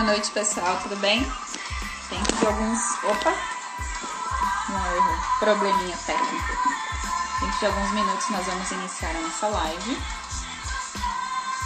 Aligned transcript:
Boa 0.00 0.12
noite, 0.12 0.30
pessoal, 0.30 0.80
tudo 0.82 0.96
bem? 0.96 1.20
Tem 2.08 2.22
de 2.22 2.46
alguns. 2.46 2.80
Opa! 3.04 3.34
Um 4.70 4.96
erro, 4.96 5.22
probleminha 5.38 5.94
técnico. 6.06 6.58
Dentro 7.38 7.58
de 7.58 7.66
alguns 7.66 7.90
minutos 7.92 8.30
nós 8.30 8.46
vamos 8.46 8.70
iniciar 8.70 9.14
a 9.14 9.20
nossa 9.20 9.48
live. 9.48 10.02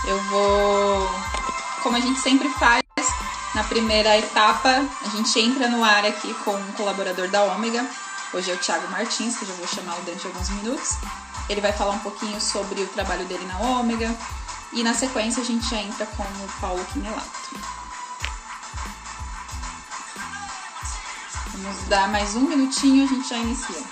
Eu 0.08 0.20
vou, 0.24 1.08
como 1.84 1.96
a 1.96 2.00
gente 2.00 2.18
sempre 2.18 2.48
faz, 2.48 2.82
na 3.54 3.62
primeira 3.62 4.18
etapa, 4.18 4.84
a 5.06 5.08
gente 5.10 5.38
entra 5.38 5.68
no 5.68 5.84
ar 5.84 6.04
aqui 6.04 6.34
com 6.42 6.56
um 6.56 6.72
colaborador 6.72 7.28
da 7.28 7.44
Ômega. 7.44 7.88
Hoje 8.32 8.50
é 8.50 8.54
o 8.54 8.58
Thiago 8.58 8.90
Martins, 8.90 9.36
que 9.36 9.44
eu 9.44 9.48
já 9.48 9.54
vou 9.54 9.68
chamar 9.68 9.94
de 10.00 10.26
alguns 10.26 10.48
minutos. 10.48 10.96
Ele 11.48 11.60
vai 11.60 11.72
falar 11.72 11.92
um 11.92 12.00
pouquinho 12.00 12.40
sobre 12.40 12.82
o 12.82 12.88
trabalho 12.88 13.24
dele 13.26 13.46
na 13.46 13.60
Ômega. 13.60 14.12
E 14.72 14.82
na 14.82 14.92
sequência 14.92 15.40
a 15.40 15.46
gente 15.46 15.70
já 15.70 15.76
entra 15.76 16.04
com 16.04 16.24
o 16.24 16.48
Paulo 16.60 16.84
Quinelato. 16.86 17.43
Dar 21.88 22.08
mais 22.08 22.34
um 22.34 22.40
minutinho, 22.40 23.04
a 23.04 23.06
gente 23.06 23.28
já 23.28 23.36
inicia. 23.36 23.82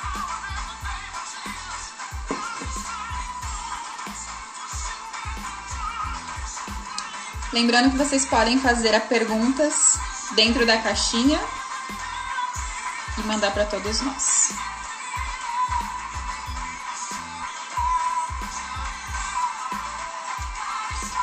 Lembrando 7.52 7.90
que 7.90 7.98
vocês 7.98 8.24
podem 8.24 8.58
fazer 8.58 8.94
as 8.94 9.04
perguntas 9.04 9.98
dentro 10.34 10.64
da 10.64 10.78
caixinha 10.78 11.38
e 13.18 13.20
mandar 13.26 13.50
para 13.52 13.66
todos 13.66 14.00
nós. 14.00 14.52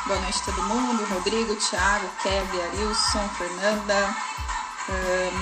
Boa 0.06 0.20
noite 0.20 0.40
a 0.40 0.44
todo 0.44 0.62
mundo. 0.62 1.04
Rodrigo, 1.14 1.56
Thiago, 1.56 2.08
Kevin, 2.22 2.60
Arilson, 2.60 3.28
Fernanda, 3.30 4.16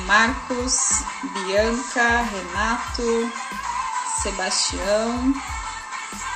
Marcos, 0.07 1.05
Bianca, 1.33 2.23
Renato, 2.23 3.33
Sebastião, 4.23 5.35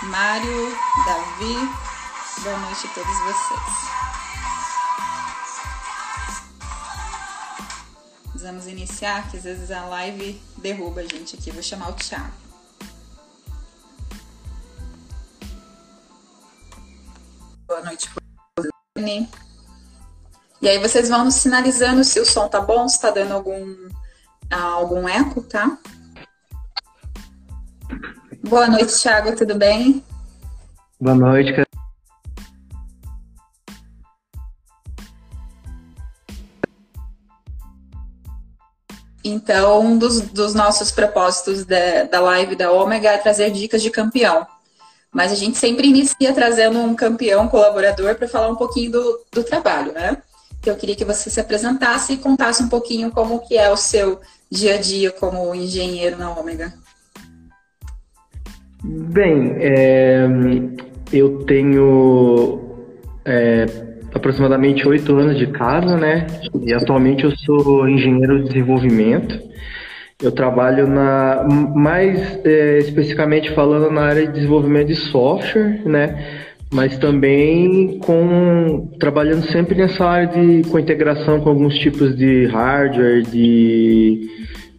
Mário, 0.05 0.77
Davi. 1.07 1.57
Boa 2.43 2.59
noite 2.59 2.87
a 2.87 2.91
todos 2.91 3.19
vocês. 3.21 3.93
Vamos 8.35 8.67
iniciar, 8.67 9.31
que 9.31 9.37
às 9.37 9.45
vezes 9.45 9.71
a 9.71 9.85
live 9.87 10.41
derruba 10.59 11.01
a 11.01 11.05
gente 11.05 11.37
aqui. 11.37 11.51
Vou 11.51 11.63
chamar 11.63 11.91
o 11.91 11.93
Thiago. 11.95 12.33
Boa 17.67 17.81
noite. 17.83 18.11
E 20.61 20.69
aí 20.69 20.79
vocês 20.79 21.09
vão 21.09 21.25
nos 21.25 21.35
sinalizando 21.35 22.05
se 22.05 22.21
o 22.21 22.25
som 22.27 22.49
tá 22.49 22.61
bom, 22.61 22.87
se 22.89 23.01
tá 23.01 23.11
dando 23.11 23.33
algum, 23.33 23.89
algum 24.61 25.09
eco, 25.09 25.43
tá? 25.43 25.79
Boa 28.43 28.69
noite, 28.69 29.01
Thiago, 29.01 29.37
tudo 29.37 29.55
bem? 29.55 30.05
Boa 31.01 31.15
noite, 31.15 31.53
Então, 39.25 39.81
um 39.81 39.99
dos, 39.99 40.21
dos 40.21 40.53
nossos 40.53 40.91
propósitos 40.91 41.65
da, 41.65 42.05
da 42.11 42.21
live 42.21 42.57
da 42.57 42.73
Ômega 42.73 43.11
é 43.11 43.19
trazer 43.19 43.51
dicas 43.51 43.81
de 43.81 43.89
campeão. 43.89 44.47
Mas 45.13 45.31
a 45.31 45.37
gente 45.37 45.59
sempre 45.59 45.89
inicia 45.89 46.33
trazendo 46.35 46.81
um 46.81 46.95
campeão 46.95 47.47
colaborador 47.47 48.17
para 48.17 48.27
falar 48.27 48.49
um 48.49 48.57
pouquinho 48.57 48.91
do, 48.91 49.21
do 49.31 49.45
trabalho, 49.45 49.93
né? 49.93 50.21
eu 50.65 50.77
queria 50.77 50.95
que 50.95 51.05
você 51.05 51.29
se 51.29 51.41
apresentasse 51.41 52.13
e 52.13 52.17
contasse 52.17 52.63
um 52.63 52.69
pouquinho 52.69 53.11
como 53.11 53.41
que 53.41 53.57
é 53.57 53.71
o 53.71 53.77
seu 53.77 54.21
dia 54.53 54.75
a 54.75 54.79
dia 54.79 55.11
como 55.11 55.55
engenheiro 55.55 56.19
na 56.19 56.31
Ômega. 56.31 56.71
Bem, 58.85 59.57
é, 59.59 60.29
eu 61.11 61.39
tenho 61.45 62.61
é, 63.25 63.65
aproximadamente 64.13 64.87
oito 64.87 65.17
anos 65.17 65.39
de 65.39 65.47
casa, 65.47 65.97
né? 65.97 66.27
E 66.61 66.75
atualmente 66.75 67.25
eu 67.25 67.31
sou 67.39 67.89
engenheiro 67.89 68.43
de 68.43 68.49
desenvolvimento. 68.49 69.41
Eu 70.23 70.31
trabalho 70.31 70.87
na, 70.87 71.47
mais 71.75 72.39
é, 72.45 72.79
especificamente 72.79 73.51
falando 73.53 73.91
na 73.91 74.03
área 74.03 74.27
de 74.27 74.35
desenvolvimento 74.35 74.89
de 74.89 74.97
software, 74.97 75.81
né? 75.87 76.45
Mas 76.73 76.97
também 76.97 77.99
com 77.99 78.91
trabalhando 78.99 79.47
sempre 79.53 79.77
nessa 79.77 80.05
área 80.05 80.29
de 80.29 80.69
com 80.69 80.79
integração 80.79 81.41
com 81.41 81.51
alguns 81.51 81.79
tipos 81.79 82.17
de 82.17 82.47
hardware, 82.47 83.23
de, 83.23 84.29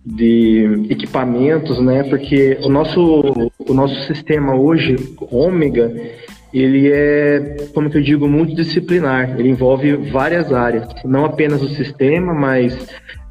de 0.04 0.88
equipamentos, 0.90 1.80
né? 1.80 2.04
Porque 2.04 2.58
o 2.64 2.70
nosso 2.70 3.52
o 3.60 3.74
nosso 3.74 3.96
sistema 4.08 4.56
hoje, 4.56 4.96
Ômega, 5.32 5.94
ele 6.52 6.92
é, 6.92 7.68
como 7.74 7.90
que 7.90 7.98
eu 7.98 8.02
digo, 8.02 8.28
multidisciplinar. 8.28 9.40
Ele 9.40 9.50
envolve 9.50 9.96
várias 9.96 10.52
áreas, 10.52 10.88
não 11.06 11.26
apenas 11.26 11.62
o 11.62 11.70
sistema, 11.70 12.34
mas 12.34 12.76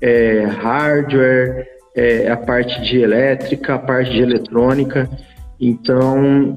é, 0.00 0.44
hardware, 0.44 1.66
é, 1.96 2.30
a 2.30 2.36
parte 2.36 2.80
de 2.82 2.98
elétrica, 2.98 3.74
a 3.74 3.78
parte 3.78 4.12
de 4.12 4.22
eletrônica. 4.22 5.08
Então, 5.60 6.56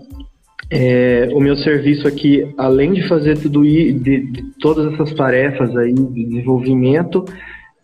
é, 0.69 1.29
o 1.33 1.39
meu 1.39 1.55
serviço 1.55 2.07
aqui, 2.07 2.53
além 2.57 2.93
de 2.93 3.07
fazer 3.07 3.37
tudo 3.37 3.63
de, 3.63 3.93
de 3.99 4.43
todas 4.59 4.93
essas 4.93 5.13
tarefas 5.13 5.75
aí 5.77 5.93
de 5.93 6.25
desenvolvimento, 6.25 7.25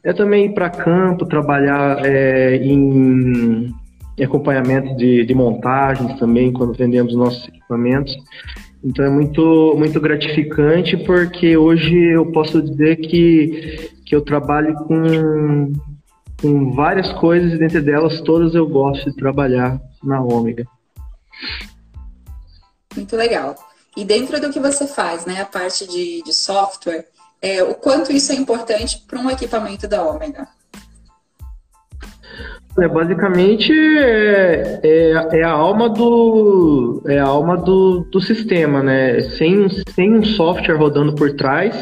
é 0.04 0.12
também 0.13 0.48
ir 0.48 0.54
para 0.54 0.69
campo, 0.69 1.25
trabalhar 1.25 2.04
é, 2.04 2.56
em, 2.57 3.72
acompanhamento 4.24 4.95
de, 4.95 5.25
de 5.25 5.33
montagens 5.33 6.18
também, 6.19 6.51
quando 6.51 6.74
vendemos 6.74 7.16
nossos 7.16 7.48
equipamentos. 7.48 8.16
Então 8.83 9.06
é 9.06 9.10
muito, 9.10 9.75
muito 9.78 10.00
gratificante 10.00 10.98
porque 10.98 11.56
hoje 11.56 11.95
eu 11.95 12.31
posso 12.31 12.62
dizer 12.62 12.95
que, 12.98 13.92
que 14.06 14.16
eu 14.16 14.22
trabalho 14.22 14.74
com, 14.74 15.72
com 16.42 16.72
várias 16.74 17.12
coisas 17.13 17.54
e 17.54 17.57
dentre 17.60 17.80
delas 17.81 18.22
todas 18.22 18.56
eu 18.56 18.68
gosto 18.68 19.12
de 19.12 19.16
trabalhar 19.16 19.80
na 20.04 20.19
Ômega. 20.19 20.66
Muito 22.96 23.16
legal. 23.16 23.56
E 23.96 24.06
dentro 24.06 24.40
do 24.40 24.50
que 24.50 24.60
você 24.60 24.88
faz, 24.88 25.26
né, 25.26 25.42
a 25.42 25.46
parte 25.46 25.86
de, 25.88 26.24
de 26.24 26.34
software, 26.34 27.06
é, 27.42 27.64
o 27.64 27.74
quanto 27.76 28.12
isso 28.12 28.32
é 28.32 28.36
importante 28.36 29.04
para 29.08 29.20
um 29.20 29.30
equipamento 29.30 29.88
da 29.88 30.04
Omega? 30.04 30.48
É, 32.80 32.88
basicamente 32.88 33.74
é, 33.74 34.80
é, 34.82 35.40
é, 35.40 35.44
a 35.44 35.52
alma 35.52 35.90
do 35.90 37.04
é 37.06 37.20
a 37.20 37.26
alma 37.26 37.58
do, 37.58 38.08
do 38.10 38.22
sistema, 38.22 38.82
né? 38.82 39.20
Sem, 39.22 39.68
sem 39.94 40.18
um 40.18 40.24
software 40.24 40.78
rodando 40.78 41.14
por 41.14 41.36
trás, 41.36 41.76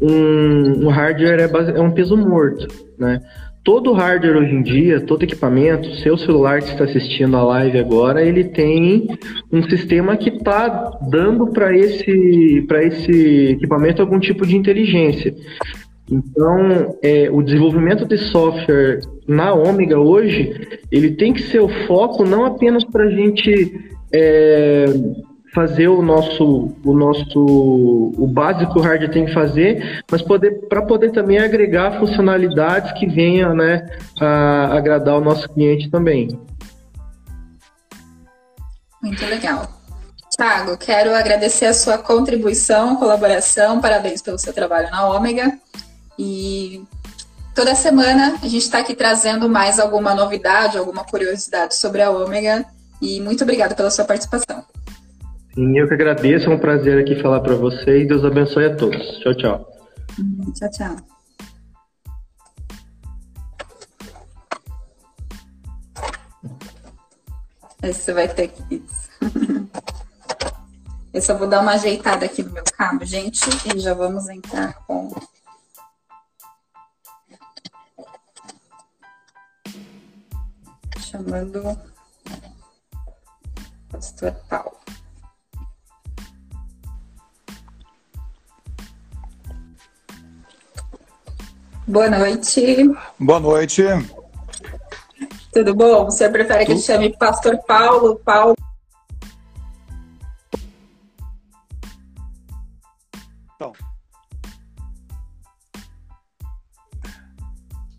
um, 0.00 0.86
um 0.86 0.88
hardware 0.88 1.40
é, 1.40 1.48
base, 1.48 1.72
é 1.72 1.80
um 1.80 1.90
peso 1.90 2.16
morto, 2.16 2.66
né? 2.98 3.20
Todo 3.64 3.92
hardware 3.92 4.36
hoje 4.36 4.54
em 4.54 4.62
dia, 4.62 5.00
todo 5.00 5.22
equipamento, 5.22 5.94
seu 5.96 6.16
celular 6.16 6.60
que 6.60 6.70
está 6.70 6.84
assistindo 6.84 7.36
a 7.36 7.44
live 7.44 7.78
agora, 7.78 8.22
ele 8.22 8.44
tem 8.44 9.08
um 9.52 9.62
sistema 9.62 10.16
que 10.16 10.30
está 10.30 10.98
dando 11.08 11.46
para 11.48 11.76
esse, 11.76 12.66
esse 12.82 13.52
equipamento 13.52 14.02
algum 14.02 14.18
tipo 14.18 14.46
de 14.46 14.56
inteligência. 14.56 15.34
Então, 16.10 16.98
é, 17.02 17.30
o 17.30 17.42
desenvolvimento 17.42 18.04
de 18.04 18.18
software 18.18 19.00
na 19.26 19.54
Omega 19.54 19.98
hoje, 19.98 20.52
ele 20.90 21.12
tem 21.12 21.32
que 21.32 21.42
ser 21.42 21.60
o 21.60 21.68
foco 21.86 22.24
não 22.24 22.44
apenas 22.44 22.84
para 22.84 23.04
a 23.04 23.10
gente 23.10 23.72
é, 24.12 24.84
fazer 25.52 25.88
o 25.88 26.00
nosso 26.00 26.74
o 26.84 26.94
nosso 26.94 27.38
o 27.38 28.26
básico 28.26 28.72
que 28.72 28.78
o 28.78 28.82
hardware 28.82 29.10
tem 29.10 29.26
que 29.26 29.34
fazer, 29.34 30.02
mas 30.10 30.22
poder 30.22 30.66
para 30.68 30.82
poder 30.82 31.12
também 31.12 31.38
agregar 31.38 31.98
funcionalidades 31.98 32.92
que 32.98 33.06
venham, 33.06 33.54
né, 33.54 33.86
a 34.20 34.76
agradar 34.76 35.16
o 35.16 35.20
nosso 35.20 35.48
cliente 35.50 35.90
também. 35.90 36.28
Muito 39.02 39.24
legal. 39.26 39.68
Thiago, 40.34 40.78
quero 40.78 41.14
agradecer 41.14 41.66
a 41.66 41.74
sua 41.74 41.98
contribuição, 41.98 42.96
colaboração, 42.96 43.80
parabéns 43.80 44.22
pelo 44.22 44.38
seu 44.38 44.52
trabalho 44.52 44.90
na 44.90 45.06
Ômega. 45.06 45.58
E 46.18 46.82
toda 47.54 47.74
semana 47.74 48.38
a 48.42 48.48
gente 48.48 48.62
está 48.62 48.78
aqui 48.78 48.94
trazendo 48.94 49.48
mais 49.48 49.78
alguma 49.78 50.14
novidade, 50.14 50.78
alguma 50.78 51.04
curiosidade 51.04 51.74
sobre 51.74 52.00
a 52.00 52.10
Ômega. 52.10 52.64
E 53.00 53.20
muito 53.20 53.42
obrigada 53.42 53.74
pela 53.74 53.90
sua 53.90 54.06
participação. 54.06 54.64
Sim, 55.54 55.78
eu 55.78 55.86
que 55.86 55.94
agradeço, 55.94 56.50
é 56.50 56.54
um 56.54 56.58
prazer 56.58 56.98
aqui 56.98 57.20
falar 57.20 57.40
para 57.40 57.54
vocês. 57.54 58.08
Deus 58.08 58.24
abençoe 58.24 58.66
a 58.66 58.76
todos. 58.76 59.18
Tchau, 59.18 59.34
tchau. 59.34 59.68
Tchau, 60.54 60.70
tchau. 60.70 60.96
Você 67.82 68.12
vai 68.12 68.28
ter 68.28 68.48
que. 68.48 68.82
Eu 71.12 71.20
só 71.20 71.36
vou 71.36 71.46
dar 71.46 71.60
uma 71.60 71.72
ajeitada 71.72 72.24
aqui 72.24 72.42
no 72.42 72.52
meu 72.52 72.64
cabo, 72.72 73.04
gente, 73.04 73.42
e 73.66 73.78
já 73.78 73.92
vamos 73.92 74.30
entrar 74.30 74.72
com 74.86 75.12
chamando 80.98 81.78
pastor 83.90 84.32
Paulo. 84.48 84.72
Boa 91.86 92.08
noite. 92.08 92.90
Boa 93.18 93.40
noite. 93.40 93.82
Tudo 95.52 95.74
bom? 95.74 96.04
Você 96.04 96.28
prefere 96.28 96.64
que 96.64 96.72
eu 96.72 96.78
chame 96.78 97.16
Pastor 97.16 97.58
Paulo? 97.66 98.20
Paulo? 98.24 98.56
Então. 103.56 103.72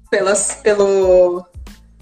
Pelas, 0.09 0.56
pelo, 0.63 1.45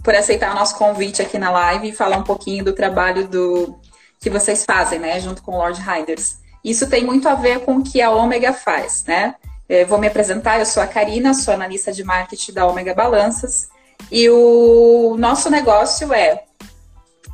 por 0.03 0.13
aceitar 0.13 0.51
o 0.51 0.55
nosso 0.55 0.77
convite 0.77 1.21
aqui 1.21 1.39
na 1.39 1.49
live 1.49 1.89
e 1.89 1.93
falar 1.93 2.17
um 2.17 2.23
pouquinho 2.23 2.63
do 2.63 2.73
trabalho 2.73 3.27
do, 3.27 3.79
que 4.21 4.29
vocês 4.29 4.63
fazem, 4.63 4.99
né, 4.99 5.19
junto 5.19 5.41
com 5.41 5.53
o 5.53 5.57
Lord 5.57 5.81
Riders. 5.81 6.39
Isso 6.63 6.87
tem 6.87 7.03
muito 7.03 7.27
a 7.27 7.33
ver 7.33 7.65
com 7.65 7.77
o 7.77 7.83
que 7.83 7.99
a 8.01 8.11
Omega 8.11 8.53
faz, 8.53 9.03
né? 9.05 9.35
Eu 9.71 9.87
vou 9.87 9.97
me 9.97 10.07
apresentar, 10.07 10.59
eu 10.59 10.65
sou 10.65 10.83
a 10.83 10.85
Karina, 10.85 11.33
sou 11.33 11.53
analista 11.53 11.93
de 11.93 12.03
marketing 12.03 12.51
da 12.51 12.67
Omega 12.67 12.93
Balanças 12.93 13.69
e 14.11 14.29
o 14.29 15.15
nosso 15.17 15.49
negócio 15.49 16.13
é 16.13 16.43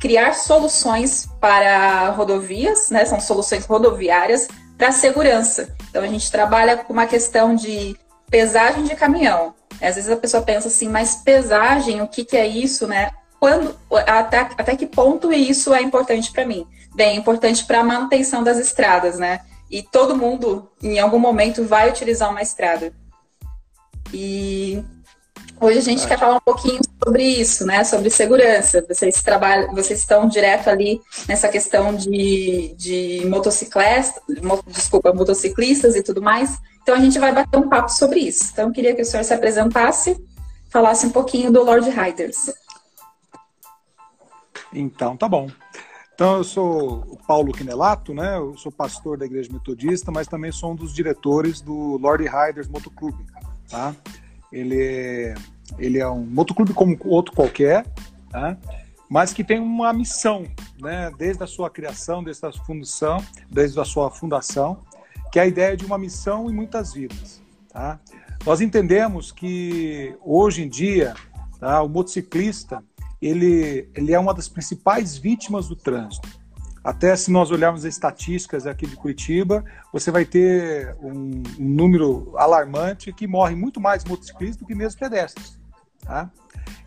criar 0.00 0.32
soluções 0.34 1.28
para 1.40 2.10
rodovias, 2.10 2.90
né? 2.90 3.04
São 3.04 3.18
soluções 3.20 3.66
rodoviárias 3.66 4.46
para 4.76 4.92
segurança. 4.92 5.74
Então 5.90 6.00
a 6.00 6.06
gente 6.06 6.30
trabalha 6.30 6.76
com 6.76 6.92
uma 6.92 7.08
questão 7.08 7.56
de 7.56 7.98
pesagem 8.30 8.84
de 8.84 8.94
caminhão. 8.94 9.52
Às 9.82 9.96
vezes 9.96 10.08
a 10.08 10.16
pessoa 10.16 10.40
pensa 10.40 10.68
assim, 10.68 10.88
mas 10.88 11.16
pesagem, 11.16 12.02
o 12.02 12.06
que, 12.06 12.24
que 12.24 12.36
é 12.36 12.46
isso, 12.46 12.86
né? 12.86 13.10
Quando, 13.40 13.76
até, 14.06 14.38
até 14.56 14.76
que 14.76 14.86
ponto 14.86 15.32
isso 15.32 15.74
é 15.74 15.82
importante 15.82 16.30
para 16.30 16.46
mim? 16.46 16.64
Bem, 16.94 17.16
é 17.16 17.18
importante 17.18 17.64
para 17.64 17.80
a 17.80 17.84
manutenção 17.84 18.44
das 18.44 18.58
estradas, 18.58 19.18
né? 19.18 19.40
E 19.70 19.82
todo 19.82 20.16
mundo, 20.16 20.70
em 20.82 20.98
algum 20.98 21.18
momento, 21.18 21.64
vai 21.64 21.90
utilizar 21.90 22.30
uma 22.30 22.42
estrada. 22.42 22.92
E 24.12 24.82
hoje 25.60 25.78
a 25.78 25.82
gente 25.82 26.06
quer 26.06 26.18
falar 26.18 26.36
um 26.36 26.40
pouquinho 26.40 26.80
sobre 27.02 27.22
isso, 27.22 27.66
né? 27.66 27.84
Sobre 27.84 28.08
segurança. 28.08 28.84
Vocês 28.88 29.22
trabalham, 29.22 29.74
vocês 29.74 30.00
estão 30.00 30.26
direto 30.26 30.68
ali 30.68 31.00
nessa 31.28 31.48
questão 31.48 31.94
de, 31.94 32.74
de 32.76 33.26
motociclistas, 33.26 34.22
desculpa, 34.66 35.12
motociclistas 35.12 35.94
e 35.94 36.02
tudo 36.02 36.22
mais. 36.22 36.58
Então 36.82 36.94
a 36.94 37.00
gente 37.00 37.18
vai 37.18 37.32
bater 37.32 37.58
um 37.58 37.68
papo 37.68 37.90
sobre 37.90 38.20
isso. 38.20 38.50
Então 38.52 38.68
eu 38.68 38.72
queria 38.72 38.94
que 38.94 39.02
o 39.02 39.04
senhor 39.04 39.22
se 39.22 39.34
apresentasse, 39.34 40.16
falasse 40.70 41.06
um 41.06 41.10
pouquinho 41.10 41.52
do 41.52 41.62
Lord 41.62 41.90
Riders. 41.90 42.50
Então, 44.72 45.16
tá 45.16 45.28
bom. 45.28 45.48
Então, 46.18 46.38
eu 46.38 46.42
sou 46.42 47.04
o 47.10 47.16
Paulo 47.16 47.52
Quinelato, 47.52 48.12
né? 48.12 48.38
Eu 48.38 48.58
sou 48.58 48.72
pastor 48.72 49.16
da 49.16 49.24
Igreja 49.24 49.52
Metodista, 49.52 50.10
mas 50.10 50.26
também 50.26 50.50
sou 50.50 50.72
um 50.72 50.74
dos 50.74 50.92
diretores 50.92 51.60
do 51.60 51.96
Lord 51.96 52.24
Riders 52.24 52.66
Motoclube, 52.66 53.24
tá? 53.70 53.94
Ele 54.52 54.82
é, 54.82 55.34
ele 55.78 56.00
é 56.00 56.10
um 56.10 56.26
motoclube 56.26 56.74
como 56.74 56.98
outro 57.04 57.32
qualquer, 57.32 57.86
tá? 58.30 58.58
mas 59.08 59.32
que 59.32 59.44
tem 59.44 59.60
uma 59.60 59.92
missão, 59.92 60.44
né? 60.80 61.08
Desde 61.16 61.44
a 61.44 61.46
sua 61.46 61.70
criação, 61.70 62.24
desde 62.24 62.44
a 62.44 62.52
fundação, 62.52 63.24
desde 63.48 63.78
a 63.78 63.84
sua 63.84 64.10
fundação, 64.10 64.80
que 65.30 65.38
é 65.38 65.42
a 65.42 65.46
ideia 65.46 65.76
de 65.76 65.86
uma 65.86 65.98
missão 65.98 66.50
e 66.50 66.52
muitas 66.52 66.94
vidas, 66.94 67.40
tá? 67.68 68.00
Nós 68.44 68.60
entendemos 68.60 69.30
que 69.30 70.16
hoje 70.24 70.64
em 70.64 70.68
dia, 70.68 71.14
tá, 71.60 71.80
o 71.80 71.88
motociclista 71.88 72.82
ele, 73.20 73.88
ele 73.94 74.12
é 74.12 74.18
uma 74.18 74.34
das 74.34 74.48
principais 74.48 75.16
vítimas 75.16 75.68
do 75.68 75.76
trânsito. 75.76 76.28
Até 76.82 77.14
se 77.16 77.30
nós 77.30 77.50
olharmos 77.50 77.84
as 77.84 77.92
estatísticas 77.92 78.66
aqui 78.66 78.86
de 78.86 78.96
Curitiba, 78.96 79.64
você 79.92 80.10
vai 80.10 80.24
ter 80.24 80.96
um, 81.02 81.42
um 81.58 81.68
número 81.68 82.32
alarmante 82.36 83.12
que 83.12 83.26
morre 83.26 83.54
muito 83.54 83.80
mais 83.80 84.04
motociclistas 84.04 84.58
do 84.58 84.66
que 84.66 84.74
mesmo 84.74 84.98
pedestres. 84.98 85.58
Tá? 86.02 86.30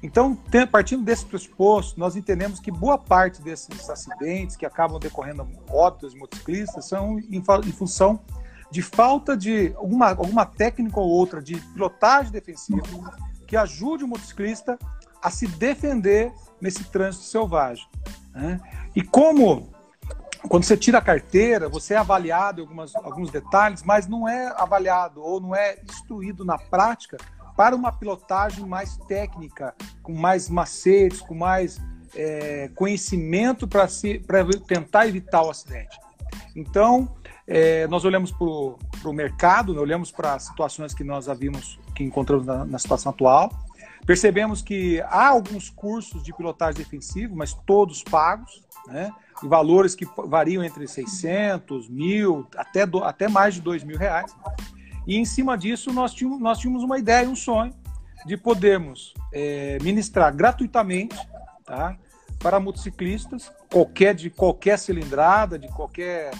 Então, 0.01 0.35
tem, 0.35 0.65
partindo 0.65 1.03
desse 1.03 1.25
pressuposto, 1.25 1.99
nós 1.99 2.15
entendemos 2.15 2.59
que 2.59 2.71
boa 2.71 2.97
parte 2.97 3.41
desses 3.41 3.89
acidentes 3.89 4.55
que 4.55 4.65
acabam 4.65 4.99
decorrendo 4.99 5.47
óbitos 5.69 6.13
de 6.13 6.19
motociclistas 6.19 6.87
são 6.87 7.19
em, 7.19 7.37
em 7.37 7.71
função 7.71 8.19
de 8.71 8.81
falta 8.81 9.35
de 9.35 9.73
alguma, 9.75 10.09
alguma 10.09 10.45
técnica 10.45 10.99
ou 10.99 11.07
outra 11.07 11.41
de 11.41 11.57
pilotagem 11.73 12.31
defensiva 12.31 12.81
que 13.45 13.57
ajude 13.57 14.05
o 14.05 14.07
motociclista 14.07 14.79
a 15.21 15.29
se 15.29 15.47
defender 15.47 16.31
nesse 16.59 16.83
trânsito 16.85 17.25
selvagem. 17.25 17.87
Né? 18.33 18.59
E 18.95 19.01
como 19.01 19.69
quando 20.47 20.63
você 20.63 20.75
tira 20.75 20.97
a 20.97 21.01
carteira, 21.01 21.69
você 21.69 21.93
é 21.93 21.97
avaliado 21.97 22.61
em 22.61 22.63
algumas, 22.63 22.95
alguns 22.95 23.29
detalhes, 23.29 23.83
mas 23.83 24.07
não 24.07 24.27
é 24.27 24.53
avaliado 24.57 25.21
ou 25.21 25.39
não 25.39 25.55
é 25.55 25.77
instruído 25.87 26.43
na 26.43 26.57
prática 26.57 27.17
para 27.55 27.75
uma 27.75 27.91
pilotagem 27.91 28.65
mais 28.65 28.97
técnica, 29.07 29.75
com 30.01 30.13
mais 30.13 30.49
macetes, 30.49 31.21
com 31.21 31.35
mais 31.35 31.79
é, 32.15 32.69
conhecimento 32.75 33.67
para 33.67 33.87
tentar 34.67 35.07
evitar 35.07 35.43
o 35.43 35.49
acidente. 35.49 35.97
Então, 36.55 37.15
é, 37.47 37.87
nós 37.87 38.03
olhamos 38.03 38.31
para 38.31 39.09
o 39.09 39.13
mercado, 39.13 39.79
olhamos 39.79 40.11
para 40.11 40.39
situações 40.39 40.93
que 40.93 41.03
nós 41.03 41.29
havíamos, 41.29 41.79
que 41.95 42.03
encontramos 42.03 42.45
na, 42.45 42.65
na 42.65 42.79
situação 42.79 43.11
atual, 43.11 43.51
Percebemos 44.11 44.61
que 44.61 44.99
há 45.03 45.29
alguns 45.29 45.69
cursos 45.69 46.21
de 46.21 46.33
pilotagem 46.33 46.83
defensivo, 46.83 47.33
mas 47.33 47.53
todos 47.53 48.03
pagos, 48.03 48.61
né? 48.85 49.09
em 49.41 49.47
valores 49.47 49.95
que 49.95 50.05
variam 50.27 50.61
entre 50.61 50.85
600, 50.85 51.87
mil, 51.87 52.45
até, 52.57 52.81
até 53.05 53.29
mais 53.29 53.53
de 53.53 53.61
2 53.61 53.85
mil 53.85 53.97
reais. 53.97 54.35
E 55.07 55.15
em 55.15 55.23
cima 55.23 55.57
disso, 55.57 55.93
nós 55.93 56.13
tínhamos, 56.13 56.41
nós 56.41 56.59
tínhamos 56.59 56.83
uma 56.83 56.99
ideia, 56.99 57.25
um 57.25 57.37
sonho 57.37 57.73
de 58.25 58.35
podermos 58.35 59.13
é, 59.31 59.77
ministrar 59.81 60.35
gratuitamente 60.35 61.15
tá? 61.63 61.97
para 62.37 62.59
motociclistas, 62.59 63.49
qualquer, 63.71 64.13
de 64.13 64.29
qualquer 64.29 64.77
cilindrada, 64.77 65.57
de 65.57 65.69
qualquer 65.69 66.31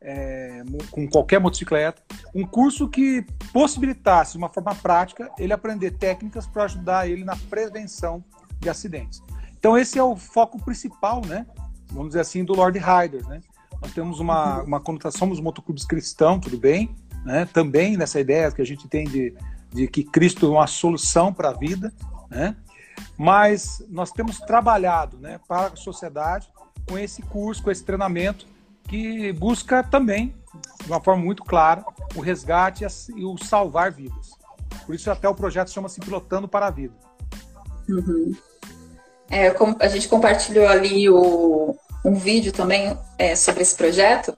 é, 0.00 0.62
com 0.90 1.08
qualquer 1.08 1.40
motocicleta, 1.40 2.02
um 2.34 2.46
curso 2.46 2.88
que 2.88 3.24
possibilitasse 3.52 4.32
de 4.32 4.38
uma 4.38 4.48
forma 4.48 4.74
prática 4.74 5.30
ele 5.38 5.52
aprender 5.52 5.92
técnicas 5.92 6.46
para 6.46 6.64
ajudar 6.64 7.08
ele 7.08 7.24
na 7.24 7.36
prevenção 7.36 8.22
de 8.60 8.68
acidentes. 8.68 9.22
Então 9.58 9.76
esse 9.76 9.98
é 9.98 10.02
o 10.02 10.16
foco 10.16 10.62
principal, 10.62 11.22
né? 11.24 11.46
Vamos 11.90 12.08
dizer 12.08 12.20
assim, 12.20 12.44
do 12.44 12.54
Lord 12.54 12.78
Riders, 12.78 13.26
né? 13.26 13.40
Nós 13.80 13.92
temos 13.92 14.20
uma, 14.20 14.62
uma 14.62 14.80
conotação, 14.80 15.18
somos 15.20 15.40
motoclubes 15.40 15.84
cristãos, 15.84 16.40
tudo 16.40 16.58
bem, 16.58 16.94
né? 17.24 17.48
Também 17.52 17.96
nessa 17.96 18.20
ideia 18.20 18.50
que 18.52 18.62
a 18.62 18.66
gente 18.66 18.86
tem 18.88 19.04
de, 19.04 19.34
de 19.72 19.88
que 19.88 20.04
Cristo 20.04 20.46
é 20.46 20.50
uma 20.50 20.66
solução 20.66 21.32
para 21.32 21.50
a 21.50 21.52
vida, 21.52 21.92
né? 22.30 22.56
Mas 23.16 23.82
nós 23.88 24.10
temos 24.10 24.38
trabalhado, 24.38 25.18
né, 25.18 25.38
para 25.46 25.68
a 25.68 25.76
sociedade 25.76 26.48
com 26.88 26.98
esse 26.98 27.22
curso, 27.22 27.62
com 27.62 27.70
esse 27.70 27.84
treinamento 27.84 28.46
que 28.88 29.32
busca 29.34 29.84
também, 29.84 30.34
de 30.82 30.90
uma 30.90 31.00
forma 31.00 31.22
muito 31.22 31.44
clara, 31.44 31.84
o 32.16 32.20
resgate 32.20 32.84
e 33.14 33.24
o 33.24 33.36
salvar 33.38 33.92
vidas. 33.92 34.30
Por 34.86 34.94
isso 34.94 35.10
até 35.10 35.28
o 35.28 35.34
projeto 35.34 35.70
chama-se 35.70 36.00
Pilotando 36.00 36.48
para 36.48 36.66
a 36.66 36.70
Vida. 36.70 36.94
Uhum. 37.88 38.34
É, 39.30 39.54
a 39.80 39.88
gente 39.88 40.08
compartilhou 40.08 40.66
ali 40.66 41.08
o, 41.10 41.76
um 42.04 42.14
vídeo 42.14 42.50
também 42.50 42.98
é, 43.18 43.36
sobre 43.36 43.62
esse 43.62 43.74
projeto 43.74 44.36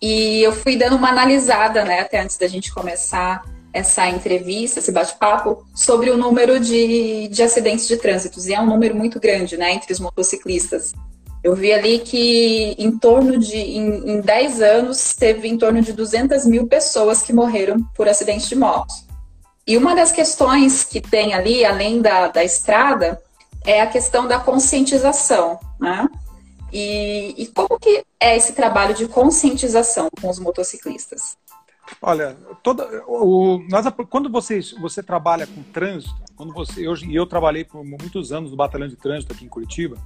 e 0.00 0.40
eu 0.42 0.52
fui 0.52 0.76
dando 0.76 0.96
uma 0.96 1.08
analisada, 1.08 1.84
né, 1.84 2.00
até 2.00 2.20
antes 2.20 2.38
da 2.38 2.46
gente 2.46 2.72
começar 2.72 3.44
essa 3.72 4.08
entrevista, 4.08 4.78
esse 4.78 4.90
bate-papo, 4.90 5.64
sobre 5.74 6.10
o 6.10 6.16
número 6.16 6.58
de, 6.58 7.28
de 7.28 7.42
acidentes 7.42 7.86
de 7.86 7.96
trânsito. 7.96 8.40
E 8.48 8.54
é 8.54 8.60
um 8.60 8.66
número 8.66 8.94
muito 8.94 9.20
grande, 9.20 9.56
né, 9.56 9.72
entre 9.72 9.92
os 9.92 10.00
motociclistas. 10.00 10.94
Eu 11.42 11.54
vi 11.54 11.72
ali 11.72 12.00
que 12.00 12.74
em 12.78 12.96
torno 12.98 13.38
de, 13.38 13.56
em, 13.56 14.16
em 14.16 14.20
10 14.20 14.60
anos, 14.60 15.14
teve 15.14 15.48
em 15.48 15.56
torno 15.56 15.80
de 15.80 15.92
200 15.92 16.44
mil 16.46 16.66
pessoas 16.66 17.22
que 17.22 17.32
morreram 17.32 17.82
por 17.94 18.08
acidente 18.08 18.48
de 18.48 18.56
moto. 18.56 18.92
E 19.66 19.76
uma 19.76 19.94
das 19.94 20.12
questões 20.12 20.84
que 20.84 21.00
tem 21.00 21.32
ali, 21.32 21.64
além 21.64 22.02
da, 22.02 22.28
da 22.28 22.44
estrada, 22.44 23.22
é 23.64 23.80
a 23.80 23.86
questão 23.86 24.26
da 24.26 24.38
conscientização, 24.38 25.58
né? 25.78 26.08
E, 26.72 27.34
e 27.36 27.46
como 27.48 27.78
que 27.78 28.04
é 28.18 28.36
esse 28.36 28.52
trabalho 28.52 28.94
de 28.94 29.08
conscientização 29.08 30.08
com 30.20 30.28
os 30.28 30.38
motociclistas? 30.38 31.36
Olha, 32.00 32.36
toda, 32.62 33.02
o, 33.06 33.60
nós, 33.68 33.84
quando 34.08 34.30
você, 34.30 34.60
você 34.80 35.02
trabalha 35.02 35.46
com 35.46 35.62
trânsito, 35.62 36.14
quando 36.36 36.52
você, 36.52 36.86
eu, 36.86 36.94
eu 37.10 37.26
trabalhei 37.26 37.64
por 37.64 37.84
muitos 37.84 38.30
anos 38.30 38.50
no 38.50 38.56
batalhão 38.56 38.88
de 38.88 38.96
trânsito 38.96 39.32
aqui 39.32 39.44
em 39.44 39.48
Curitiba, 39.48 39.96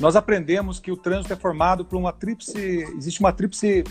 nós 0.00 0.16
aprendemos 0.16 0.78
que 0.80 0.90
o 0.90 0.96
trânsito 0.96 1.32
é 1.32 1.36
formado 1.36 1.84
por 1.84 1.96
uma 1.96 2.12
tríplice, 2.12 2.58
existe 2.96 3.20
uma 3.20 3.32
tríplice, 3.32 3.84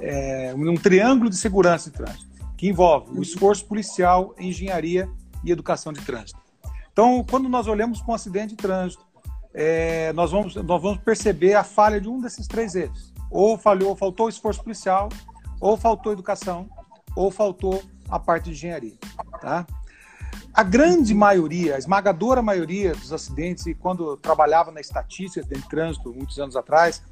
é, 0.00 0.54
um 0.56 0.74
triângulo 0.74 1.30
de 1.30 1.36
segurança 1.36 1.90
de 1.90 1.96
trânsito, 1.96 2.26
que 2.56 2.68
envolve 2.68 3.18
o 3.18 3.22
esforço 3.22 3.64
policial, 3.66 4.34
engenharia 4.38 5.08
e 5.44 5.50
educação 5.50 5.92
de 5.92 6.00
trânsito. 6.00 6.38
Então, 6.92 7.24
quando 7.28 7.48
nós 7.48 7.66
olhamos 7.66 8.00
para 8.00 8.12
um 8.12 8.14
acidente 8.14 8.50
de 8.50 8.56
trânsito 8.56 9.04
é, 9.54 10.12
nós, 10.12 10.32
vamos, 10.32 10.56
nós 10.56 10.82
vamos 10.82 10.98
perceber 10.98 11.54
a 11.54 11.62
falha 11.62 12.00
de 12.00 12.08
um 12.08 12.20
desses 12.20 12.48
três 12.48 12.74
erros. 12.74 13.14
Ou 13.30 13.56
falhou, 13.56 13.94
faltou 13.94 14.28
esforço 14.28 14.62
policial, 14.62 15.08
ou 15.60 15.76
faltou 15.76 16.12
educação, 16.12 16.68
ou 17.14 17.30
faltou 17.30 17.80
a 18.08 18.18
parte 18.18 18.46
de 18.46 18.50
engenharia. 18.50 18.94
Tá? 19.40 19.64
A 20.54 20.62
grande 20.62 21.12
maioria, 21.12 21.74
a 21.74 21.78
esmagadora 21.78 22.40
maioria 22.40 22.94
dos 22.94 23.12
acidentes, 23.12 23.66
e 23.66 23.74
quando 23.74 24.16
trabalhava 24.16 24.70
na 24.70 24.80
estatística 24.80 25.44
de 25.44 25.60
trânsito 25.68 26.14
muitos 26.14 26.38
anos 26.38 26.54
atrás, 26.54 27.02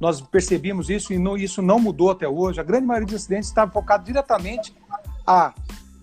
nós 0.00 0.20
percebíamos 0.20 0.88
isso 0.88 1.12
e 1.12 1.18
não, 1.18 1.36
isso 1.36 1.60
não 1.60 1.80
mudou 1.80 2.12
até 2.12 2.28
hoje. 2.28 2.60
A 2.60 2.62
grande 2.62 2.86
maioria 2.86 3.06
dos 3.06 3.16
acidentes 3.16 3.48
estava 3.48 3.72
focado 3.72 4.04
diretamente 4.04 4.72
à 5.26 5.52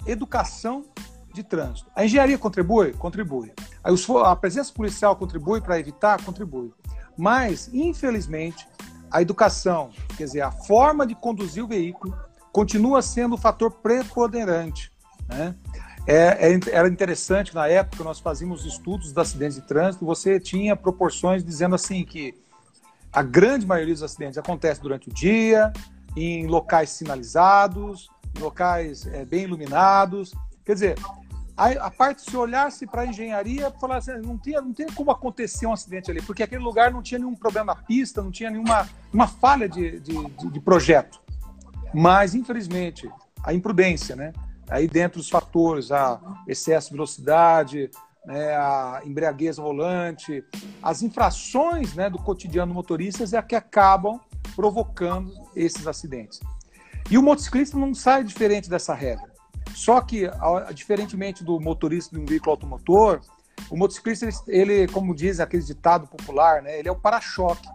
educação 0.06 0.84
de 1.34 1.42
trânsito. 1.42 1.90
A 1.96 2.04
engenharia 2.04 2.38
contribui? 2.38 2.92
Contribui. 2.92 3.54
A 4.26 4.36
presença 4.36 4.74
policial 4.74 5.16
contribui 5.16 5.62
para 5.62 5.80
evitar? 5.80 6.22
Contribui. 6.22 6.74
Mas, 7.18 7.70
infelizmente, 7.74 8.68
a 9.10 9.22
educação, 9.22 9.92
quer 10.18 10.26
dizer, 10.26 10.42
a 10.42 10.52
forma 10.52 11.08
de 11.08 11.16
conduzir 11.16 11.64
o 11.64 11.68
veículo, 11.68 12.14
continua 12.52 13.02
sendo 13.02 13.36
o 13.36 13.38
fator 13.38 13.72
preponderante. 13.72 14.92
Né? 15.30 15.56
É, 16.06 16.54
é, 16.54 16.60
era 16.72 16.88
interessante, 16.88 17.56
na 17.56 17.68
época, 17.68 18.04
nós 18.04 18.20
fazíamos 18.20 18.66
estudos 18.66 19.08
dos 19.14 19.18
acidentes 19.18 19.56
de 19.56 19.62
trânsito, 19.62 20.06
você 20.06 20.40
tinha 20.40 20.76
proporções 20.76 21.44
dizendo 21.44 21.76
assim 21.76 22.04
que 22.04 22.36
a 23.12 23.22
grande 23.22 23.66
maioria 23.66 23.94
dos 23.94 24.04
acidentes 24.04 24.38
acontece 24.38 24.82
durante 24.82 25.10
o 25.10 25.14
dia, 25.14 25.72
em 26.16 26.48
locais 26.48 26.90
sinalizados, 26.90 28.10
em 28.36 28.40
locais 28.42 29.08
é, 29.08 29.24
bem 29.24 29.44
iluminados. 29.44 30.34
Quer 30.66 30.74
dizer, 30.74 30.96
a, 31.56 31.68
a 31.70 31.92
parte, 31.92 32.24
se 32.24 32.36
olhasse 32.36 32.86
para 32.88 33.04
a 33.04 33.06
engenharia, 33.06 33.72
falar 33.80 33.98
assim, 33.98 34.14
não, 34.18 34.38
tinha, 34.38 34.60
não 34.60 34.74
tem 34.74 34.88
como 34.88 35.12
acontecer 35.12 35.68
um 35.68 35.74
acidente 35.74 36.10
ali, 36.10 36.22
porque 36.22 36.44
aquele 36.44 36.64
lugar 36.64 36.92
não 36.92 37.02
tinha 37.02 37.20
nenhum 37.20 37.36
problema 37.36 37.76
na 37.76 37.82
pista, 37.82 38.22
não 38.22 38.32
tinha 38.32 38.50
nenhuma 38.50 38.90
uma 39.14 39.28
falha 39.28 39.70
de, 39.70 40.00
de, 40.00 40.30
de, 40.30 40.50
de 40.50 40.60
projeto. 40.60 41.22
Mas, 41.94 42.34
infelizmente, 42.34 43.10
a 43.44 43.54
imprudência, 43.54 44.16
né? 44.16 44.34
Aí 44.70 44.88
dentro 44.88 45.20
dos 45.20 45.30
fatores, 45.30 45.92
a 45.92 46.20
excesso 46.48 46.90
de 46.90 46.96
velocidade, 46.96 47.92
né, 48.26 48.56
a 48.56 49.02
embriaguez 49.06 49.58
volante, 49.58 50.44
as 50.82 51.02
infrações 51.02 51.94
né, 51.94 52.10
do 52.10 52.18
cotidiano 52.18 52.72
do 52.72 52.76
motoristas 52.76 53.34
é 53.34 53.42
que 53.42 53.56
acabam 53.56 54.20
provocando 54.56 55.34
esses 55.56 55.88
acidentes. 55.88 56.40
E 57.10 57.18
o 57.18 57.24
motociclista 57.24 57.78
não 57.78 57.94
sai 57.94 58.24
diferente 58.24 58.70
dessa 58.70 58.94
regra. 58.94 59.32
Só 59.76 60.00
que, 60.02 60.30
diferentemente 60.74 61.44
do 61.44 61.60
motorista 61.60 62.16
de 62.16 62.22
um 62.22 62.26
veículo 62.26 62.52
automotor, 62.52 63.22
o 63.70 63.78
motociclista, 63.78 64.28
ele, 64.48 64.88
como 64.88 65.16
diz 65.16 65.40
aquele 65.40 65.64
ditado 65.64 66.08
popular, 66.08 66.62
né, 66.62 66.80
ele 66.80 66.88
é 66.88 66.92
o 66.92 66.96
para-choque. 66.96 67.68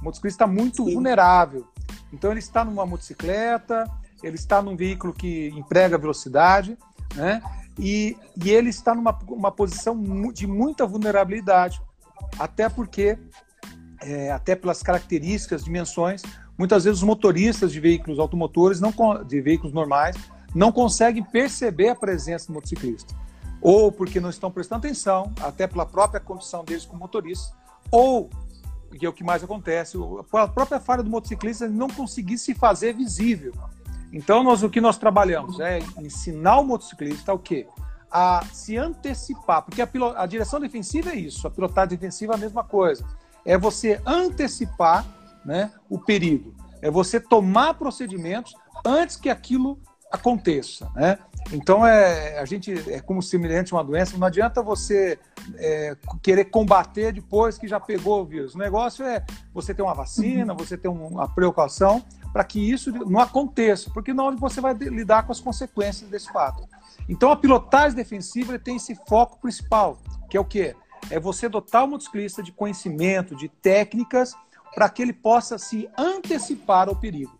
O 0.00 0.04
motociclista 0.04 0.44
está 0.44 0.46
muito 0.46 0.84
Sim. 0.84 0.94
vulnerável. 0.94 1.68
Então, 2.12 2.30
ele 2.30 2.40
está 2.40 2.64
numa 2.64 2.84
motocicleta, 2.84 3.84
ele 4.22 4.36
está 4.36 4.62
num 4.62 4.76
veículo 4.76 5.12
que 5.12 5.48
emprega 5.48 5.98
velocidade, 5.98 6.76
né? 7.14 7.42
E, 7.78 8.16
e 8.42 8.50
ele 8.50 8.68
está 8.68 8.94
numa 8.94 9.18
uma 9.28 9.50
posição 9.50 10.00
de 10.32 10.46
muita 10.46 10.86
vulnerabilidade, 10.86 11.80
até 12.38 12.68
porque, 12.68 13.18
é, 14.00 14.30
até 14.30 14.54
pelas 14.54 14.82
características, 14.82 15.64
dimensões, 15.64 16.22
muitas 16.58 16.84
vezes 16.84 17.00
os 17.00 17.06
motoristas 17.06 17.72
de 17.72 17.80
veículos 17.80 18.18
automotores, 18.18 18.80
não, 18.80 18.92
de 19.26 19.40
veículos 19.40 19.72
normais, 19.72 20.16
não 20.54 20.70
conseguem 20.70 21.22
perceber 21.22 21.88
a 21.88 21.94
presença 21.94 22.46
do 22.46 22.52
motociclista. 22.52 23.14
Ou 23.60 23.90
porque 23.90 24.20
não 24.20 24.28
estão 24.28 24.50
prestando 24.50 24.86
atenção, 24.86 25.32
até 25.40 25.66
pela 25.66 25.86
própria 25.86 26.20
condição 26.20 26.64
deles 26.64 26.84
como 26.84 27.00
motoristas, 27.00 27.54
ou, 27.90 28.28
que 28.98 29.06
é 29.06 29.08
o 29.08 29.12
que 29.12 29.24
mais 29.24 29.42
acontece, 29.42 29.96
a 30.32 30.48
própria 30.48 30.78
falha 30.78 31.02
do 31.02 31.08
motociclista 31.08 31.68
não 31.68 31.88
conseguir 31.88 32.38
se 32.38 32.54
fazer 32.54 32.92
visível. 32.94 33.52
Então, 34.12 34.42
nós, 34.42 34.62
o 34.62 34.68
que 34.68 34.80
nós 34.80 34.98
trabalhamos 34.98 35.58
é 35.58 35.78
ensinar 35.98 36.58
o 36.58 36.64
motociclista 36.64 37.32
o 37.32 37.38
quê? 37.38 37.66
A 38.10 38.44
se 38.52 38.76
antecipar, 38.76 39.62
porque 39.62 39.80
a, 39.80 39.88
a 40.16 40.26
direção 40.26 40.60
defensiva 40.60 41.10
é 41.10 41.16
isso, 41.16 41.46
a 41.46 41.50
pilotagem 41.50 41.96
defensiva 41.96 42.34
é 42.34 42.36
a 42.36 42.38
mesma 42.38 42.62
coisa. 42.62 43.04
É 43.44 43.56
você 43.56 44.00
antecipar 44.04 45.04
né, 45.44 45.72
o 45.88 45.98
perigo, 45.98 46.54
é 46.82 46.90
você 46.90 47.18
tomar 47.18 47.74
procedimentos 47.74 48.54
antes 48.84 49.16
que 49.16 49.30
aquilo 49.30 49.80
aconteça, 50.12 50.90
né? 50.94 51.18
Então 51.50 51.86
é 51.86 52.38
a 52.38 52.44
gente 52.44 52.72
é 52.90 53.00
como 53.00 53.22
semelhante 53.22 53.72
a 53.72 53.76
uma 53.78 53.84
doença. 53.84 54.16
Não 54.16 54.26
adianta 54.26 54.62
você 54.62 55.18
é, 55.56 55.96
querer 56.22 56.44
combater 56.46 57.12
depois 57.12 57.58
que 57.58 57.66
já 57.66 57.80
pegou 57.80 58.20
o 58.20 58.24
vírus. 58.24 58.54
O 58.54 58.58
negócio 58.58 59.04
é 59.04 59.24
você 59.52 59.74
ter 59.74 59.82
uma 59.82 59.94
vacina, 59.94 60.54
você 60.54 60.76
ter 60.76 60.88
uma 60.88 61.26
precaução 61.28 62.04
para 62.32 62.44
que 62.44 62.58
isso 62.58 62.90
não 62.90 63.20
aconteça, 63.20 63.90
porque 63.90 64.14
não 64.14 64.34
você 64.36 64.60
vai 64.60 64.72
lidar 64.74 65.24
com 65.24 65.32
as 65.32 65.40
consequências 65.40 66.08
desse 66.08 66.32
fato. 66.32 66.66
Então 67.08 67.30
a 67.30 67.36
pilotagem 67.36 67.96
defensiva 67.96 68.58
tem 68.58 68.76
esse 68.76 68.94
foco 69.06 69.38
principal, 69.38 69.98
que 70.30 70.36
é 70.36 70.40
o 70.40 70.44
quê? 70.44 70.74
É 71.10 71.20
você 71.20 71.48
dotar 71.48 71.84
o 71.84 71.88
motociclista 71.88 72.42
de 72.42 72.52
conhecimento, 72.52 73.36
de 73.36 73.48
técnicas, 73.48 74.34
para 74.74 74.88
que 74.88 75.02
ele 75.02 75.12
possa 75.12 75.58
se 75.58 75.88
antecipar 75.98 76.88
ao 76.88 76.96
perigo, 76.96 77.38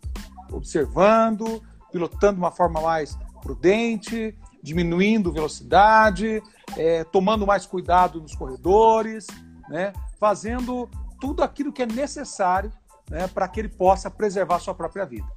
observando, 0.51 1.63
pilotando 1.91 2.33
de 2.33 2.39
uma 2.39 2.51
forma 2.51 2.79
mais 2.79 3.17
prudente, 3.41 4.37
diminuindo 4.61 5.31
velocidade, 5.31 6.41
é, 6.77 7.03
tomando 7.05 7.47
mais 7.47 7.65
cuidado 7.65 8.21
nos 8.21 8.35
corredores, 8.35 9.27
né, 9.67 9.91
fazendo 10.19 10.89
tudo 11.19 11.43
aquilo 11.43 11.73
que 11.73 11.81
é 11.81 11.85
necessário 11.85 12.71
né, 13.09 13.29
para 13.33 13.47
que 13.47 13.59
ele 13.59 13.69
possa 13.69 14.09
preservar 14.09 14.59
sua 14.59 14.73
própria 14.73 15.05
vida. 15.05 15.27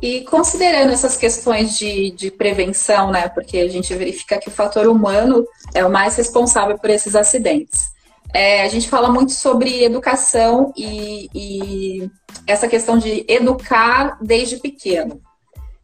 E 0.00 0.22
considerando 0.22 0.92
essas 0.92 1.16
questões 1.16 1.78
de, 1.78 2.10
de 2.10 2.30
prevenção, 2.30 3.10
né, 3.10 3.28
porque 3.28 3.58
a 3.58 3.68
gente 3.68 3.94
verifica 3.94 4.38
que 4.38 4.48
o 4.48 4.52
fator 4.52 4.86
humano 4.86 5.46
é 5.74 5.84
o 5.84 5.90
mais 5.90 6.16
responsável 6.16 6.78
por 6.78 6.90
esses 6.90 7.16
acidentes. 7.16 7.96
É, 8.34 8.62
a 8.62 8.68
gente 8.68 8.88
fala 8.88 9.10
muito 9.10 9.32
sobre 9.32 9.84
educação 9.84 10.72
e, 10.76 11.30
e, 11.34 12.10
essa 12.46 12.68
questão 12.68 12.98
de 12.98 13.24
educar 13.26 14.18
desde 14.20 14.58
pequeno. 14.58 15.22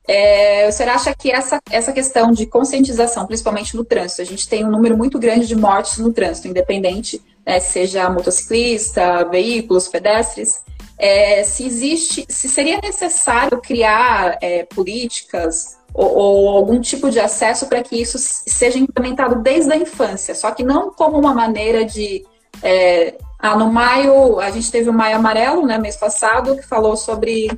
É, 0.07 0.71
você 0.71 0.83
acha 0.83 1.15
que 1.15 1.31
essa, 1.31 1.61
essa 1.71 1.93
questão 1.93 2.33
de 2.33 2.45
conscientização, 2.45 3.27
principalmente 3.27 3.75
no 3.77 3.85
trânsito, 3.85 4.21
a 4.21 4.25
gente 4.25 4.49
tem 4.49 4.65
um 4.65 4.71
número 4.71 4.97
muito 4.99 5.19
grande 5.19 5.47
de 5.47 5.57
mortes 5.57 5.99
no 5.99 6.13
trânsito, 6.13 6.49
independente, 6.49 7.23
né, 7.47 7.61
seja 7.61 8.09
motociclista, 8.09 9.25
veículos, 9.25 9.89
pedestres, 9.89 10.63
é, 10.99 11.43
se 11.43 11.67
existe, 11.67 12.25
se 12.29 12.49
seria 12.49 12.81
necessário 12.81 13.61
criar 13.61 14.39
é, 14.41 14.65
políticas 14.65 15.79
ou, 15.93 16.17
ou, 16.17 16.49
algum 16.51 16.81
tipo 16.81 17.11
de 17.11 17.19
acesso 17.19 17.67
para 17.67 17.83
que 17.83 18.01
isso 18.01 18.17
seja 18.19 18.79
implementado 18.79 19.43
desde 19.43 19.73
a 19.73 19.77
infância, 19.77 20.35
só 20.35 20.51
que 20.53 20.63
não 20.63 20.93
como 20.93 21.19
uma 21.19 21.35
maneira 21.35 21.85
de 21.85 22.25
é, 22.63 23.15
ah, 23.43 23.57
no 23.57 23.73
maio, 23.73 24.39
a 24.39 24.51
gente 24.53 24.71
teve 24.71 24.89
o 24.89 24.93
Maio 24.93 25.17
Amarelo, 25.17 25.67
né, 25.67 25.77
mês 25.77 25.97
passado, 25.97 26.57
que 26.57 26.63
falou 26.63 26.97
sobre, 26.97 27.51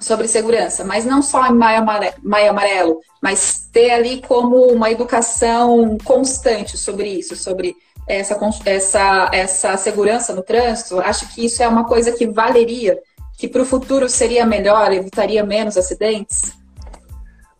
sobre 0.00 0.26
segurança, 0.26 0.84
mas 0.84 1.04
não 1.04 1.22
só 1.22 1.46
em 1.46 1.54
Maio 1.54 1.82
Amarelo, 1.82 2.14
Maio 2.20 2.50
Amarelo, 2.50 3.00
mas 3.22 3.68
ter 3.72 3.92
ali 3.92 4.20
como 4.26 4.66
uma 4.72 4.90
educação 4.90 5.96
constante 6.04 6.76
sobre 6.76 7.08
isso, 7.08 7.36
sobre 7.36 7.76
essa, 8.06 8.38
essa, 8.64 9.30
essa 9.32 9.76
segurança 9.76 10.34
no 10.34 10.42
trânsito. 10.42 11.00
Acho 11.00 11.32
que 11.34 11.44
isso 11.44 11.62
é 11.62 11.68
uma 11.68 11.84
coisa 11.84 12.12
que 12.12 12.26
valeria, 12.26 13.00
que 13.36 13.48
para 13.48 13.62
o 13.62 13.66
futuro 13.66 14.08
seria 14.08 14.46
melhor, 14.46 14.92
evitaria 14.92 15.44
menos 15.44 15.76
acidentes? 15.76 16.52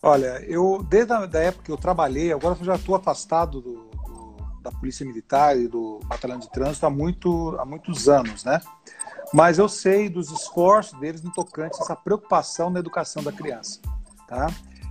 Olha, 0.02 0.44
eu 0.46 0.84
desde 0.88 1.12
a 1.12 1.26
da 1.26 1.40
época 1.40 1.64
que 1.64 1.72
eu 1.72 1.78
trabalhei, 1.78 2.32
agora 2.32 2.56
eu 2.60 2.64
já 2.64 2.74
estou 2.74 2.94
afastado 2.94 3.60
do, 3.60 3.90
da 4.62 4.70
Polícia 4.70 5.06
Militar 5.06 5.56
e 5.56 5.66
do 5.66 6.00
Batalhão 6.04 6.38
de 6.38 6.50
Trânsito 6.50 6.86
há, 6.86 6.90
muito, 6.90 7.56
há 7.58 7.64
muitos 7.64 8.08
anos, 8.08 8.44
né? 8.44 8.60
Mas 9.32 9.58
eu 9.58 9.68
sei 9.68 10.08
dos 10.08 10.30
esforços 10.30 10.98
deles 11.00 11.22
no 11.22 11.32
tocante 11.32 11.78
a 11.78 11.82
essa 11.82 11.96
preocupação 11.96 12.70
na 12.70 12.80
educação 12.80 13.22
da 13.22 13.32
criança, 13.32 13.80
tá? 14.28 14.46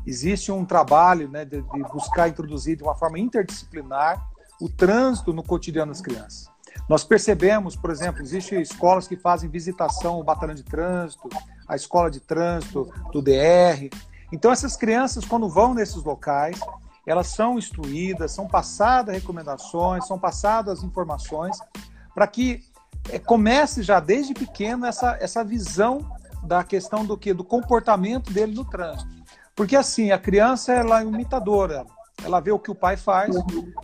Existe 0.06 0.52
um 0.52 0.66
trabalho 0.66 1.30
né, 1.30 1.46
de, 1.46 1.62
de 1.62 1.84
buscar 1.92 2.28
introduzir 2.28 2.76
de 2.76 2.84
uma 2.84 2.94
forma 2.94 3.18
interdisciplinar 3.18 4.33
o 4.60 4.70
trânsito 4.70 5.34
no 5.34 5.44
cotidiano 5.44 5.92
das 5.92 6.02
crianças. 6.02 6.52
Nós 6.90 7.04
percebemos, 7.04 7.76
por 7.76 7.92
exemplo, 7.92 8.22
existem 8.22 8.62
escolas 8.62 9.08
que 9.08 9.16
fazem 9.16 9.50
visitação 9.50 10.16
ao 10.16 10.24
batalhão 10.24 10.56
de 10.56 10.64
trânsito, 10.64 11.30
a 11.68 11.76
escola 11.76 12.10
de 12.10 12.20
trânsito 12.20 12.92
do 13.12 13.22
DR. 13.22 13.90
Então, 14.32 14.52
essas 14.52 14.76
crianças, 14.76 15.24
quando 15.24 15.48
vão 15.48 15.74
nesses 15.74 16.04
locais, 16.04 16.60
elas 17.06 17.28
são 17.28 17.58
instruídas, 17.58 18.32
são 18.32 18.48
passadas 18.48 19.16
recomendações, 19.16 20.08
são 20.08 20.18
passadas 20.18 20.84
informações 20.84 21.58
para 22.14 22.28
que 22.28 22.64
é, 23.10 23.20
comece 23.20 23.84
já 23.84 24.00
desde 24.00 24.34
pequeno 24.34 24.86
essa, 24.86 25.18
essa 25.20 25.44
visão 25.44 26.00
da 26.44 26.64
questão 26.64 27.06
do 27.06 27.18
que 27.18 27.34
do 27.34 27.44
comportamento 27.44 28.32
dele 28.32 28.54
no 28.54 28.66
trânsito. 28.66 29.12
Porque 29.56 29.76
assim, 29.76 30.12
a 30.12 30.18
criança 30.18 30.74
ela 30.74 31.02
é 31.02 31.06
imitadora, 31.06 31.86
ela 32.24 32.40
vê 32.40 32.52
o 32.52 32.60
que 32.60 32.72
o 32.72 32.76
pai 32.76 32.98
faz 32.98 33.36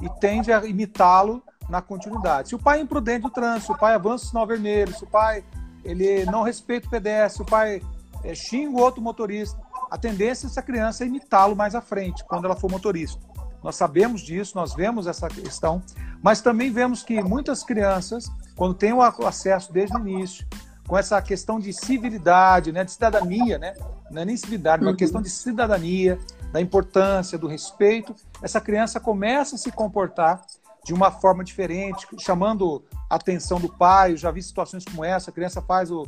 e 0.01 0.09
tende 0.19 0.51
a 0.51 0.65
imitá-lo 0.65 1.43
na 1.69 1.81
continuidade. 1.81 2.49
Se 2.49 2.55
o 2.55 2.59
pai 2.59 2.79
é 2.79 2.81
imprudente 2.81 3.23
no 3.23 3.29
trânsito, 3.29 3.67
se 3.67 3.71
o 3.71 3.77
pai 3.77 3.93
avança 3.93 4.25
o 4.25 4.27
sinal 4.29 4.47
vermelho, 4.47 4.93
se 4.95 5.03
o 5.03 5.07
pai 5.07 5.43
ele 5.83 6.25
não 6.25 6.43
respeita 6.43 6.87
o 6.87 6.89
pedestre, 6.89 7.37
se 7.37 7.41
o 7.41 7.45
pai 7.45 7.81
é, 8.23 8.33
xinga 8.33 8.71
o 8.71 8.81
outro 8.81 9.01
motorista, 9.01 9.59
a 9.89 9.97
tendência 9.97 10.47
dessa 10.47 10.61
criança 10.61 11.03
é 11.03 11.07
imitá-lo 11.07 11.55
mais 11.55 11.75
à 11.75 11.81
frente, 11.81 12.23
quando 12.25 12.45
ela 12.45 12.55
for 12.55 12.69
motorista. 12.69 13.19
Nós 13.63 13.75
sabemos 13.75 14.21
disso, 14.21 14.53
nós 14.55 14.73
vemos 14.73 15.05
essa 15.05 15.27
questão, 15.27 15.81
mas 16.21 16.41
também 16.41 16.71
vemos 16.71 17.03
que 17.03 17.21
muitas 17.21 17.63
crianças, 17.63 18.31
quando 18.55 18.73
têm 18.73 18.93
o 18.93 19.01
acesso 19.01 19.71
desde 19.71 19.95
o 19.95 19.99
início, 19.99 20.47
com 20.87 20.97
essa 20.97 21.21
questão 21.21 21.59
de 21.59 21.71
civilidade, 21.71 22.71
né, 22.71 22.83
de 22.83 22.91
cidadania, 22.91 23.59
né, 23.59 23.73
não 24.09 24.21
é 24.21 24.25
nem 24.25 24.35
civilidade, 24.35 24.83
mas 24.83 24.91
uhum. 24.91 24.97
questão 24.97 25.21
de 25.21 25.29
cidadania, 25.29 26.17
da 26.51 26.59
importância, 26.59 27.37
do 27.37 27.47
respeito, 27.47 28.15
essa 28.41 28.61
criança 28.61 28.99
começa 28.99 29.55
a 29.55 29.57
se 29.57 29.71
comportar 29.71 30.41
de 30.83 30.93
uma 30.93 31.11
forma 31.11 31.43
diferente, 31.43 32.07
chamando 32.19 32.83
a 33.09 33.15
atenção 33.15 33.59
do 33.59 33.69
pai. 33.69 34.13
Eu 34.13 34.17
já 34.17 34.31
vi 34.31 34.41
situações 34.41 34.85
como 34.85 35.03
essa, 35.03 35.29
a 35.29 35.33
criança 35.33 35.61
faz 35.61 35.91
o, 35.91 36.07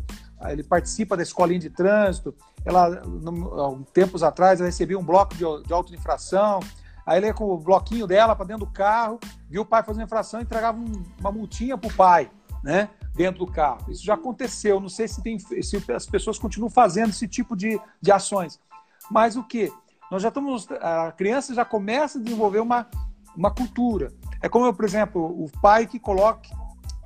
ele 0.50 0.64
participa 0.64 1.16
da 1.16 1.24
escolinha 1.24 1.60
de 1.60 1.70
trânsito. 1.70 2.34
Ela, 2.66 2.90
no, 3.06 3.84
tempos 3.94 4.24
atrás, 4.24 4.60
ela 4.60 4.70
recebia 4.70 4.98
um 4.98 5.04
bloco 5.04 5.36
de, 5.36 5.44
de 5.66 5.74
auto-infração. 5.74 6.62
Aí 7.06 7.20
ele 7.20 7.28
ia 7.28 7.34
com 7.34 7.46
o 7.46 7.58
bloquinho 7.58 8.08
dela 8.08 8.36
para 8.36 8.46
dentro 8.46 8.66
do 8.66 8.72
carro, 8.72 9.20
viu 9.50 9.64
o 9.64 9.66
pai 9.66 9.84
fazendo 9.84 10.04
infração 10.04 10.40
e 10.40 10.44
entregava 10.44 10.78
um, 10.78 11.04
uma 11.20 11.32
multinha 11.32 11.78
para 11.78 11.90
o 11.90 11.94
pai, 11.94 12.32
né? 12.64 12.90
Dentro 13.14 13.46
do 13.46 13.52
carro. 13.52 13.92
Isso 13.92 14.04
já 14.04 14.14
aconteceu. 14.14 14.80
Não 14.80 14.88
sei 14.88 15.08
se, 15.08 15.22
tem, 15.22 15.38
se 15.38 15.84
as 15.92 16.06
pessoas 16.06 16.40
continuam 16.40 16.70
fazendo 16.70 17.10
esse 17.10 17.28
tipo 17.28 17.56
de, 17.56 17.80
de 18.02 18.12
ações. 18.12 18.60
Mas 19.10 19.36
o 19.36 19.44
que? 19.44 19.72
Nós 20.12 20.22
já 20.22 20.28
estamos. 20.28 20.68
A 20.82 21.14
criança 21.14 21.56
já 21.56 21.64
começa 21.64 22.20
a 22.20 22.22
desenvolver 22.22 22.60
uma, 22.60 22.86
uma 23.36 23.50
cultura. 23.50 24.12
É 24.42 24.50
como, 24.50 24.72
por 24.74 24.84
exemplo, 24.84 25.24
o 25.24 25.50
pai 25.62 25.88
que 25.88 25.98
coloca, 25.98 26.50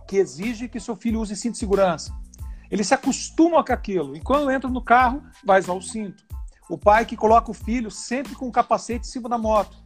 que 0.07 0.17
exige 0.17 0.67
que 0.67 0.79
seu 0.79 0.95
filho 0.95 1.21
use 1.21 1.35
cinto 1.35 1.53
de 1.53 1.59
segurança. 1.59 2.11
Ele 2.71 2.83
se 2.83 2.95
acostuma 2.95 3.63
com 3.63 3.71
aquilo. 3.71 4.15
E 4.15 4.21
quando 4.21 4.49
entra 4.49 4.67
no 4.67 4.81
carro, 4.81 5.21
vai 5.45 5.59
usar 5.59 5.73
o 5.73 5.81
cinto. 5.81 6.25
O 6.67 6.79
pai 6.79 7.05
que 7.05 7.15
coloca 7.15 7.51
o 7.51 7.53
filho 7.53 7.91
sempre 7.91 8.33
com 8.33 8.47
o 8.47 8.51
capacete 8.51 9.07
em 9.07 9.11
cima 9.11 9.29
da 9.29 9.37
moto. 9.37 9.77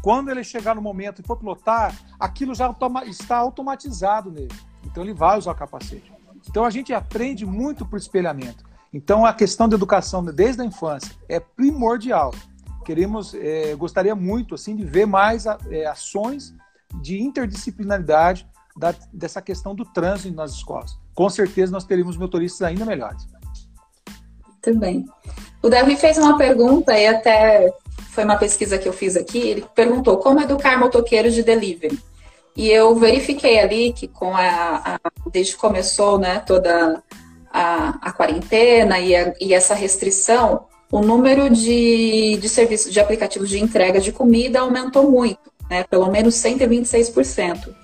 Quando 0.00 0.30
ele 0.30 0.44
chegar 0.44 0.76
no 0.76 0.80
momento 0.80 1.20
e 1.20 1.26
for 1.26 1.36
pilotar, 1.36 1.92
aquilo 2.20 2.54
já 2.54 2.72
está 3.08 3.36
automatizado 3.36 4.30
nele. 4.30 4.54
Então 4.84 5.02
ele 5.02 5.12
vai 5.12 5.36
usar 5.36 5.50
o 5.50 5.56
capacete. 5.56 6.12
Então 6.48 6.64
a 6.64 6.70
gente 6.70 6.94
aprende 6.94 7.44
muito 7.44 7.84
por 7.84 7.98
espelhamento. 7.98 8.64
Então 8.92 9.26
a 9.26 9.34
questão 9.34 9.68
da 9.68 9.74
educação 9.74 10.24
desde 10.24 10.62
a 10.62 10.64
infância 10.64 11.12
é 11.28 11.40
primordial. 11.40 12.32
Queremos, 12.88 13.34
é, 13.34 13.74
gostaria 13.74 14.14
muito 14.14 14.54
assim 14.54 14.74
de 14.74 14.82
ver 14.82 15.04
mais 15.04 15.44
é, 15.44 15.84
ações 15.84 16.54
de 17.02 17.20
interdisciplinaridade 17.20 18.48
da, 18.74 18.94
dessa 19.12 19.42
questão 19.42 19.74
do 19.74 19.84
trânsito 19.84 20.34
nas 20.34 20.52
escolas. 20.52 20.98
Com 21.14 21.28
certeza 21.28 21.70
nós 21.70 21.84
teríamos 21.84 22.16
motoristas 22.16 22.62
ainda 22.62 22.86
melhores. 22.86 23.28
Muito 24.46 24.80
bem. 24.80 25.04
O 25.62 25.68
Davi 25.68 25.96
fez 25.96 26.16
uma 26.16 26.38
pergunta 26.38 26.98
e 26.98 27.06
até 27.06 27.70
foi 28.08 28.24
uma 28.24 28.38
pesquisa 28.38 28.78
que 28.78 28.88
eu 28.88 28.92
fiz 28.94 29.18
aqui. 29.18 29.36
Ele 29.36 29.66
perguntou 29.74 30.16
como 30.16 30.40
educar 30.40 30.78
motoqueiros 30.78 31.34
de 31.34 31.42
delivery. 31.42 32.02
E 32.56 32.70
eu 32.70 32.94
verifiquei 32.94 33.58
ali 33.58 33.92
que 33.92 34.08
com 34.08 34.34
a, 34.34 34.94
a 34.94 34.98
desde 35.30 35.52
que 35.52 35.60
começou, 35.60 36.18
né, 36.18 36.40
toda 36.40 37.02
a, 37.52 37.98
a 38.00 38.12
quarentena 38.12 38.98
e, 38.98 39.14
a, 39.14 39.34
e, 39.38 39.52
essa 39.52 39.74
restrição, 39.74 40.64
o 40.90 41.00
número 41.00 41.50
de, 41.50 42.38
de 42.40 42.48
serviços 42.48 42.92
de 42.92 43.00
aplicativos 43.00 43.48
de 43.48 43.58
entrega 43.58 44.00
de 44.00 44.12
comida 44.12 44.60
aumentou 44.60 45.10
muito 45.10 45.50
né, 45.68 45.84
pelo 45.84 46.10
menos 46.10 46.34
126%. 46.36 47.74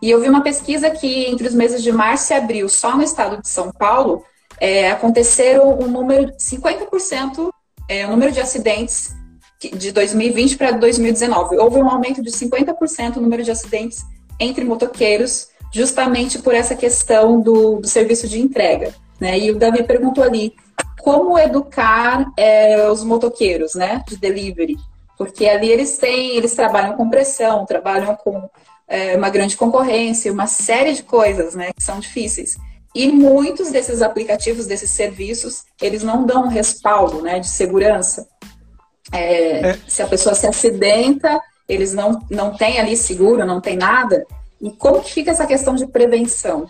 E 0.00 0.10
eu 0.10 0.20
vi 0.20 0.28
uma 0.28 0.42
pesquisa 0.42 0.90
que 0.90 1.26
entre 1.26 1.46
os 1.46 1.54
meses 1.54 1.82
de 1.82 1.92
março 1.92 2.32
e 2.32 2.36
abril, 2.36 2.68
só 2.68 2.96
no 2.96 3.02
estado 3.02 3.40
de 3.40 3.48
São 3.48 3.70
Paulo, 3.70 4.24
é, 4.58 4.90
aconteceram 4.90 5.78
um 5.78 5.88
número, 5.88 6.32
50%, 6.36 7.50
é, 7.88 8.06
o 8.06 8.10
número 8.10 8.32
de 8.32 8.40
acidentes 8.40 9.14
de 9.60 9.92
2020 9.92 10.56
para 10.56 10.72
2019. 10.72 11.56
Houve 11.56 11.80
um 11.80 11.88
aumento 11.88 12.22
de 12.22 12.30
50% 12.30 13.16
no 13.16 13.22
número 13.22 13.44
de 13.44 13.50
acidentes 13.50 14.04
entre 14.40 14.64
motoqueiros, 14.64 15.48
justamente 15.72 16.40
por 16.40 16.54
essa 16.54 16.74
questão 16.74 17.40
do, 17.40 17.78
do 17.80 17.86
serviço 17.86 18.26
de 18.28 18.40
entrega. 18.40 18.92
Né? 19.20 19.38
E 19.38 19.50
o 19.52 19.58
Davi 19.58 19.84
perguntou 19.84 20.24
ali, 20.24 20.52
como 21.02 21.38
educar 21.38 22.24
é, 22.36 22.88
os 22.88 23.02
motoqueiros 23.04 23.74
né, 23.74 24.02
de 24.06 24.16
delivery? 24.16 24.76
porque 25.22 25.46
ali 25.46 25.70
eles 25.70 25.98
têm, 25.98 26.36
eles 26.36 26.52
trabalham 26.52 26.96
com 26.96 27.08
pressão, 27.08 27.64
trabalham 27.64 28.16
com 28.16 28.50
é, 28.88 29.16
uma 29.16 29.30
grande 29.30 29.56
concorrência, 29.56 30.32
uma 30.32 30.48
série 30.48 30.92
de 30.94 31.04
coisas, 31.04 31.54
né, 31.54 31.72
que 31.72 31.82
são 31.82 32.00
difíceis. 32.00 32.56
E 32.92 33.06
muitos 33.06 33.70
desses 33.70 34.02
aplicativos, 34.02 34.66
desses 34.66 34.90
serviços, 34.90 35.64
eles 35.80 36.02
não 36.02 36.26
dão 36.26 36.46
um 36.46 36.48
respaldo, 36.48 37.22
né, 37.22 37.38
de 37.38 37.48
segurança. 37.48 38.26
É, 39.12 39.70
é. 39.70 39.78
Se 39.86 40.02
a 40.02 40.08
pessoa 40.08 40.34
se 40.34 40.46
acidenta, 40.46 41.40
eles 41.68 41.94
não, 41.94 42.18
não 42.28 42.56
têm 42.56 42.80
ali 42.80 42.96
seguro, 42.96 43.46
não 43.46 43.60
tem 43.60 43.76
nada. 43.76 44.26
E 44.60 44.72
como 44.72 45.00
que 45.00 45.12
fica 45.12 45.30
essa 45.30 45.46
questão 45.46 45.76
de 45.76 45.86
prevenção? 45.86 46.66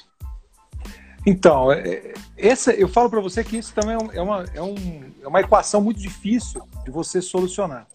Então, 1.24 1.72
é, 1.72 2.14
essa, 2.36 2.72
eu 2.72 2.88
falo 2.88 3.08
para 3.08 3.20
você 3.20 3.44
que 3.44 3.56
isso 3.56 3.72
também 3.72 3.96
é, 4.12 4.20
uma, 4.20 4.44
é, 4.54 4.62
um, 4.62 5.04
é 5.22 5.28
uma 5.28 5.40
equação 5.40 5.80
muito 5.80 6.00
difícil 6.00 6.60
de 6.84 6.90
você 6.90 7.22
solucionar 7.22 7.86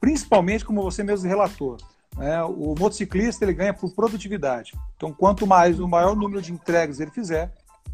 principalmente 0.00 0.64
como 0.64 0.82
você 0.82 1.04
mesmo 1.04 1.28
relatou. 1.28 1.76
Né? 2.16 2.42
O 2.42 2.74
motociclista 2.76 3.44
ele 3.44 3.52
ganha 3.52 3.74
por 3.74 3.90
produtividade. 3.92 4.72
Então, 4.96 5.12
quanto 5.12 5.46
mais 5.46 5.78
o 5.78 5.86
maior 5.86 6.16
número 6.16 6.40
de 6.40 6.52
entregas 6.52 6.98
ele 6.98 7.10
fizer, 7.10 7.52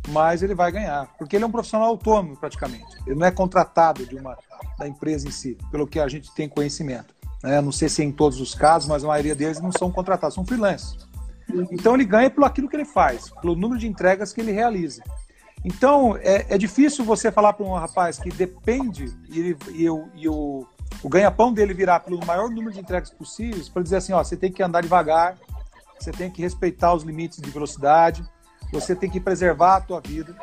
mais 0.09 0.43
ele 0.43 0.55
vai 0.55 0.71
ganhar, 0.71 1.09
porque 1.19 1.35
ele 1.35 1.45
é 1.45 1.47
um 1.47 1.51
profissional 1.51 1.89
autônomo 1.89 2.37
praticamente. 2.37 2.87
Ele 3.05 3.17
não 3.17 3.27
é 3.27 3.31
contratado 3.31 4.07
de 4.07 4.15
uma 4.15 4.39
da 4.79 4.87
empresa 4.87 5.27
em 5.27 5.31
si, 5.31 5.59
pelo 5.71 5.87
que 5.87 5.99
a 5.99 6.07
gente 6.07 6.33
tem 6.33 6.49
conhecimento. 6.49 7.15
Né? 7.43 7.61
Não 7.61 7.73
sei 7.73 7.89
se 7.89 8.03
é 8.03 8.05
em 8.05 8.13
todos 8.13 8.41
os 8.41 8.55
casos, 8.55 8.89
mas 8.89 9.03
a 9.03 9.09
maioria 9.09 9.35
deles 9.35 9.61
não 9.61 9.73
são 9.73 9.91
contratados, 9.91 10.35
são 10.35 10.47
freelancers. 10.47 11.06
Então 11.71 11.95
ele 11.95 12.05
ganha 12.05 12.31
pelo 12.31 12.47
aquilo 12.47 12.69
que 12.69 12.77
ele 12.77 12.85
faz, 12.85 13.31
pelo 13.41 13.55
número 13.55 13.79
de 13.79 13.87
entregas 13.87 14.33
que 14.33 14.41
ele 14.41 14.53
realiza. 14.53 15.03
Então 15.65 16.17
é, 16.19 16.47
é 16.55 16.59
difícil 16.59 17.05
você 17.05 17.31
falar 17.31 17.53
para 17.53 17.67
um 17.67 17.75
rapaz 17.75 18.19
que 18.19 18.31
depende 18.31 19.07
e, 19.29 19.57
e, 19.71 19.85
e 20.15 20.29
o, 20.29 20.67
o 21.03 21.09
ganha-pão 21.09 21.53
dele 21.53 21.75
virar 21.75 22.01
pelo 22.01 22.25
maior 22.25 22.51
número 22.51 22.73
de 22.73 22.81
entregas 22.81 23.11
possíveis 23.11 23.69
para 23.69 23.83
dizer 23.83 23.97
assim, 23.97 24.13
ó, 24.13 24.23
você 24.23 24.37
tem 24.37 24.53
que 24.53 24.63
andar 24.63 24.83
devagar, 24.83 25.37
você 25.99 26.13
tem 26.13 26.31
que 26.31 26.43
respeitar 26.43 26.95
os 26.95 27.03
limites 27.03 27.41
de 27.41 27.51
velocidade, 27.51 28.25
você 28.73 28.95
tem 28.95 29.11
que 29.11 29.21
preservar 29.21 29.77
a 29.77 29.81
tua 29.81 30.01
vida, 30.01 30.37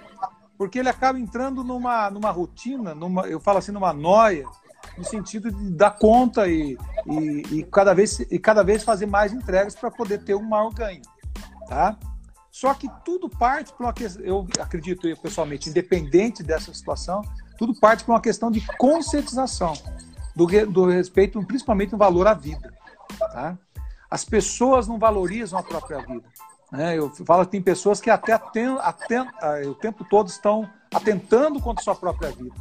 porque 0.57 0.79
ele 0.79 0.89
acaba 0.89 1.19
entrando 1.19 1.63
numa, 1.63 2.09
numa 2.09 2.31
rotina, 2.31 2.95
numa, 2.95 3.27
eu 3.27 3.39
falo 3.39 3.57
assim, 3.57 3.71
numa 3.71 3.93
noia, 3.93 4.45
no 4.97 5.03
sentido 5.03 5.51
de 5.51 5.71
dar 5.71 5.91
conta 5.91 6.47
e, 6.47 6.77
e, 7.05 7.59
e 7.59 7.63
cada, 7.63 7.93
vez, 7.93 8.19
e 8.19 8.39
cada 8.39 8.63
vez 8.63 8.83
fazer 8.83 9.05
mais 9.05 9.33
entregas 9.33 9.75
para 9.75 9.89
poder 9.89 10.23
ter 10.23 10.35
um 10.35 10.43
maior 10.43 10.71
ganho, 10.73 11.01
tá? 11.67 11.97
Só 12.51 12.73
que 12.75 12.87
tudo 13.03 13.27
parte 13.27 13.73
para 13.73 13.87
uma 13.87 13.93
questão, 13.93 14.23
eu 14.23 14.47
acredito 14.59 15.07
eu, 15.07 15.17
pessoalmente, 15.17 15.69
independente 15.69 16.43
dessa 16.43 16.71
situação, 16.71 17.23
tudo 17.57 17.73
parte 17.79 18.03
para 18.03 18.13
uma 18.13 18.21
questão 18.21 18.51
de 18.51 18.61
conscientização 18.77 19.73
do, 20.35 20.45
do 20.67 20.85
respeito, 20.85 21.43
principalmente 21.45 21.93
no 21.93 21.97
valor 21.97 22.27
à 22.27 22.35
vida. 22.35 22.71
Tá? 23.17 23.57
As 24.09 24.23
pessoas 24.23 24.87
não 24.87 24.99
valorizam 24.99 25.57
a 25.57 25.63
própria 25.63 25.99
vida. 26.05 26.23
Né? 26.71 26.97
Eu 26.97 27.09
falo 27.25 27.45
que 27.45 27.51
tem 27.51 27.61
pessoas 27.61 27.99
que 27.99 28.09
até, 28.09 28.33
atent, 28.33 28.77
atent, 28.81 29.27
ah, 29.41 29.61
o 29.65 29.73
tempo 29.73 30.03
todo 30.03 30.27
estão 30.27 30.69
atentando 30.93 31.59
contra 31.59 31.81
a 31.81 31.83
sua 31.83 31.95
própria 31.95 32.31
vida. 32.31 32.55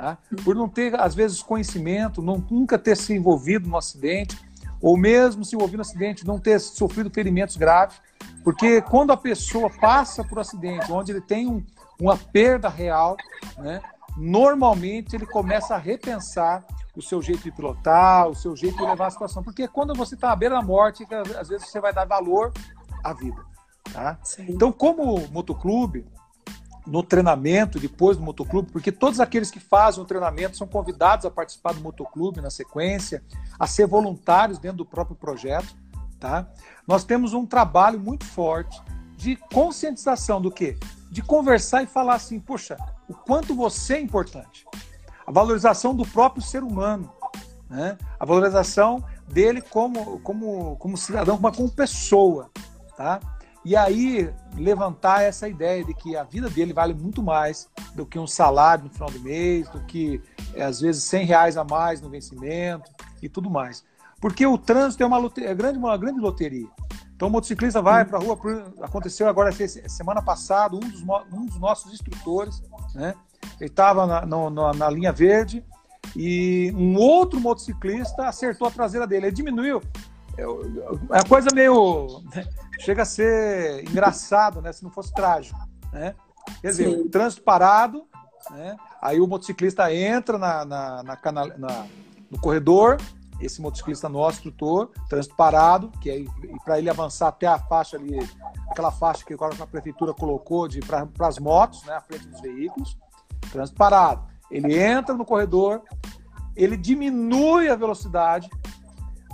Tá? 0.00 0.16
Por 0.44 0.54
não 0.54 0.68
ter, 0.68 0.94
às 0.94 1.12
vezes, 1.12 1.42
conhecimento, 1.42 2.22
não, 2.22 2.36
nunca 2.48 2.78
ter 2.78 2.96
se 2.96 3.12
envolvido 3.12 3.68
no 3.68 3.76
acidente, 3.76 4.38
ou 4.80 4.96
mesmo 4.96 5.44
se 5.44 5.56
envolvido 5.56 5.78
no 5.78 5.82
acidente, 5.82 6.24
não 6.24 6.38
ter 6.38 6.60
sofrido 6.60 7.10
ferimentos 7.10 7.56
graves. 7.56 8.00
Porque 8.44 8.80
quando 8.80 9.12
a 9.12 9.16
pessoa 9.16 9.68
passa 9.68 10.22
por 10.22 10.38
um 10.38 10.40
acidente, 10.40 10.92
onde 10.92 11.10
ele 11.10 11.20
tem 11.20 11.48
um, 11.48 11.66
uma 12.00 12.16
perda 12.16 12.68
real, 12.68 13.16
né, 13.56 13.82
normalmente 14.16 15.16
ele 15.16 15.26
começa 15.26 15.74
a 15.74 15.78
repensar 15.78 16.64
o 16.94 17.02
seu 17.02 17.20
jeito 17.20 17.42
de 17.42 17.50
pilotar, 17.50 18.28
o 18.28 18.36
seu 18.36 18.54
jeito 18.54 18.76
de 18.76 18.84
levar 18.84 19.08
a 19.08 19.10
situação. 19.10 19.42
Porque 19.42 19.66
quando 19.66 19.96
você 19.96 20.14
está 20.14 20.30
à 20.30 20.36
beira 20.36 20.54
da 20.54 20.62
morte, 20.62 21.04
às 21.36 21.48
vezes 21.48 21.68
você 21.68 21.80
vai 21.80 21.92
dar 21.92 22.04
valor 22.04 22.52
à 23.02 23.12
vida. 23.12 23.44
Tá? 23.92 24.16
Então, 24.48 24.70
como 24.70 25.26
motoclube, 25.32 26.06
no 26.88 27.02
treinamento, 27.02 27.78
depois 27.78 28.16
do 28.16 28.22
motoclube, 28.22 28.72
porque 28.72 28.90
todos 28.90 29.20
aqueles 29.20 29.50
que 29.50 29.60
fazem 29.60 30.02
o 30.02 30.06
treinamento 30.06 30.56
são 30.56 30.66
convidados 30.66 31.26
a 31.26 31.30
participar 31.30 31.74
do 31.74 31.80
motoclube 31.80 32.40
na 32.40 32.50
sequência, 32.50 33.22
a 33.58 33.66
ser 33.66 33.86
voluntários 33.86 34.58
dentro 34.58 34.78
do 34.78 34.86
próprio 34.86 35.14
projeto. 35.14 35.76
Tá? 36.18 36.48
Nós 36.86 37.04
temos 37.04 37.34
um 37.34 37.46
trabalho 37.46 38.00
muito 38.00 38.24
forte 38.24 38.80
de 39.16 39.36
conscientização 39.52 40.40
do 40.40 40.50
quê? 40.50 40.76
De 41.10 41.22
conversar 41.22 41.82
e 41.82 41.86
falar 41.86 42.14
assim, 42.14 42.40
poxa, 42.40 42.76
o 43.08 43.14
quanto 43.14 43.54
você 43.54 43.94
é 43.94 44.00
importante 44.00 44.64
a 45.26 45.30
valorização 45.30 45.94
do 45.94 46.06
próprio 46.06 46.42
ser 46.42 46.62
humano, 46.62 47.12
né? 47.68 47.98
a 48.18 48.24
valorização 48.24 49.04
dele 49.30 49.60
como, 49.60 50.18
como, 50.20 50.74
como 50.76 50.96
cidadão, 50.96 51.36
como, 51.36 51.54
como 51.54 51.70
pessoa. 51.70 52.50
tá? 52.96 53.20
E 53.64 53.76
aí 53.76 54.32
levantar 54.56 55.22
essa 55.22 55.48
ideia 55.48 55.84
de 55.84 55.92
que 55.94 56.16
a 56.16 56.24
vida 56.24 56.48
dele 56.48 56.72
vale 56.72 56.94
muito 56.94 57.22
mais 57.22 57.68
do 57.94 58.06
que 58.06 58.18
um 58.18 58.26
salário 58.26 58.84
no 58.84 58.90
final 58.90 59.10
do 59.10 59.20
mês, 59.20 59.68
do 59.68 59.80
que 59.84 60.22
é, 60.54 60.62
às 60.62 60.80
vezes 60.80 61.04
100 61.04 61.26
reais 61.26 61.56
a 61.56 61.64
mais 61.64 62.00
no 62.00 62.08
vencimento 62.08 62.90
e 63.20 63.28
tudo 63.28 63.50
mais. 63.50 63.84
Porque 64.20 64.46
o 64.46 64.58
trânsito 64.58 65.02
é 65.02 65.06
uma, 65.06 65.18
é 65.38 65.54
grande, 65.54 65.78
uma 65.78 65.96
grande 65.96 66.20
loteria. 66.20 66.68
Então 67.14 67.28
o 67.28 67.30
motociclista 67.30 67.82
vai 67.82 68.04
para 68.04 68.18
a 68.18 68.20
rua, 68.20 68.38
aconteceu 68.80 69.28
agora 69.28 69.50
semana 69.88 70.22
passada, 70.22 70.76
um 70.76 70.80
dos, 70.80 71.02
um 71.32 71.46
dos 71.46 71.58
nossos 71.58 71.92
instrutores, 71.92 72.62
né? 72.94 73.14
Ele 73.60 73.68
estava 73.68 74.06
na, 74.06 74.24
na, 74.24 74.72
na, 74.72 74.90
linha 74.90 75.12
verde 75.12 75.64
e 76.14 76.72
um 76.76 76.96
outro 76.96 77.40
motociclista 77.40 78.28
acertou 78.28 78.68
a 78.68 78.70
traseira 78.70 79.04
dele. 79.04 79.26
Ele 79.26 79.34
diminuiu. 79.34 79.82
É, 80.36 80.42
é 80.42 81.18
a 81.18 81.24
coisa 81.24 81.48
meio. 81.52 82.22
Chega 82.78 83.02
a 83.02 83.06
ser 83.06 83.88
engraçado, 83.88 84.62
né? 84.62 84.72
Se 84.72 84.82
não 84.84 84.90
fosse 84.90 85.12
trágico. 85.12 85.58
Né? 85.92 86.14
Quer 86.60 86.68
dizer, 86.68 86.90
Sim. 86.90 87.08
trânsito 87.08 87.42
parado, 87.42 88.06
né? 88.50 88.76
aí 89.02 89.20
o 89.20 89.26
motociclista 89.26 89.92
entra 89.92 90.38
na, 90.38 90.64
na, 90.64 91.02
na, 91.02 91.18
na 91.58 91.86
no 92.30 92.38
corredor, 92.40 92.98
esse 93.40 93.60
motociclista 93.60 94.08
nosso, 94.08 94.38
instrutor, 94.38 94.90
trânsito 95.08 95.34
parado, 95.34 95.90
que 96.00 96.10
é 96.10 96.24
para 96.64 96.78
ele 96.78 96.90
avançar 96.90 97.28
até 97.28 97.46
a 97.46 97.58
faixa 97.58 97.96
ali, 97.96 98.18
aquela 98.70 98.90
faixa 98.90 99.24
que 99.24 99.32
agora 99.32 99.54
a 99.60 99.66
prefeitura 99.66 100.12
colocou 100.12 100.68
para 100.86 101.28
as 101.28 101.38
motos, 101.38 101.82
né, 101.84 101.94
à 101.94 102.00
frente 102.00 102.26
dos 102.26 102.40
veículos, 102.40 102.98
trânsito 103.50 103.78
parado. 103.78 104.26
Ele 104.50 104.78
entra 104.78 105.14
no 105.14 105.24
corredor, 105.24 105.82
ele 106.56 106.76
diminui 106.76 107.68
a 107.68 107.76
velocidade, 107.76 108.50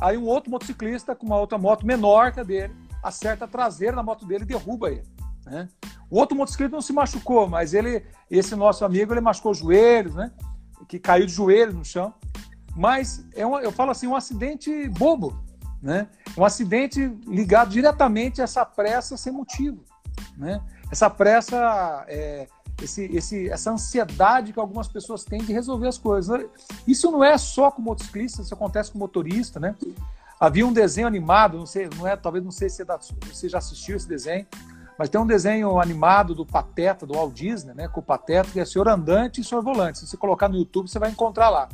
aí 0.01 0.17
um 0.17 0.27
outro 0.27 0.51
motociclista 0.51 1.15
com 1.15 1.27
uma 1.27 1.39
outra 1.39 1.57
moto 1.57 1.87
menor 1.87 2.33
que 2.33 2.41
a 2.41 2.45
dele, 2.45 2.75
acerta 3.05 3.45
a 3.45 3.49
traseira 3.49 3.95
da 3.95 4.03
moto 4.03 4.25
dele 4.25 4.45
e 4.45 4.47
derruba 4.47 4.91
ele. 4.91 5.05
Né? 5.45 5.69
O 6.11 6.19
outro 6.19 6.37
motociclista 6.37 6.75
não 6.75 6.81
se 6.81 6.93
machucou, 6.93 7.47
mas 7.47 7.75
ele, 7.75 8.05
esse 8.31 8.57
nosso 8.57 8.85
amigo, 8.85 9.13
ele 9.13 9.21
machucou 9.21 9.53
os 9.53 9.59
joelhos, 9.59 10.15
né? 10.15 10.33
Que 10.89 10.99
caiu 10.99 11.27
de 11.27 11.33
joelhos 11.33 11.75
no 11.75 11.85
chão. 11.85 12.15
Mas 12.75 13.27
é 13.35 13.43
eu 13.43 13.71
falo 13.71 13.91
assim, 13.91 14.07
um 14.07 14.17
acidente 14.17 14.89
bobo, 14.89 15.39
né? 15.83 16.09
Um 16.37 16.45
acidente 16.45 17.07
ligado 17.27 17.71
diretamente 17.71 18.41
a 18.41 18.45
essa 18.45 18.65
pressa 18.65 19.17
sem 19.17 19.33
motivo, 19.33 19.85
né? 20.37 20.61
Essa 20.91 21.11
pressa, 21.11 22.05
é, 22.09 22.49
esse, 22.83 23.05
esse, 23.15 23.49
essa 23.51 23.71
ansiedade 23.71 24.53
que 24.53 24.59
algumas 24.59 24.89
pessoas 24.89 25.25
têm 25.25 25.43
de 25.43 25.53
resolver 25.53 25.89
as 25.89 25.99
coisas. 25.99 26.47
Isso 26.87 27.11
não 27.11 27.23
é 27.23 27.37
só 27.37 27.71
com 27.71 27.83
motociclista, 27.83 28.43
isso 28.43 28.55
acontece 28.55 28.91
com 28.91 28.99
motorista, 28.99 29.61
né? 29.61 29.75
Havia 30.45 30.67
um 30.67 30.73
desenho 30.73 31.07
animado, 31.07 31.57
não 31.57 31.65
sei, 31.65 31.89
não 31.97 32.07
é, 32.07 32.15
talvez 32.17 32.45
não 32.45 32.51
sei 32.51 32.69
se 32.69 32.85
você 33.33 33.49
já 33.49 33.59
assistiu 33.59 33.97
esse 33.97 34.07
desenho, 34.07 34.47
mas 34.99 35.09
tem 35.09 35.19
um 35.19 35.27
desenho 35.27 35.81
animado 35.81 36.35
do 36.35 36.45
Pateta, 36.45 37.07
do 37.07 37.15
Walt 37.15 37.33
Disney, 37.33 37.73
né, 37.75 37.89
com 37.89 38.01
o 38.01 38.03
Pateta, 38.03 38.51
que 38.51 38.61
é 38.61 38.65
Senhor 38.65 38.87
Andante 38.89 39.41
e 39.41 39.45
Senhor 39.45 39.63
Volante. 39.63 39.99
Se 39.99 40.07
você 40.07 40.17
colocar 40.19 40.49
no 40.49 40.57
YouTube, 40.57 40.89
você 40.89 40.99
vai 40.99 41.11
encontrar 41.11 41.49
lá. 41.49 41.69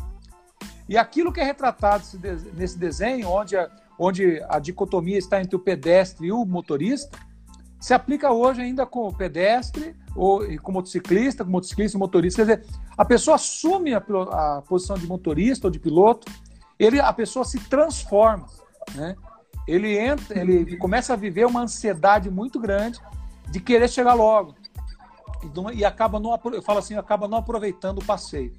E 0.88 0.96
aquilo 0.96 1.33
que 1.33 1.40
é 1.40 1.44
retratado 1.44 2.04
nesse 2.54 2.78
desenho, 2.78 3.28
onde 3.28 3.56
a, 3.56 3.68
onde 3.98 4.40
a 4.48 4.59
dicotomia 4.61 5.18
está 5.18 5.40
entre 5.40 5.56
o 5.56 5.59
pedestre 5.59 6.28
e 6.28 6.33
o 6.33 6.44
motorista, 6.44 7.18
se 7.80 7.92
aplica 7.92 8.30
hoje 8.30 8.61
ainda 8.61 8.87
com 8.87 9.09
o 9.09 9.12
pedestre, 9.12 9.96
ou 10.14 10.40
com 10.59 10.70
o 10.70 10.74
motociclista, 10.74 11.42
com 11.42 11.50
o 11.50 11.52
motociclista 11.52 11.96
e 11.96 11.98
motorista. 11.98 12.44
Quer 12.44 12.59
dizer, 12.59 12.74
a 12.96 13.04
pessoa 13.04 13.35
assume 13.35 13.94
a, 13.94 13.98
a 13.98 14.62
posição 14.68 14.96
de 14.96 15.06
motorista 15.06 15.66
ou 15.66 15.70
de 15.70 15.78
piloto, 15.78 16.30
ele, 16.80 16.98
a 16.98 17.12
pessoa 17.12 17.44
se 17.44 17.60
transforma. 17.60 18.46
Né? 18.94 19.14
Ele, 19.68 19.98
entra, 19.98 20.40
ele 20.40 20.78
começa 20.78 21.12
a 21.12 21.16
viver 21.16 21.46
uma 21.46 21.60
ansiedade 21.60 22.30
muito 22.30 22.58
grande 22.58 22.98
de 23.50 23.60
querer 23.60 23.88
chegar 23.88 24.14
logo. 24.14 24.54
E, 25.74 25.78
e 25.78 25.84
acaba 25.84 26.18
não, 26.18 26.38
eu 26.52 26.62
falo 26.62 26.78
assim, 26.78 26.96
acaba 26.96 27.28
não 27.28 27.36
aproveitando 27.36 27.98
o 27.98 28.04
passeio. 28.04 28.54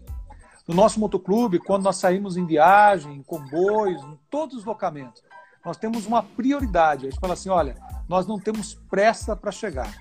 No 0.68 0.76
nosso 0.76 1.00
motoclube, 1.00 1.58
quando 1.58 1.84
nós 1.84 1.98
saímos 1.98 2.38
em 2.38 2.46
viagem, 2.46 3.16
em 3.16 3.24
comboios, 3.24 4.04
em 4.04 4.20
todos 4.30 4.56
os 4.58 4.66
locamentos, 4.66 5.24
nós 5.66 5.76
temos 5.76 6.06
uma 6.06 6.22
prioridade. 6.22 7.08
A 7.08 7.10
gente 7.10 7.20
fala 7.20 7.34
assim: 7.34 7.50
olha, 7.50 7.76
nós 8.08 8.28
não 8.28 8.40
temos 8.40 8.76
pressa 8.90 9.36
para 9.36 9.52
chegar. 9.52 9.92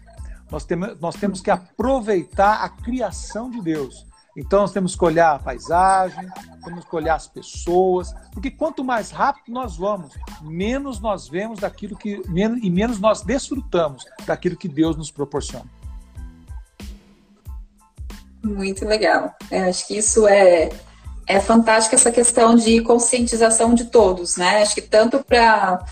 Nós, 0.51 0.65
tem, 0.65 0.77
nós 0.77 1.15
temos 1.15 1.41
que 1.41 1.51
aproveitar 1.51 2.63
a 2.63 2.69
criação 2.69 3.51
de 3.51 3.63
Deus. 3.63 4.07
Então 4.37 4.61
nós 4.61 4.73
temos 4.73 4.95
que 4.95 5.05
olhar 5.05 5.35
a 5.35 5.39
paisagem, 5.39 6.29
temos 6.65 6.85
que 6.85 6.97
olhar 6.97 7.17
as 7.17 7.27
pessoas, 7.27 8.15
porque 8.33 8.51
quanto 8.51 8.85
mais 8.85 9.11
rápido 9.11 9.53
nós 9.53 9.77
vamos, 9.77 10.15
menos 10.43 11.01
nós 11.01 11.29
vemos 11.29 11.61
daquilo 11.61 11.97
que 11.97 12.23
menos, 12.29 12.63
e 12.63 12.71
menos 12.71 13.01
nós 13.01 13.23
desfrutamos 13.23 14.05
daquilo 14.27 14.57
que 14.57 14.69
Deus 14.69 14.97
nos 14.97 15.11
proporciona. 15.11 15.67
Muito 18.43 18.85
legal. 18.87 19.35
Eu 19.51 19.65
acho 19.65 19.87
que 19.87 19.99
isso 19.99 20.27
é, 20.27 20.71
é 21.27 21.41
fantástico, 21.41 21.95
essa 21.95 22.11
questão 22.11 22.55
de 22.55 22.81
conscientização 22.83 23.75
de 23.75 23.85
todos, 23.87 24.37
né? 24.37 24.63
Acho 24.63 24.75
que 24.75 24.83
tanto 24.83 25.23
para 25.23 25.85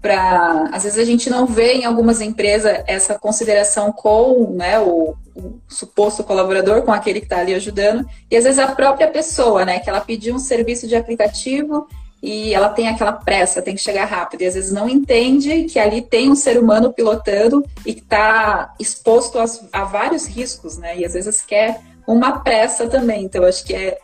para 0.00 0.70
às 0.72 0.84
vezes 0.84 0.98
a 0.98 1.04
gente 1.04 1.28
não 1.28 1.46
vê 1.46 1.74
em 1.74 1.84
algumas 1.84 2.20
empresas 2.20 2.82
essa 2.86 3.18
consideração 3.18 3.92
com 3.92 4.52
né, 4.52 4.78
o, 4.78 5.14
o 5.34 5.60
suposto 5.68 6.22
colaborador, 6.24 6.82
com 6.82 6.92
aquele 6.92 7.20
que 7.20 7.26
está 7.26 7.38
ali 7.38 7.54
ajudando, 7.54 8.06
e 8.30 8.36
às 8.36 8.44
vezes 8.44 8.58
a 8.58 8.68
própria 8.68 9.08
pessoa, 9.08 9.64
né, 9.64 9.78
que 9.78 9.88
ela 9.88 10.00
pediu 10.00 10.34
um 10.34 10.38
serviço 10.38 10.86
de 10.86 10.96
aplicativo 10.96 11.86
e 12.22 12.52
ela 12.52 12.68
tem 12.68 12.88
aquela 12.88 13.12
pressa, 13.12 13.62
tem 13.62 13.74
que 13.74 13.80
chegar 13.80 14.04
rápido, 14.04 14.42
e 14.42 14.46
às 14.46 14.54
vezes 14.54 14.72
não 14.72 14.88
entende 14.88 15.64
que 15.64 15.78
ali 15.78 16.02
tem 16.02 16.30
um 16.30 16.34
ser 16.34 16.58
humano 16.58 16.92
pilotando 16.92 17.64
e 17.86 17.94
que 17.94 18.00
está 18.00 18.74
exposto 18.78 19.38
a, 19.38 19.44
a, 19.72 19.84
vários 19.84 20.26
riscos, 20.26 20.76
né? 20.78 20.98
E 20.98 21.04
às 21.04 21.14
vezes 21.14 21.42
quer 21.42 21.80
uma 22.06 22.40
pressa 22.40 22.88
também. 22.88 23.24
Então, 23.24 23.44
acho 23.44 23.64
que 23.64 23.74
é, 23.74 23.98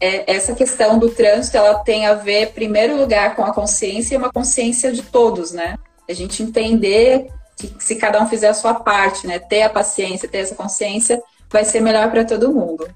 é, 0.00 0.34
essa 0.34 0.54
questão 0.54 0.98
do 0.98 1.10
trânsito, 1.10 1.56
ela 1.56 1.78
tem 1.78 2.06
a 2.06 2.14
ver, 2.14 2.48
em 2.48 2.52
primeiro 2.52 2.96
lugar, 2.96 3.34
com 3.34 3.44
a 3.44 3.52
consciência 3.52 4.14
e 4.14 4.18
uma 4.18 4.30
consciência 4.30 4.92
de 4.92 5.02
todos, 5.02 5.52
né? 5.52 5.76
A 6.08 6.12
gente 6.12 6.42
entender 6.42 7.28
que 7.56 7.74
se 7.78 7.96
cada 7.96 8.22
um 8.22 8.28
fizer 8.28 8.48
a 8.48 8.54
sua 8.54 8.74
parte, 8.74 9.26
né? 9.26 9.38
Ter 9.38 9.62
a 9.62 9.70
paciência, 9.70 10.28
ter 10.28 10.38
essa 10.38 10.54
consciência, 10.54 11.22
vai 11.50 11.64
ser 11.64 11.80
melhor 11.80 12.10
para 12.10 12.24
todo 12.24 12.52
mundo. 12.52 12.86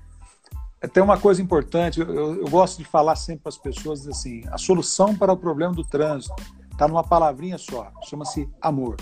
É, 0.81 0.87
tem 0.87 1.03
uma 1.03 1.19
coisa 1.19 1.43
importante, 1.43 2.01
eu, 2.01 2.37
eu 2.37 2.49
gosto 2.49 2.79
de 2.79 2.85
falar 2.85 3.17
sempre 3.17 3.43
para 3.43 3.51
as 3.51 3.59
pessoas 3.59 4.07
assim: 4.07 4.43
a 4.51 4.59
solução 4.59 5.15
para 5.15 5.33
o 5.33 5.37
problema 5.37 5.75
do 5.75 5.85
trânsito 5.85 6.35
está 6.71 6.87
numa 6.87 7.05
palavrinha 7.05 7.59
só, 7.59 7.91
chama-se 8.09 8.49
amor. 8.61 8.97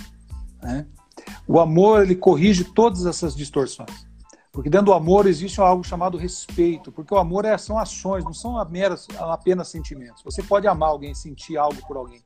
Né? 0.63 0.87
O 1.47 1.59
amor 1.59 2.03
ele 2.03 2.15
corrige 2.15 2.65
todas 2.65 3.07
essas 3.07 3.35
distorções. 3.35 4.08
Porque 4.53 4.71
dentro 4.71 4.87
do 4.87 4.93
amor 4.93 5.27
existe 5.27 5.61
algo 5.61 5.85
chamado 5.85 6.17
respeito, 6.17 6.91
porque 6.91 7.13
o 7.13 7.19
amor 7.19 7.45
é, 7.45 7.57
são 7.59 7.79
ações, 7.79 8.25
não 8.25 8.33
são 8.33 8.59
apenas, 8.59 9.07
apenas 9.19 9.69
sentimentos. 9.69 10.23
Você 10.23 10.43
pode 10.43 10.67
amar 10.67 10.89
alguém, 10.89 11.15
sentir 11.15 11.57
algo 11.57 11.81
por 11.87 11.97
alguém, 11.97 12.23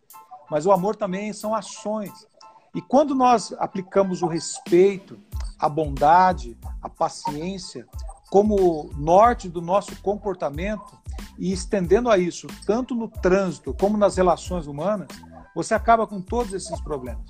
mas 0.50 0.64
o 0.66 0.72
amor 0.72 0.96
também 0.96 1.32
são 1.32 1.54
ações. 1.54 2.26
E 2.74 2.80
quando 2.80 3.14
nós 3.14 3.52
aplicamos 3.58 4.22
o 4.22 4.26
respeito, 4.26 5.18
a 5.58 5.68
bondade, 5.68 6.56
a 6.80 6.88
paciência, 6.88 7.86
como 8.30 8.90
norte 8.96 9.46
do 9.46 9.60
nosso 9.60 9.94
comportamento 10.00 10.98
e 11.38 11.52
estendendo 11.52 12.08
a 12.08 12.16
isso 12.16 12.46
tanto 12.64 12.94
no 12.94 13.06
trânsito 13.06 13.74
como 13.78 13.98
nas 13.98 14.16
relações 14.16 14.66
humanas, 14.66 15.08
você 15.54 15.74
acaba 15.74 16.06
com 16.06 16.20
todos 16.22 16.54
esses 16.54 16.80
problemas. 16.80 17.26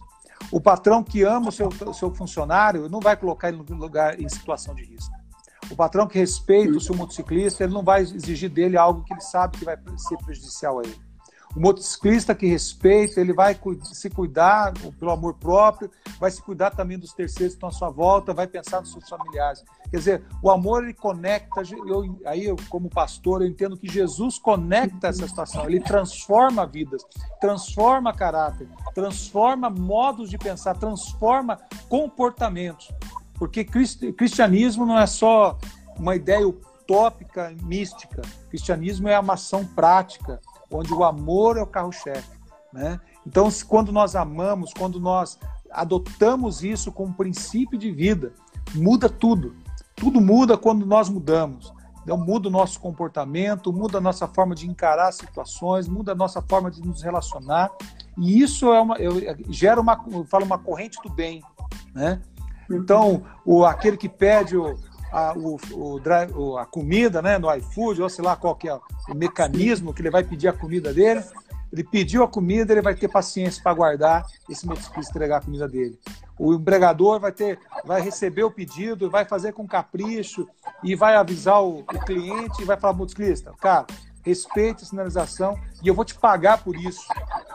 O 0.52 0.60
patrão 0.60 1.02
que 1.02 1.22
ama 1.22 1.48
o 1.48 1.52
seu, 1.52 1.70
seu 1.94 2.14
funcionário 2.14 2.86
não 2.86 3.00
vai 3.00 3.16
colocar 3.16 3.48
ele 3.48 3.64
no 3.66 3.76
lugar 3.76 4.20
em 4.20 4.28
situação 4.28 4.74
de 4.74 4.84
risco. 4.84 5.14
O 5.70 5.74
patrão 5.74 6.06
que 6.06 6.18
respeita 6.18 6.76
o 6.76 6.80
seu 6.80 6.94
motociclista, 6.94 7.64
ele 7.64 7.72
não 7.72 7.82
vai 7.82 8.02
exigir 8.02 8.50
dele 8.50 8.76
algo 8.76 9.02
que 9.02 9.14
ele 9.14 9.22
sabe 9.22 9.56
que 9.56 9.64
vai 9.64 9.78
ser 9.96 10.18
prejudicial 10.18 10.78
a 10.78 10.82
ele. 10.82 11.11
O 11.54 11.60
motociclista 11.60 12.34
que 12.34 12.46
respeita, 12.46 13.20
ele 13.20 13.34
vai 13.34 13.58
se 13.84 14.08
cuidar 14.08 14.72
pelo 14.98 15.10
amor 15.10 15.34
próprio, 15.34 15.90
vai 16.18 16.30
se 16.30 16.40
cuidar 16.40 16.70
também 16.70 16.98
dos 16.98 17.12
terceiros 17.12 17.54
que 17.54 17.58
estão 17.58 17.68
à 17.68 17.72
sua 17.72 17.90
volta, 17.90 18.32
vai 18.32 18.46
pensar 18.46 18.80
nos 18.80 18.92
seus 18.92 19.06
familiares. 19.06 19.62
Quer 19.90 19.96
dizer, 19.98 20.24
o 20.42 20.50
amor 20.50 20.82
ele 20.82 20.94
conecta. 20.94 21.62
Eu, 21.86 22.18
aí, 22.24 22.46
eu, 22.46 22.56
como 22.70 22.88
pastor, 22.88 23.42
eu 23.42 23.48
entendo 23.48 23.76
que 23.76 23.86
Jesus 23.86 24.38
conecta 24.38 25.08
essa 25.08 25.28
situação, 25.28 25.66
ele 25.66 25.80
transforma 25.80 26.66
vidas, 26.66 27.02
transforma 27.38 28.14
caráter, 28.14 28.66
transforma 28.94 29.68
modos 29.68 30.30
de 30.30 30.38
pensar, 30.38 30.74
transforma 30.78 31.58
comportamentos. 31.86 32.90
Porque 33.34 33.62
cristianismo 33.64 34.86
não 34.86 34.98
é 34.98 35.06
só 35.06 35.58
uma 35.98 36.16
ideia 36.16 36.48
utópica, 36.48 37.54
mística. 37.62 38.22
Cristianismo 38.48 39.08
é 39.08 39.18
uma 39.18 39.34
ação 39.34 39.66
prática 39.66 40.40
onde 40.72 40.92
o 40.92 41.04
amor 41.04 41.56
é 41.56 41.62
o 41.62 41.66
carro-chefe. 41.66 42.30
Né? 42.72 42.98
Então, 43.26 43.48
quando 43.68 43.92
nós 43.92 44.16
amamos, 44.16 44.72
quando 44.72 44.98
nós 44.98 45.38
adotamos 45.70 46.64
isso 46.64 46.90
como 46.90 47.14
princípio 47.14 47.78
de 47.78 47.90
vida, 47.90 48.32
muda 48.74 49.08
tudo. 49.08 49.54
Tudo 49.94 50.20
muda 50.20 50.56
quando 50.56 50.86
nós 50.86 51.08
mudamos. 51.08 51.72
então, 52.02 52.16
muda 52.16 52.48
o 52.48 52.50
nosso 52.50 52.80
comportamento, 52.80 53.72
muda 53.72 53.98
a 53.98 54.00
nossa 54.00 54.26
forma 54.26 54.54
de 54.54 54.68
encarar 54.68 55.12
situações, 55.12 55.86
muda 55.86 56.12
a 56.12 56.14
nossa 56.14 56.40
forma 56.42 56.70
de 56.70 56.80
nos 56.82 57.02
relacionar. 57.02 57.70
E 58.18 58.40
isso 58.40 58.72
é 58.72 58.80
uma, 58.80 58.96
eu, 58.96 59.14
gera 59.50 59.80
uma, 59.80 60.02
eu 60.10 60.24
falo, 60.24 60.44
uma 60.44 60.58
corrente 60.58 60.98
do 61.02 61.10
bem. 61.10 61.42
Né? 61.94 62.20
Então, 62.70 63.22
o, 63.44 63.64
aquele 63.64 63.96
que 63.96 64.08
pede 64.08 64.56
o, 64.56 64.76
a, 65.12 65.34
o, 65.36 65.58
o, 65.72 66.58
a 66.58 66.64
comida 66.64 67.20
né, 67.20 67.38
no 67.38 67.54
iFood, 67.54 68.02
ou 68.02 68.08
sei 68.08 68.24
lá 68.24 68.34
qual 68.34 68.56
que 68.56 68.68
é 68.68 68.74
o 68.74 69.14
mecanismo 69.14 69.92
que 69.92 70.00
ele 70.00 70.10
vai 70.10 70.24
pedir 70.24 70.48
a 70.48 70.52
comida 70.52 70.92
dele, 70.92 71.22
ele 71.72 71.84
pediu 71.84 72.22
a 72.22 72.28
comida, 72.28 72.72
ele 72.72 72.82
vai 72.82 72.94
ter 72.94 73.08
paciência 73.08 73.62
para 73.62 73.74
guardar 73.74 74.26
esse 74.48 74.66
motociclista 74.66 75.10
entregar 75.10 75.38
a 75.38 75.40
comida 75.40 75.66
dele. 75.66 75.98
O 76.38 76.54
empregador 76.54 77.18
vai 77.20 77.32
ter, 77.32 77.58
vai 77.84 78.00
receber 78.02 78.44
o 78.44 78.50
pedido, 78.50 79.10
vai 79.10 79.24
fazer 79.24 79.52
com 79.52 79.66
capricho 79.66 80.48
e 80.82 80.94
vai 80.94 81.14
avisar 81.14 81.62
o, 81.62 81.80
o 81.80 81.84
cliente 81.84 82.60
e 82.60 82.64
vai 82.64 82.76
falar 82.76 82.94
motociclista, 82.94 83.52
cara, 83.60 83.86
respeite 84.22 84.84
a 84.84 84.86
sinalização 84.86 85.58
e 85.82 85.88
eu 85.88 85.94
vou 85.94 86.04
te 86.04 86.14
pagar 86.14 86.62
por 86.62 86.76
isso, 86.76 87.06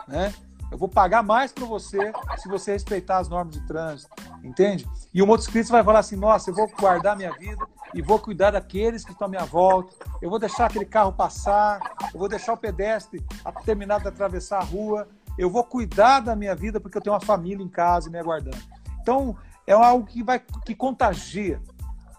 né? 0.06 0.34
Eu 0.70 0.76
vou 0.76 0.88
pagar 0.88 1.22
mais 1.22 1.50
para 1.50 1.64
você 1.64 2.12
se 2.36 2.48
você 2.48 2.72
respeitar 2.72 3.18
as 3.18 3.28
normas 3.28 3.54
de 3.54 3.66
trânsito, 3.66 4.10
entende? 4.44 4.86
E 5.12 5.22
o 5.22 5.26
motociclista 5.26 5.72
vai 5.72 5.82
falar 5.82 6.00
assim: 6.00 6.16
nossa, 6.16 6.50
eu 6.50 6.54
vou 6.54 6.70
guardar 6.78 7.16
minha 7.16 7.32
vida 7.32 7.66
e 7.94 8.02
vou 8.02 8.18
cuidar 8.18 8.50
daqueles 8.50 9.04
que 9.04 9.12
estão 9.12 9.26
à 9.26 9.30
minha 9.30 9.44
volta. 9.44 9.94
Eu 10.20 10.28
vou 10.28 10.38
deixar 10.38 10.66
aquele 10.66 10.84
carro 10.84 11.12
passar, 11.12 11.80
eu 12.12 12.18
vou 12.18 12.28
deixar 12.28 12.52
o 12.52 12.56
pedestre 12.56 13.24
terminar 13.64 14.00
de 14.00 14.08
atravessar 14.08 14.58
a 14.58 14.64
rua. 14.64 15.08
Eu 15.38 15.48
vou 15.48 15.64
cuidar 15.64 16.20
da 16.20 16.34
minha 16.34 16.54
vida 16.54 16.80
porque 16.80 16.98
eu 16.98 17.02
tenho 17.02 17.14
uma 17.14 17.20
família 17.20 17.62
em 17.64 17.68
casa 17.68 18.10
me 18.10 18.18
aguardando. 18.18 18.58
Então, 19.00 19.36
é 19.66 19.72
algo 19.72 20.04
que 20.04 20.22
vai 20.22 20.42
que 20.66 20.74
contagia, 20.74 21.62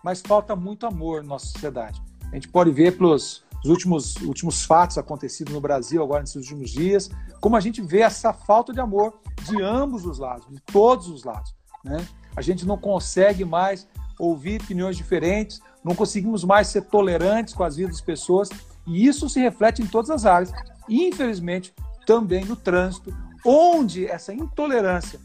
mas 0.04 0.22
falta 0.22 0.56
muito 0.56 0.88
amor 0.88 1.22
na 1.22 1.30
nossa 1.30 1.48
sociedade. 1.48 2.02
A 2.32 2.36
gente 2.36 2.48
pode 2.48 2.72
ver 2.72 2.98
pelos 2.98 3.44
últimos, 3.66 4.16
últimos 4.18 4.64
fatos 4.64 4.98
acontecidos 4.98 5.54
no 5.54 5.62
Brasil 5.62 6.04
agora 6.04 6.22
nesses 6.22 6.36
últimos 6.36 6.72
dias, 6.72 7.10
como 7.40 7.56
a 7.56 7.60
gente 7.60 7.82
vê 7.82 8.00
essa 8.00 8.34
falta 8.34 8.74
de 8.74 8.80
amor 8.80 9.20
de 9.44 9.62
ambos 9.62 10.06
os 10.06 10.20
lados, 10.20 10.48
de 10.50 10.60
todos 10.62 11.08
os 11.08 11.24
lados. 11.24 11.54
Né? 11.84 12.06
A 12.36 12.42
gente 12.42 12.66
não 12.66 12.78
consegue 12.78 13.44
mais 13.44 13.88
ouvir 14.20 14.62
opiniões 14.62 14.98
diferentes, 14.98 15.62
não 15.84 15.96
conseguimos 15.96 16.44
mais 16.44 16.68
ser 16.68 16.84
tolerantes 16.84 17.54
com 17.54 17.64
as 17.64 17.78
vidas 17.78 17.94
das 17.94 18.02
pessoas, 18.02 18.50
e 18.86 19.08
isso 19.08 19.30
se 19.30 19.40
reflete 19.40 19.82
em 19.82 19.88
todas 19.88 20.10
as 20.10 20.26
áreas, 20.26 20.52
infelizmente 20.88 21.74
também 22.06 22.44
no 22.44 22.56
trânsito, 22.56 23.16
onde 23.46 24.06
essa 24.06 24.34
intolerância, 24.34 25.20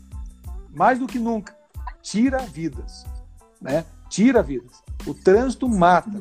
mais 0.70 0.99
do 0.99 1.07
que 1.07 1.18
nunca, 1.18 1.57
tira 2.03 2.38
vidas, 2.38 3.05
né? 3.61 3.85
Tira 4.09 4.42
vidas. 4.42 4.83
O 5.07 5.14
trânsito 5.14 5.68
mata. 5.68 6.20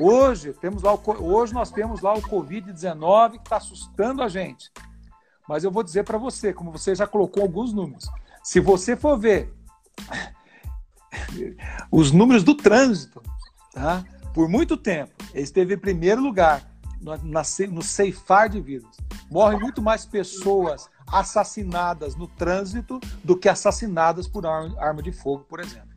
Hoje 0.00 0.52
temos 0.52 0.82
lá 0.82 0.94
o, 0.94 1.00
hoje 1.24 1.52
nós 1.52 1.70
temos 1.70 2.00
lá 2.00 2.14
o 2.14 2.22
Covid-19 2.22 3.32
que 3.32 3.38
está 3.38 3.56
assustando 3.56 4.22
a 4.22 4.28
gente. 4.28 4.70
Mas 5.48 5.64
eu 5.64 5.70
vou 5.70 5.82
dizer 5.82 6.04
para 6.04 6.18
você, 6.18 6.52
como 6.52 6.70
você 6.70 6.94
já 6.94 7.06
colocou 7.06 7.42
alguns 7.42 7.72
números, 7.72 8.08
se 8.42 8.60
você 8.60 8.96
for 8.96 9.18
ver 9.18 9.52
os 11.90 12.12
números 12.12 12.44
do 12.44 12.54
trânsito, 12.54 13.22
tá? 13.72 14.04
por 14.34 14.48
muito 14.48 14.76
tempo, 14.76 15.12
ele 15.32 15.42
esteve 15.42 15.74
em 15.74 15.78
primeiro 15.78 16.20
lugar 16.20 16.62
no, 17.00 17.16
na, 17.16 17.42
no 17.70 17.82
ceifar 17.82 18.48
de 18.48 18.60
vidas. 18.60 18.96
Morrem 19.30 19.58
muito 19.58 19.82
mais 19.82 20.06
pessoas 20.06 20.88
assassinadas 21.06 22.14
no 22.14 22.26
trânsito 22.26 23.00
do 23.24 23.36
que 23.36 23.48
assassinadas 23.48 24.28
por 24.28 24.46
arma 24.46 25.02
de 25.02 25.12
fogo, 25.12 25.44
por 25.44 25.60
exemplo. 25.60 25.87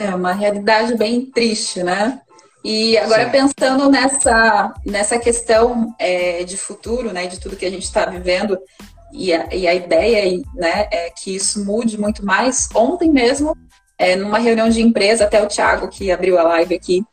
É 0.00 0.14
uma 0.14 0.32
realidade 0.32 0.96
bem 0.96 1.26
triste, 1.26 1.82
né? 1.82 2.22
E 2.64 2.96
agora 2.96 3.26
Sim. 3.26 3.30
pensando 3.30 3.90
nessa, 3.90 4.74
nessa 4.84 5.18
questão 5.18 5.94
é, 5.98 6.42
de 6.42 6.56
futuro, 6.56 7.12
né, 7.12 7.26
de 7.26 7.38
tudo 7.38 7.56
que 7.56 7.66
a 7.66 7.70
gente 7.70 7.84
está 7.84 8.06
vivendo, 8.06 8.58
e 9.12 9.32
a, 9.32 9.54
e 9.54 9.68
a, 9.68 9.74
ideia 9.74 10.42
né, 10.54 10.88
é 10.90 11.10
que 11.10 11.36
isso 11.36 11.64
mude 11.64 12.00
muito 12.00 12.24
mais. 12.24 12.68
Ontem 12.74 13.10
mesmo, 13.10 13.54
é, 13.98 14.16
numa 14.16 14.38
reunião 14.38 14.70
de 14.70 14.80
empresa, 14.80 15.24
até 15.24 15.42
o 15.42 15.46
Thiago, 15.46 15.88
que 15.88 16.10
abriu 16.10 16.38
a 16.38 16.42
live 16.44 16.74
aqui, 16.74 17.04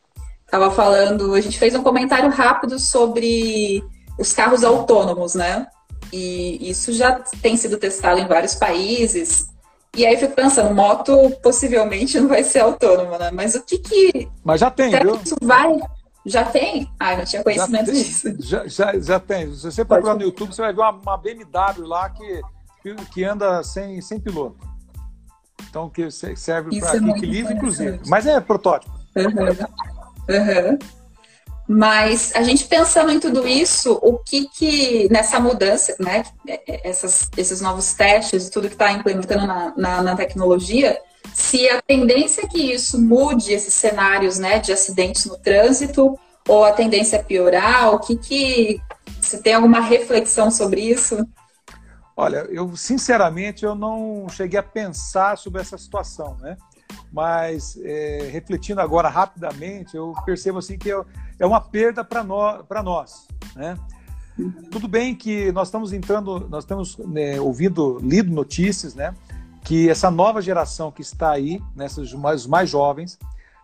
estava 0.44 0.70
falando, 0.70 1.34
a 1.34 1.40
gente 1.42 1.58
fez 1.58 1.74
um 1.74 1.82
comentário 1.82 2.30
rápido 2.30 2.78
sobre 2.78 3.82
os 4.18 4.32
carros 4.32 4.64
autônomos, 4.64 5.34
né? 5.34 5.66
E 6.10 6.70
isso 6.70 6.90
já 6.92 7.20
tem 7.42 7.54
sido 7.54 7.76
testado 7.76 8.18
em 8.18 8.26
vários 8.26 8.54
países. 8.54 9.46
E 9.98 10.06
aí 10.06 10.14
eu 10.14 10.20
fico 10.20 10.32
pensando, 10.32 10.72
moto 10.72 11.28
possivelmente 11.42 12.20
não 12.20 12.28
vai 12.28 12.44
ser 12.44 12.60
autônoma, 12.60 13.18
né? 13.18 13.30
Mas 13.32 13.56
o 13.56 13.64
que 13.64 13.78
que. 13.78 14.28
Mas 14.44 14.60
já 14.60 14.70
tem, 14.70 14.90
viu? 14.90 15.16
isso 15.16 15.34
vai. 15.42 15.76
Já 16.24 16.44
tem? 16.44 16.88
Ah, 17.00 17.16
não 17.16 17.24
tinha 17.24 17.42
conhecimento 17.42 17.86
já 17.86 17.92
tem, 17.92 18.02
disso. 18.04 18.36
Já, 18.38 18.68
já, 18.68 19.00
já, 19.00 19.18
tem. 19.18 19.52
Se 19.52 19.62
você 19.62 19.84
procurar 19.84 20.14
no 20.14 20.22
YouTube, 20.22 20.54
você 20.54 20.62
vai 20.62 20.72
ver 20.72 20.80
uma, 20.80 20.92
uma 20.92 21.16
BMW 21.16 21.84
lá 21.84 22.10
que, 22.10 22.40
que 23.12 23.24
anda 23.24 23.60
sem, 23.64 24.00
sem 24.00 24.20
piloto. 24.20 24.56
Então, 25.68 25.90
que 25.90 26.08
serve 26.12 26.78
para 26.78 26.94
é 26.94 27.10
equilíbrio, 27.10 27.56
inclusive. 27.56 28.00
Mas 28.06 28.24
é 28.24 28.40
protótipo. 28.40 28.96
Uhum. 29.16 29.24
Uhum. 30.28 30.78
Mas 31.68 32.34
a 32.34 32.42
gente 32.42 32.64
pensando 32.64 33.12
em 33.12 33.20
tudo 33.20 33.46
isso, 33.46 33.98
o 34.02 34.16
que 34.18 34.48
que 34.48 35.06
nessa 35.10 35.38
mudança, 35.38 35.94
né, 36.00 36.24
essas, 36.66 37.28
esses 37.36 37.60
novos 37.60 37.92
testes, 37.92 38.48
tudo 38.48 38.68
que 38.68 38.74
está 38.74 38.90
implementando 38.90 39.46
na, 39.46 39.74
na, 39.76 40.02
na, 40.02 40.16
tecnologia, 40.16 40.98
se 41.34 41.68
a 41.68 41.82
tendência 41.82 42.42
é 42.42 42.46
que 42.46 42.72
isso 42.72 42.98
mude 42.98 43.52
esses 43.52 43.74
cenários, 43.74 44.38
né, 44.38 44.58
de 44.58 44.72
acidentes 44.72 45.26
no 45.26 45.36
trânsito, 45.36 46.18
ou 46.48 46.64
a 46.64 46.72
tendência 46.72 47.16
é 47.16 47.22
piorar, 47.22 47.94
o 47.94 47.98
que 47.98 48.16
que 48.16 48.80
você 49.20 49.36
tem 49.36 49.52
alguma 49.52 49.80
reflexão 49.80 50.50
sobre 50.50 50.80
isso? 50.80 51.28
Olha, 52.16 52.46
eu 52.50 52.74
sinceramente 52.74 53.64
eu 53.64 53.74
não 53.74 54.26
cheguei 54.30 54.58
a 54.58 54.62
pensar 54.62 55.36
sobre 55.36 55.60
essa 55.60 55.76
situação, 55.76 56.36
né? 56.38 56.56
Mas 57.12 57.78
é, 57.82 58.28
refletindo 58.30 58.80
agora 58.80 59.08
rapidamente, 59.08 59.96
eu 59.96 60.12
percebo 60.24 60.58
assim 60.58 60.78
que 60.78 60.88
eu, 60.88 61.06
é 61.38 61.46
uma 61.46 61.60
perda 61.60 62.04
para 62.04 62.22
nós, 62.22 62.64
nós, 62.84 63.28
né? 63.56 63.76
Tudo 64.70 64.86
bem 64.86 65.16
que 65.16 65.50
nós 65.50 65.68
estamos 65.68 65.92
entrando, 65.92 66.46
nós 66.48 66.62
estamos 66.62 66.96
né, 66.98 67.40
ouvindo, 67.40 67.98
lido 68.00 68.32
notícias, 68.32 68.94
né? 68.94 69.14
Que 69.64 69.90
essa 69.90 70.10
nova 70.10 70.40
geração 70.40 70.92
que 70.92 71.02
está 71.02 71.32
aí, 71.32 71.60
nessas 71.74 72.12
né, 72.12 72.18
mais, 72.18 72.46
mais 72.46 72.70
jovens, 72.70 73.18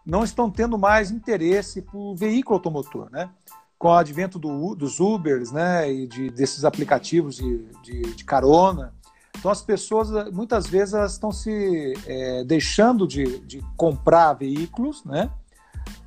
não 0.04 0.24
estão 0.24 0.50
tendo 0.50 0.76
mais 0.76 1.10
interesse 1.10 1.80
por 1.80 2.16
veículo 2.16 2.56
automotor, 2.56 3.08
né? 3.10 3.30
Com 3.78 3.88
o 3.88 3.92
advento 3.92 4.38
do, 4.38 4.74
dos 4.74 4.98
Ubers, 4.98 5.52
né? 5.52 5.90
E 5.92 6.08
de, 6.08 6.30
desses 6.30 6.64
aplicativos 6.64 7.36
de, 7.36 7.58
de, 7.82 8.02
de 8.14 8.24
carona, 8.24 8.92
então 9.36 9.50
as 9.50 9.62
pessoas 9.62 10.30
muitas 10.32 10.66
vezes 10.66 10.94
elas 10.94 11.12
estão 11.12 11.30
se 11.30 11.94
é, 12.06 12.44
deixando 12.44 13.06
de, 13.06 13.40
de 13.40 13.60
comprar 13.76 14.32
veículos, 14.34 15.04
né? 15.04 15.30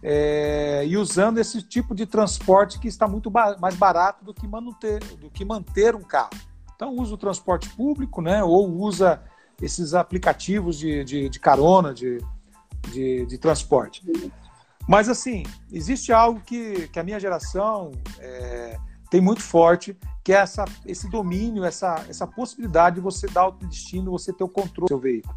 é, 0.01 0.85
e 0.85 0.97
usando 0.97 1.37
esse 1.37 1.61
tipo 1.61 1.95
de 1.95 2.05
transporte 2.05 2.79
que 2.79 2.87
está 2.87 3.07
muito 3.07 3.29
ba 3.29 3.57
mais 3.59 3.75
barato 3.75 4.23
do 4.23 4.33
que, 4.33 4.47
manter, 4.47 4.99
do 5.15 5.29
que 5.29 5.43
manter 5.43 5.95
um 5.95 6.01
carro. 6.01 6.31
Então 6.75 6.95
usa 6.95 7.15
o 7.15 7.17
transporte 7.17 7.69
público, 7.69 8.21
né? 8.21 8.43
Ou 8.43 8.69
usa 8.69 9.21
esses 9.61 9.93
aplicativos 9.93 10.77
de, 10.77 11.03
de, 11.03 11.29
de 11.29 11.39
carona, 11.39 11.93
de, 11.93 12.19
de, 12.91 13.25
de, 13.25 13.37
transporte. 13.37 14.03
Mas 14.87 15.09
assim, 15.09 15.43
existe 15.71 16.13
algo 16.13 16.39
que, 16.41 16.87
que 16.89 16.99
a 16.99 17.03
minha 17.03 17.19
geração 17.19 17.91
é, 18.19 18.77
tem 19.09 19.21
muito 19.21 19.41
forte, 19.41 19.97
que 20.23 20.33
é 20.33 20.37
essa, 20.37 20.65
esse 20.85 21.09
domínio, 21.09 21.63
essa, 21.63 22.05
essa 22.09 22.27
possibilidade 22.27 22.95
de 22.95 23.01
você 23.01 23.27
dar 23.27 23.47
o 23.47 23.51
destino, 23.51 24.11
você 24.11 24.33
ter 24.33 24.43
o 24.43 24.49
controle 24.49 24.85
do 24.85 24.87
seu 24.87 24.99
veículo. 24.99 25.35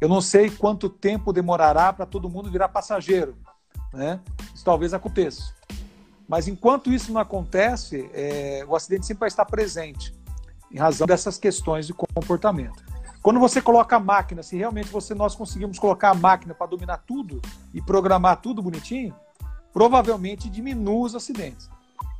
Eu 0.00 0.08
não 0.08 0.20
sei 0.20 0.50
quanto 0.50 0.88
tempo 0.90 1.32
demorará 1.32 1.92
para 1.92 2.04
todo 2.04 2.28
mundo 2.28 2.50
virar 2.50 2.68
passageiro. 2.68 3.34
Né? 3.92 4.20
Isso 4.54 4.64
talvez 4.64 4.92
aconteça. 4.92 5.54
Mas 6.28 6.48
enquanto 6.48 6.92
isso 6.92 7.12
não 7.12 7.20
acontece, 7.20 8.10
é, 8.12 8.64
o 8.68 8.76
acidente 8.76 9.06
sempre 9.06 9.20
vai 9.20 9.28
estar 9.28 9.44
presente, 9.44 10.14
em 10.70 10.78
razão 10.78 11.06
dessas 11.06 11.38
questões 11.38 11.86
de 11.86 11.94
comportamento. 11.94 12.84
Quando 13.22 13.40
você 13.40 13.62
coloca 13.62 13.96
a 13.96 14.00
máquina, 14.00 14.42
se 14.42 14.56
realmente 14.56 14.88
você, 14.88 15.14
nós 15.14 15.34
conseguimos 15.34 15.78
colocar 15.78 16.10
a 16.10 16.14
máquina 16.14 16.54
para 16.54 16.66
dominar 16.66 16.98
tudo 16.98 17.40
e 17.72 17.80
programar 17.80 18.40
tudo 18.40 18.62
bonitinho, 18.62 19.14
provavelmente 19.72 20.50
diminui 20.50 21.06
os 21.06 21.14
acidentes. 21.14 21.68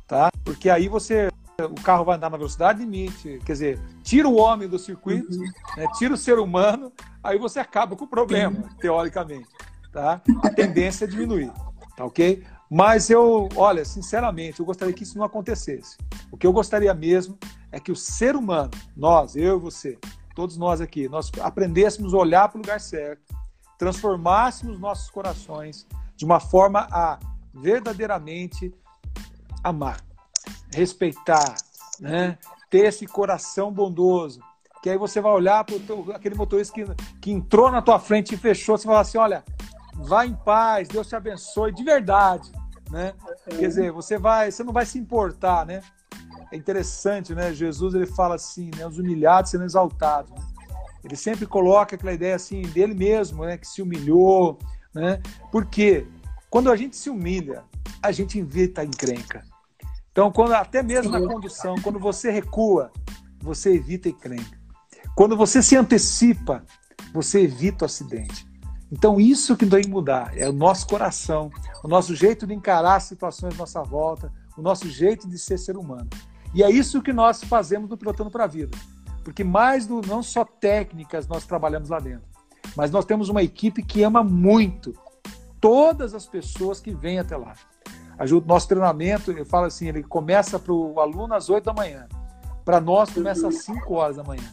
Tá? 0.07 0.29
Porque 0.43 0.69
aí 0.69 0.87
você 0.87 1.29
o 1.65 1.81
carro 1.81 2.05
vai 2.05 2.17
andar 2.17 2.29
na 2.29 2.37
velocidade 2.37 2.79
limite, 2.79 3.39
quer 3.43 3.53
dizer, 3.53 3.81
tira 4.03 4.27
o 4.27 4.35
homem 4.35 4.67
do 4.67 4.77
circuito, 4.77 5.33
uhum. 5.33 5.51
né, 5.75 5.87
tira 5.97 6.13
o 6.13 6.17
ser 6.17 6.37
humano, 6.37 6.93
aí 7.23 7.39
você 7.39 7.59
acaba 7.59 7.95
com 7.95 8.05
o 8.05 8.07
problema, 8.07 8.59
uhum. 8.59 8.75
teoricamente. 8.79 9.49
Tá? 9.91 10.21
A 10.43 10.49
tendência 10.51 11.05
é 11.05 11.07
diminuir, 11.07 11.51
tá 11.95 12.05
ok? 12.05 12.43
Mas 12.69 13.09
eu, 13.09 13.49
olha, 13.55 13.83
sinceramente, 13.83 14.59
eu 14.59 14.65
gostaria 14.65 14.93
que 14.93 15.01
isso 15.01 15.17
não 15.17 15.25
acontecesse. 15.25 15.97
O 16.31 16.37
que 16.37 16.45
eu 16.45 16.53
gostaria 16.53 16.93
mesmo 16.93 17.37
é 17.71 17.79
que 17.79 17.91
o 17.91 17.95
ser 17.95 18.35
humano, 18.35 18.71
nós, 18.95 19.35
eu 19.35 19.57
e 19.57 19.59
você, 19.59 19.97
todos 20.35 20.57
nós 20.57 20.79
aqui, 20.79 21.09
nós 21.09 21.31
aprendêssemos 21.41 22.13
a 22.13 22.17
olhar 22.17 22.49
para 22.49 22.59
o 22.59 22.61
lugar 22.61 22.79
certo, 22.79 23.35
transformássemos 23.79 24.79
nossos 24.79 25.09
corações 25.09 25.87
de 26.15 26.25
uma 26.25 26.39
forma 26.39 26.87
a 26.91 27.17
verdadeiramente 27.53 28.71
amar, 29.63 30.01
respeitar, 30.73 31.55
né? 31.99 32.37
ter 32.69 32.85
esse 32.85 33.05
coração 33.05 33.71
bondoso. 33.71 34.39
Que 34.81 34.89
aí 34.89 34.97
você 34.97 35.19
vai 35.19 35.31
olhar 35.31 35.63
para 35.63 35.75
aquele 36.15 36.35
motorista 36.35 36.73
que, 36.73 36.85
que 37.19 37.31
entrou 37.31 37.71
na 37.71 37.81
tua 37.81 37.99
frente 37.99 38.35
e 38.35 38.37
fechou, 38.37 38.77
você 38.77 38.85
vai 38.85 38.93
falar 38.93 39.01
assim, 39.01 39.17
olha, 39.17 39.43
vá 39.95 40.25
em 40.25 40.33
paz, 40.33 40.87
Deus 40.87 41.07
te 41.07 41.15
abençoe, 41.15 41.73
de 41.73 41.83
verdade, 41.83 42.51
né? 42.89 43.13
Quer 43.45 43.67
dizer, 43.67 43.91
você 43.91 44.17
vai, 44.17 44.51
você 44.51 44.63
não 44.63 44.71
vai 44.71 44.85
se 44.85 44.99
importar, 44.99 45.65
né? 45.65 45.81
É 46.51 46.55
interessante, 46.55 47.33
né? 47.33 47.53
Jesus 47.53 47.93
ele 47.95 48.05
fala 48.05 48.35
assim, 48.35 48.69
né? 48.77 48.85
Os 48.85 48.99
humilhados 48.99 49.51
sendo 49.51 49.65
exaltados. 49.65 50.31
Né? 50.31 50.41
Ele 51.03 51.15
sempre 51.15 51.45
coloca 51.45 51.95
aquela 51.95 52.13
ideia 52.13 52.35
assim 52.35 52.61
dele 52.61 52.93
mesmo, 52.93 53.43
né? 53.45 53.57
Que 53.57 53.67
se 53.67 53.81
humilhou, 53.81 54.57
né? 54.93 55.21
Porque 55.51 56.07
quando 56.49 56.71
a 56.71 56.75
gente 56.75 56.95
se 56.95 57.09
humilha, 57.09 57.63
a 58.01 58.11
gente 58.11 58.39
evita 58.39 58.81
a 58.81 58.85
encrenca. 58.85 59.43
Então, 60.11 60.31
quando 60.31 60.53
até 60.53 60.81
mesmo 60.81 61.11
na 61.11 61.21
condição, 61.21 61.75
quando 61.81 61.99
você 61.99 62.31
recua, 62.31 62.91
você 63.39 63.75
evita 63.75 64.09
a 64.09 64.11
encrenca. 64.11 64.57
Quando 65.15 65.37
você 65.37 65.61
se 65.61 65.75
antecipa, 65.75 66.63
você 67.13 67.41
evita 67.41 67.83
o 67.83 67.87
acidente. 67.87 68.47
Então, 68.91 69.19
isso 69.19 69.55
que 69.57 69.65
tem 69.65 69.81
que 69.81 69.89
mudar 69.89 70.37
é 70.37 70.47
o 70.49 70.53
nosso 70.53 70.87
coração, 70.87 71.51
o 71.83 71.87
nosso 71.87 72.15
jeito 72.15 72.47
de 72.47 72.53
encarar 72.53 72.95
as 72.95 73.03
situações 73.03 73.53
à 73.55 73.57
nossa 73.57 73.83
volta, 73.83 74.31
o 74.57 74.61
nosso 74.61 74.89
jeito 74.89 75.27
de 75.27 75.37
ser 75.37 75.57
ser 75.57 75.77
humano. 75.77 76.09
E 76.53 76.63
é 76.63 76.71
isso 76.71 77.01
que 77.01 77.11
nós 77.11 77.43
fazemos 77.43 77.89
no 77.89 77.97
Pilotando 77.97 78.31
para 78.31 78.45
a 78.45 78.47
Vida. 78.47 78.77
Porque 79.23 79.43
mais 79.43 79.85
do 79.85 80.01
não 80.01 80.23
só 80.23 80.45
técnicas 80.45 81.27
nós 81.27 81.45
trabalhamos 81.45 81.89
lá 81.89 81.99
dentro, 81.99 82.27
mas 82.75 82.89
nós 82.89 83.05
temos 83.05 83.27
uma 83.29 83.43
equipe 83.43 83.83
que 83.83 84.01
ama 84.01 84.23
muito 84.23 84.93
todas 85.59 86.13
as 86.13 86.25
pessoas 86.25 86.79
que 86.79 86.93
vêm 86.93 87.19
até 87.19 87.35
lá. 87.35 87.53
O 88.19 88.41
nosso 88.45 88.67
treinamento, 88.67 89.31
eu 89.31 89.45
falo 89.45 89.65
assim, 89.65 89.87
ele 89.87 90.03
começa 90.03 90.57
para 90.57 90.73
o 90.73 90.99
aluno 90.99 91.33
às 91.33 91.49
8 91.49 91.65
da 91.65 91.73
manhã. 91.73 92.07
Para 92.65 92.81
nós, 92.81 93.09
começa 93.11 93.47
às 93.47 93.63
5 93.63 93.93
horas 93.93 94.17
da 94.17 94.23
manhã. 94.23 94.51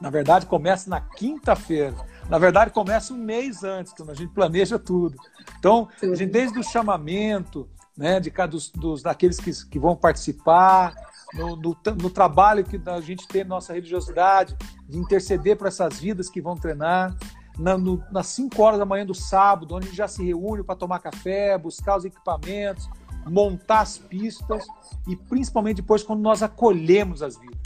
Na 0.00 0.10
verdade, 0.10 0.46
começa 0.46 0.90
na 0.90 1.00
quinta-feira. 1.00 1.94
Na 2.28 2.38
verdade, 2.38 2.72
começa 2.72 3.14
um 3.14 3.16
mês 3.16 3.62
antes, 3.62 3.92
quando 3.92 4.10
a 4.10 4.14
gente 4.14 4.32
planeja 4.32 4.78
tudo. 4.78 5.16
Então, 5.58 5.88
a 6.02 6.14
gente, 6.14 6.32
desde 6.32 6.58
o 6.58 6.62
chamamento, 6.62 7.68
né, 7.96 8.18
de 8.18 8.30
cada 8.30 8.50
dos, 8.50 8.70
dos 8.70 9.02
daqueles 9.02 9.38
que, 9.38 9.52
que 9.66 9.78
vão 9.78 9.94
participar, 9.94 10.94
no, 11.32 11.56
no, 11.56 11.76
no, 12.00 12.10
trabalho 12.10 12.64
que 12.64 12.80
a 12.86 13.00
gente 13.00 13.26
tem 13.26 13.42
na 13.42 13.50
nossa 13.50 13.72
religiosidade, 13.72 14.56
de 14.88 14.98
interceder 14.98 15.56
para 15.56 15.68
essas 15.68 15.98
vidas 15.98 16.28
que 16.28 16.40
vão 16.40 16.56
treinar, 16.56 17.14
na, 17.58 17.78
no, 17.78 18.02
nas 18.10 18.26
5 18.28 18.60
horas 18.62 18.78
da 18.78 18.84
manhã 18.84 19.06
do 19.06 19.14
sábado, 19.14 19.74
onde 19.74 19.86
a 19.86 19.88
gente 19.88 19.96
já 19.96 20.08
se 20.08 20.24
reúne 20.24 20.62
para 20.62 20.74
tomar 20.74 20.98
café, 20.98 21.56
buscar 21.56 21.96
os 21.96 22.04
equipamentos, 22.04 22.88
montar 23.26 23.80
as 23.80 23.98
pistas 23.98 24.64
e 25.06 25.16
principalmente 25.16 25.76
depois 25.76 26.02
quando 26.02 26.20
nós 26.20 26.42
acolhemos 26.42 27.22
as 27.22 27.36
vidas. 27.36 27.58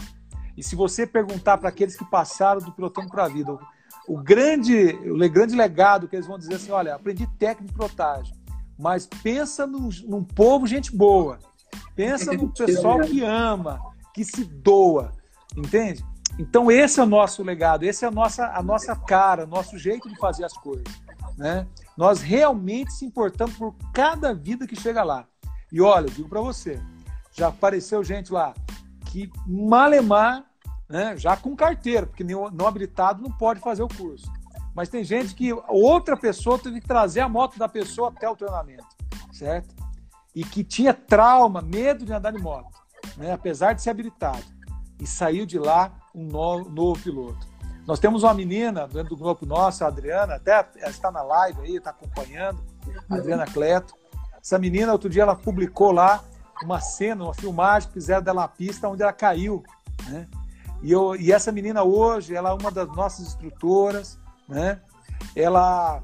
E 0.57 0.63
se 0.63 0.75
você 0.75 1.07
perguntar 1.07 1.59
para 1.59 1.69
aqueles 1.69 1.97
que 1.97 2.05
passaram 2.05 2.61
do 2.61 2.73
pilotão 2.73 3.07
para 3.07 3.25
a 3.25 3.29
vida, 3.29 3.53
o, 3.53 3.61
o, 4.09 4.19
grande, 4.19 4.91
o 4.91 5.17
grande 5.31 5.55
legado 5.55 6.09
que 6.09 6.17
eles 6.17 6.27
vão 6.27 6.39
dizer 6.39 6.55
assim, 6.55 6.71
olha, 6.71 6.95
aprendi 6.95 7.27
técnica 7.39 7.65
de 7.65 7.73
pilotagem, 7.73 8.35
mas 8.79 9.07
pensa 9.07 9.67
num, 9.67 9.89
num 10.07 10.23
povo 10.23 10.67
gente 10.67 10.95
boa, 10.95 11.39
pensa 11.95 12.33
no 12.33 12.53
pessoal 12.53 13.01
que 13.01 13.23
ama, 13.23 13.81
que 14.13 14.25
se 14.25 14.45
doa, 14.45 15.13
entende? 15.57 16.05
Então 16.39 16.71
esse 16.71 17.01
é 17.01 17.03
o 17.03 17.07
nosso 17.07 17.43
legado, 17.43 17.83
esse 17.83 18.05
é 18.05 18.09
a 18.09 18.11
nossa, 18.11 18.47
a 18.47 18.63
nossa 18.63 18.95
cara, 18.95 19.45
nosso 19.45 19.77
jeito 19.77 20.09
de 20.09 20.17
fazer 20.19 20.45
as 20.45 20.53
coisas. 20.53 20.87
Né? 21.37 21.67
Nós 21.97 22.21
realmente 22.21 22.93
se 22.93 23.05
importamos 23.05 23.57
por 23.57 23.75
cada 23.93 24.33
vida 24.33 24.67
que 24.67 24.77
chega 24.77 25.03
lá. 25.03 25.27
E 25.73 25.81
olha, 25.81 26.07
eu 26.07 26.11
digo 26.11 26.29
para 26.29 26.41
você, 26.41 26.81
já 27.33 27.49
apareceu 27.49 28.03
gente 28.05 28.33
lá 28.33 28.55
que 29.07 29.31
malemar, 29.47 30.45
né, 30.89 31.17
já 31.17 31.37
com 31.37 31.57
carteira, 31.57 32.07
porque 32.07 32.25
não 32.25 32.67
habilitado 32.67 33.23
não 33.23 33.31
pode 33.31 33.61
fazer 33.61 33.83
o 33.83 33.89
curso. 33.89 34.31
Mas 34.75 34.89
tem 34.89 35.03
gente 35.03 35.35
que 35.35 35.53
outra 35.69 36.17
pessoa 36.17 36.59
teve 36.59 36.81
que 36.81 36.87
trazer 36.87 37.21
a 37.21 37.29
moto 37.29 37.59
da 37.59 37.69
pessoa 37.69 38.11
até 38.11 38.29
o 38.29 38.37
treinamento, 38.37 38.87
certo? 39.33 39.75
E 40.35 40.45
que 40.45 40.63
tinha 40.63 40.95
trauma, 40.95 41.61
medo 41.61 42.05
de 42.05 42.13
andar 42.13 42.31
de 42.31 42.41
moto, 42.41 42.71
né, 43.17 43.33
apesar 43.33 43.73
de 43.73 43.83
ser 43.83 43.91
habilitado. 43.91 44.45
E 45.01 45.07
saiu 45.07 45.47
de 45.47 45.59
lá 45.59 45.93
um 46.15 46.25
novo, 46.25 46.69
novo 46.69 47.01
piloto. 47.01 47.47
Nós 47.87 47.99
temos 47.99 48.23
uma 48.23 48.35
menina 48.35 48.87
dentro 48.87 49.11
do 49.11 49.17
grupo 49.17 49.47
nosso, 49.47 49.83
a 49.83 49.89
Adriana, 49.89 50.35
até 50.35 50.67
está 50.87 51.11
na 51.11 51.23
live 51.23 51.61
aí, 51.63 51.77
está 51.77 51.91
acompanhando, 51.91 52.61
a 53.09 53.15
Adriana 53.15 53.47
Cleto. 53.47 53.95
Essa 54.41 54.59
menina, 54.59 54.93
outro 54.93 55.09
dia, 55.09 55.23
ela 55.23 55.35
publicou 55.35 55.91
lá 55.91 56.23
uma 56.63 56.81
cena, 56.81 57.25
uma 57.25 57.35
filmagem 57.35 57.89
que 57.89 57.95
fizeram 57.95 58.23
dela 58.23 58.43
na 58.43 58.49
pista 58.49 58.89
onde 58.89 59.03
ela 59.03 59.13
caiu. 59.13 59.63
Né? 60.07 60.27
E, 60.83 60.93
eu, 60.93 61.17
e 61.17 61.33
essa 61.33 61.51
menina 61.51 61.83
hoje, 61.83 62.35
ela 62.35 62.51
é 62.51 62.53
uma 62.53 62.71
das 62.71 62.89
nossas 62.89 63.27
instrutoras, 63.27 64.19
né? 64.49 64.81
Ela, 65.35 66.03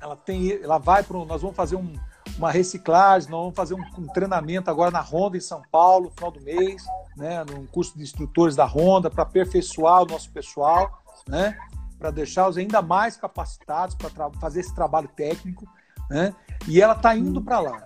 ela 0.00 0.16
tem, 0.16 0.52
ela 0.62 0.78
vai 0.78 1.02
para, 1.02 1.18
nós 1.24 1.42
vamos 1.42 1.56
fazer 1.56 1.76
um, 1.76 1.92
uma 2.36 2.50
reciclagem, 2.50 3.30
nós 3.30 3.40
vamos 3.40 3.56
fazer 3.56 3.74
um, 3.74 3.84
um, 3.98 4.06
treinamento 4.06 4.70
agora 4.70 4.90
na 4.90 5.00
Honda 5.00 5.36
em 5.36 5.40
São 5.40 5.62
Paulo, 5.70 6.06
no 6.06 6.10
final 6.10 6.30
do 6.30 6.40
mês, 6.40 6.82
né, 7.16 7.44
num 7.44 7.66
curso 7.66 7.96
de 7.96 8.02
instrutores 8.02 8.56
da 8.56 8.64
Honda, 8.64 9.10
para 9.10 9.22
aperfeiçoar 9.22 10.02
o 10.02 10.06
nosso 10.06 10.30
pessoal, 10.30 11.02
né, 11.28 11.56
para 11.98 12.10
deixá-los 12.10 12.56
ainda 12.56 12.82
mais 12.82 13.16
capacitados 13.16 13.94
para 13.94 14.30
fazer 14.40 14.60
esse 14.60 14.74
trabalho 14.74 15.08
técnico. 15.08 15.66
Né, 16.10 16.34
e 16.66 16.80
ela 16.80 16.94
está 16.94 17.16
indo 17.16 17.40
para 17.42 17.60
lá. 17.60 17.84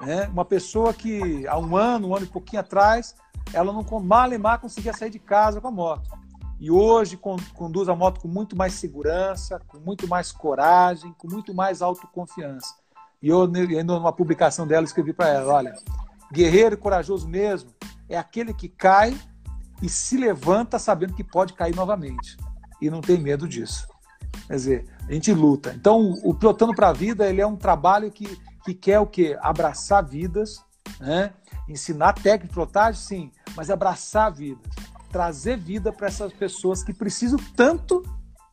Né, 0.00 0.28
uma 0.28 0.44
pessoa 0.44 0.92
que 0.92 1.46
há 1.46 1.58
um 1.58 1.76
ano, 1.76 2.08
um 2.08 2.16
ano 2.16 2.26
e 2.26 2.28
pouquinho 2.28 2.60
atrás, 2.60 3.14
ela 3.52 3.72
não 3.72 3.84
mal 4.00 4.32
e 4.32 4.38
mal 4.38 4.58
conseguia 4.58 4.92
sair 4.92 5.10
de 5.10 5.18
casa 5.18 5.60
com 5.60 5.68
a 5.68 5.70
moto. 5.70 6.10
E 6.58 6.70
hoje 6.70 7.18
conduz 7.54 7.88
a 7.88 7.94
moto 7.94 8.20
com 8.20 8.28
muito 8.28 8.56
mais 8.56 8.72
segurança, 8.74 9.60
com 9.66 9.78
muito 9.78 10.08
mais 10.08 10.32
coragem, 10.32 11.14
com 11.18 11.28
muito 11.28 11.52
mais 11.52 11.82
autoconfiança. 11.82 12.74
E 13.22 13.28
eu, 13.28 13.46
numa 13.46 14.12
publicação 14.12 14.66
dela, 14.66 14.84
escrevi 14.84 15.12
para 15.12 15.28
ela: 15.28 15.54
olha, 15.54 15.74
guerreiro 16.32 16.76
corajoso 16.76 17.28
mesmo 17.28 17.70
é 18.08 18.16
aquele 18.16 18.52
que 18.54 18.68
cai 18.68 19.18
e 19.82 19.88
se 19.88 20.16
levanta 20.16 20.78
sabendo 20.78 21.14
que 21.14 21.24
pode 21.24 21.52
cair 21.52 21.74
novamente. 21.74 22.36
E 22.80 22.90
não 22.90 23.00
tem 23.00 23.18
medo 23.18 23.48
disso. 23.48 23.88
Quer 24.46 24.54
dizer, 24.54 24.86
a 25.08 25.12
gente 25.12 25.32
luta. 25.32 25.72
Então, 25.74 26.14
o 26.24 26.34
Pilotando 26.34 26.74
para 26.74 26.88
a 26.88 26.92
Vida 26.92 27.28
ele 27.28 27.40
é 27.40 27.46
um 27.46 27.56
trabalho 27.56 28.10
que, 28.10 28.38
que 28.64 28.74
quer 28.74 29.00
o 29.00 29.06
quê? 29.06 29.36
Abraçar 29.40 30.04
vidas, 30.04 30.62
né? 31.00 31.32
ensinar 31.68 32.12
técnica 32.12 32.46
de 32.46 32.52
pilotagem, 32.52 33.00
sim, 33.00 33.32
mas 33.56 33.70
abraçar 33.70 34.32
vidas. 34.32 34.72
Trazer 35.10 35.56
vida 35.56 35.92
para 35.92 36.08
essas 36.08 36.32
pessoas 36.32 36.82
que 36.82 36.92
precisam 36.92 37.38
tanto 37.56 38.02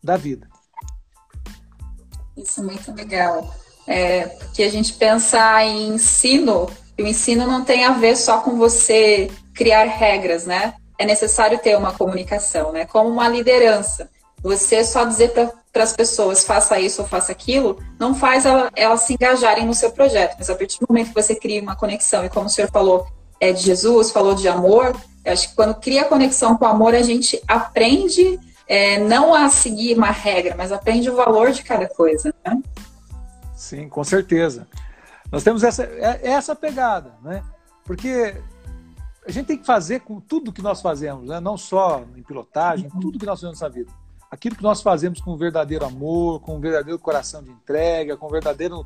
da 0.03 0.16
vida. 0.16 0.47
Isso 2.38 2.61
é 2.61 2.64
muito 2.64 2.91
legal. 2.93 3.53
É, 3.88 4.28
porque 4.28 4.64
a 4.64 4.70
gente 4.70 4.94
pensa 4.94 5.64
em 5.64 5.90
ensino, 5.96 6.70
e 6.98 7.04
o 7.04 7.08
ensino 7.08 7.46
não 7.46 7.64
tem 7.64 7.86
a 7.86 7.92
ver 7.92 8.16
só 8.16 8.40
com 8.40 8.58
você 8.58 9.30
criar 9.54 9.86
regras, 9.86 10.46
né? 10.46 10.74
É 10.98 11.06
necessário 11.06 11.58
ter 11.58 11.78
uma 11.78 11.92
comunicação, 11.92 12.72
né? 12.72 12.86
Como 12.86 13.10
uma 13.10 13.28
liderança. 13.28 14.10
Você 14.42 14.84
só 14.84 15.06
dizer 15.06 15.32
para 15.72 15.84
as 15.84 15.94
pessoas 15.94 16.44
faça 16.44 16.80
isso 16.80 17.02
ou 17.02 17.08
faça 17.08 17.32
aquilo, 17.32 17.80
não 17.98 18.14
faz 18.14 18.46
elas, 18.46 18.70
elas 18.76 19.02
se 19.02 19.14
engajarem 19.14 19.66
no 19.66 19.74
seu 19.74 19.92
projeto. 19.92 20.36
Mas 20.38 20.50
a 20.50 20.56
partir 20.56 20.80
do 20.80 20.86
momento 20.90 21.10
que 21.10 21.22
você 21.22 21.36
cria 21.36 21.62
uma 21.62 21.76
conexão, 21.76 22.26
e 22.26 22.30
como 22.30 22.46
o 22.46 22.50
senhor 22.50 22.70
falou, 22.70 23.08
é 23.40 23.52
de 23.52 23.62
Jesus, 23.62 24.12
falou 24.12 24.36
de 24.36 24.48
amor, 24.48 24.96
eu 25.26 25.34
acho 25.34 25.50
que 25.50 25.56
quando 25.56 25.76
cria 25.76 26.06
conexão 26.06 26.58
com 26.58 26.66
amor, 26.66 26.94
a 26.94 27.02
gente 27.02 27.42
aprende 27.48 28.40
é, 28.68 29.00
não 29.00 29.34
a 29.34 29.50
seguir 29.50 29.98
uma 29.98 30.12
regra, 30.12 30.56
mas 30.58 30.72
aprende 30.72 31.10
o 31.10 31.16
valor 31.16 31.52
de 31.52 31.64
cada 31.64 31.88
coisa. 31.88 32.34
Né? 32.46 32.62
Sim, 33.64 33.88
com 33.88 34.03
certeza. 34.03 34.68
Nós 35.32 35.41
temos 35.41 35.64
essa, 35.64 35.84
é, 35.86 36.20
essa 36.28 36.53
pegada, 36.53 37.14
né? 37.22 37.41
Porque 37.86 38.36
a 39.26 39.32
gente 39.32 39.45
tem 39.45 39.57
que 39.57 39.66
fazer 39.66 40.01
com 40.01 40.20
tudo 40.20 40.51
que 40.51 40.61
nós 40.61 40.82
fazemos, 40.82 41.30
né? 41.30 41.39
não 41.39 41.55
só 41.55 42.03
em 42.14 42.22
pilotagem, 42.22 42.89
uhum. 42.93 42.99
tudo 42.99 43.18
que 43.18 43.26
nós 43.26 43.39
fazemos 43.39 43.61
nessa 43.61 43.74
vida. 43.74 43.89
Aquilo 44.30 44.57
que 44.57 44.64
nós 44.64 44.82
fazemos 44.82 45.22
com 45.22 45.38
verdadeiro 45.38 45.86
amor, 45.86 46.41
com 46.41 46.59
verdadeiro 46.59 46.99
coração 46.99 47.41
de 47.41 47.51
entrega, 47.51 48.18
com 48.18 48.28
verdadeiro 48.28 48.86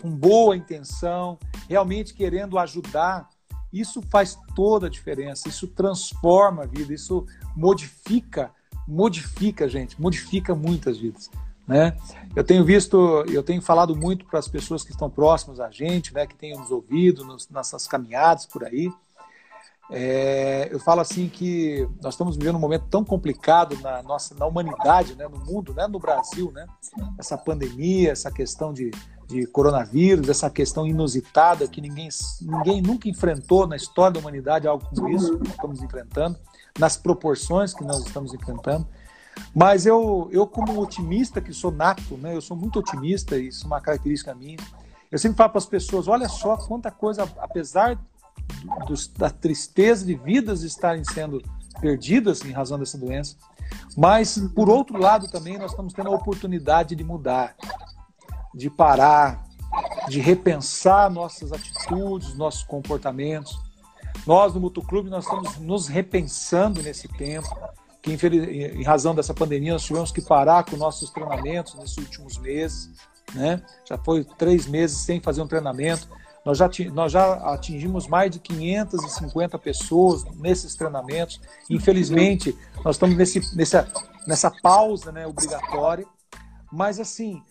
com 0.00 0.10
boa 0.10 0.56
intenção, 0.56 1.36
realmente 1.68 2.14
querendo 2.14 2.56
ajudar, 2.56 3.28
isso 3.72 4.00
faz 4.10 4.38
toda 4.54 4.86
a 4.86 4.90
diferença, 4.90 5.48
isso 5.48 5.66
transforma 5.66 6.62
a 6.62 6.66
vida, 6.66 6.94
isso 6.94 7.26
modifica, 7.56 8.52
modifica, 8.86 9.68
gente, 9.68 10.00
modifica 10.00 10.54
muitas 10.54 10.98
vidas. 10.98 11.28
Né? 11.66 11.96
Eu 12.36 12.44
tenho 12.44 12.64
visto, 12.64 13.24
eu 13.28 13.42
tenho 13.42 13.62
falado 13.62 13.96
muito 13.96 14.24
para 14.26 14.38
as 14.38 14.48
pessoas 14.48 14.84
que 14.84 14.90
estão 14.90 15.08
próximas 15.08 15.60
a 15.60 15.70
gente, 15.70 16.12
né, 16.12 16.26
que 16.26 16.34
têm 16.34 16.56
nos 16.56 16.70
ouvido 16.70 17.24
nos, 17.24 17.48
nessas 17.48 17.86
caminhadas 17.86 18.46
por 18.46 18.64
aí, 18.64 18.90
É, 19.90 20.68
eu 20.72 20.80
falo 20.80 21.02
assim 21.02 21.28
que 21.28 21.86
nós 22.02 22.14
estamos 22.14 22.36
vivendo 22.38 22.56
um 22.56 22.58
momento 22.58 22.86
tão 22.90 23.04
complicado 23.04 23.78
na 23.82 24.02
nossa 24.02 24.34
na 24.34 24.46
humanidade, 24.46 25.14
né, 25.14 25.28
no 25.28 25.38
mundo, 25.38 25.74
né, 25.74 25.86
no 25.86 25.98
Brasil, 25.98 26.50
né, 26.52 26.66
essa 27.18 27.36
pandemia, 27.36 28.10
essa 28.10 28.30
questão 28.30 28.72
de, 28.72 28.90
de 29.28 29.46
coronavírus, 29.46 30.28
essa 30.28 30.48
questão 30.48 30.86
inusitada 30.86 31.68
que 31.68 31.82
ninguém, 31.82 32.08
ninguém 32.40 32.80
nunca 32.80 33.10
enfrentou 33.10 33.66
na 33.66 33.76
história 33.76 34.14
da 34.14 34.20
humanidade 34.20 34.66
algo 34.66 34.86
como 34.88 35.08
isso 35.10 35.38
que 35.38 35.50
estamos 35.50 35.82
enfrentando, 35.82 36.38
nas 36.78 36.96
proporções 36.96 37.74
que 37.74 37.84
nós 37.84 38.04
estamos 38.06 38.32
enfrentando. 38.32 38.86
Mas 39.54 39.86
eu, 39.86 40.28
eu 40.32 40.46
como 40.46 40.80
otimista 40.80 41.40
que 41.40 41.52
sou 41.52 41.70
nato, 41.70 42.16
né, 42.16 42.34
eu 42.34 42.40
sou 42.40 42.56
muito 42.56 42.78
otimista, 42.78 43.36
isso 43.36 43.64
é 43.64 43.66
uma 43.66 43.80
característica 43.80 44.34
minha. 44.34 44.58
Eu 45.10 45.18
sempre 45.18 45.36
falo 45.36 45.50
para 45.50 45.58
as 45.58 45.66
pessoas, 45.66 46.08
olha 46.08 46.28
só 46.28 46.56
quanta 46.56 46.90
coisa, 46.90 47.22
apesar 47.38 47.96
do, 48.86 48.94
da 49.16 49.30
tristeza 49.30 50.04
de 50.04 50.14
vidas 50.14 50.62
estarem 50.62 51.04
sendo 51.04 51.42
perdidas 51.80 52.42
em 52.44 52.50
razão 52.50 52.78
dessa 52.78 52.98
doença, 52.98 53.36
mas 53.96 54.38
por 54.54 54.68
outro 54.68 54.98
lado 54.98 55.28
também 55.28 55.58
nós 55.58 55.70
estamos 55.70 55.92
tendo 55.92 56.08
a 56.08 56.14
oportunidade 56.14 56.94
de 56.96 57.04
mudar, 57.04 57.54
de 58.54 58.68
parar, 58.70 59.44
de 60.08 60.20
repensar 60.20 61.10
nossas 61.10 61.52
atitudes, 61.52 62.34
nossos 62.34 62.62
comportamentos. 62.64 63.58
Nós 64.26 64.54
no 64.54 64.60
Motoclube 64.60 65.10
nós 65.10 65.24
estamos 65.24 65.58
nos 65.58 65.88
repensando 65.88 66.82
nesse 66.82 67.08
tempo, 67.08 67.48
que 68.04 68.12
em 68.12 68.82
razão 68.82 69.14
dessa 69.14 69.32
pandemia 69.32 69.72
nós 69.72 69.82
tivemos 69.82 70.12
que 70.12 70.20
parar 70.20 70.62
com 70.64 70.76
nossos 70.76 71.08
treinamentos 71.08 71.74
nesses 71.74 71.96
últimos 71.96 72.36
meses, 72.36 72.90
né? 73.34 73.62
Já 73.88 73.96
foi 73.96 74.24
três 74.36 74.66
meses 74.66 74.98
sem 74.98 75.20
fazer 75.20 75.40
um 75.40 75.48
treinamento. 75.48 76.06
Nós 76.44 76.58
já, 76.58 76.68
nós 76.92 77.10
já 77.10 77.32
atingimos 77.54 78.06
mais 78.06 78.30
de 78.30 78.38
550 78.38 79.58
pessoas 79.58 80.22
nesses 80.36 80.74
treinamentos. 80.74 81.40
Infelizmente, 81.70 82.54
nós 82.84 82.96
estamos 82.96 83.16
nesse, 83.16 83.56
nessa, 83.56 83.88
nessa 84.26 84.50
pausa 84.50 85.10
né, 85.10 85.26
obrigatória. 85.26 86.04
Mas, 86.70 87.00
assim, 87.00 87.42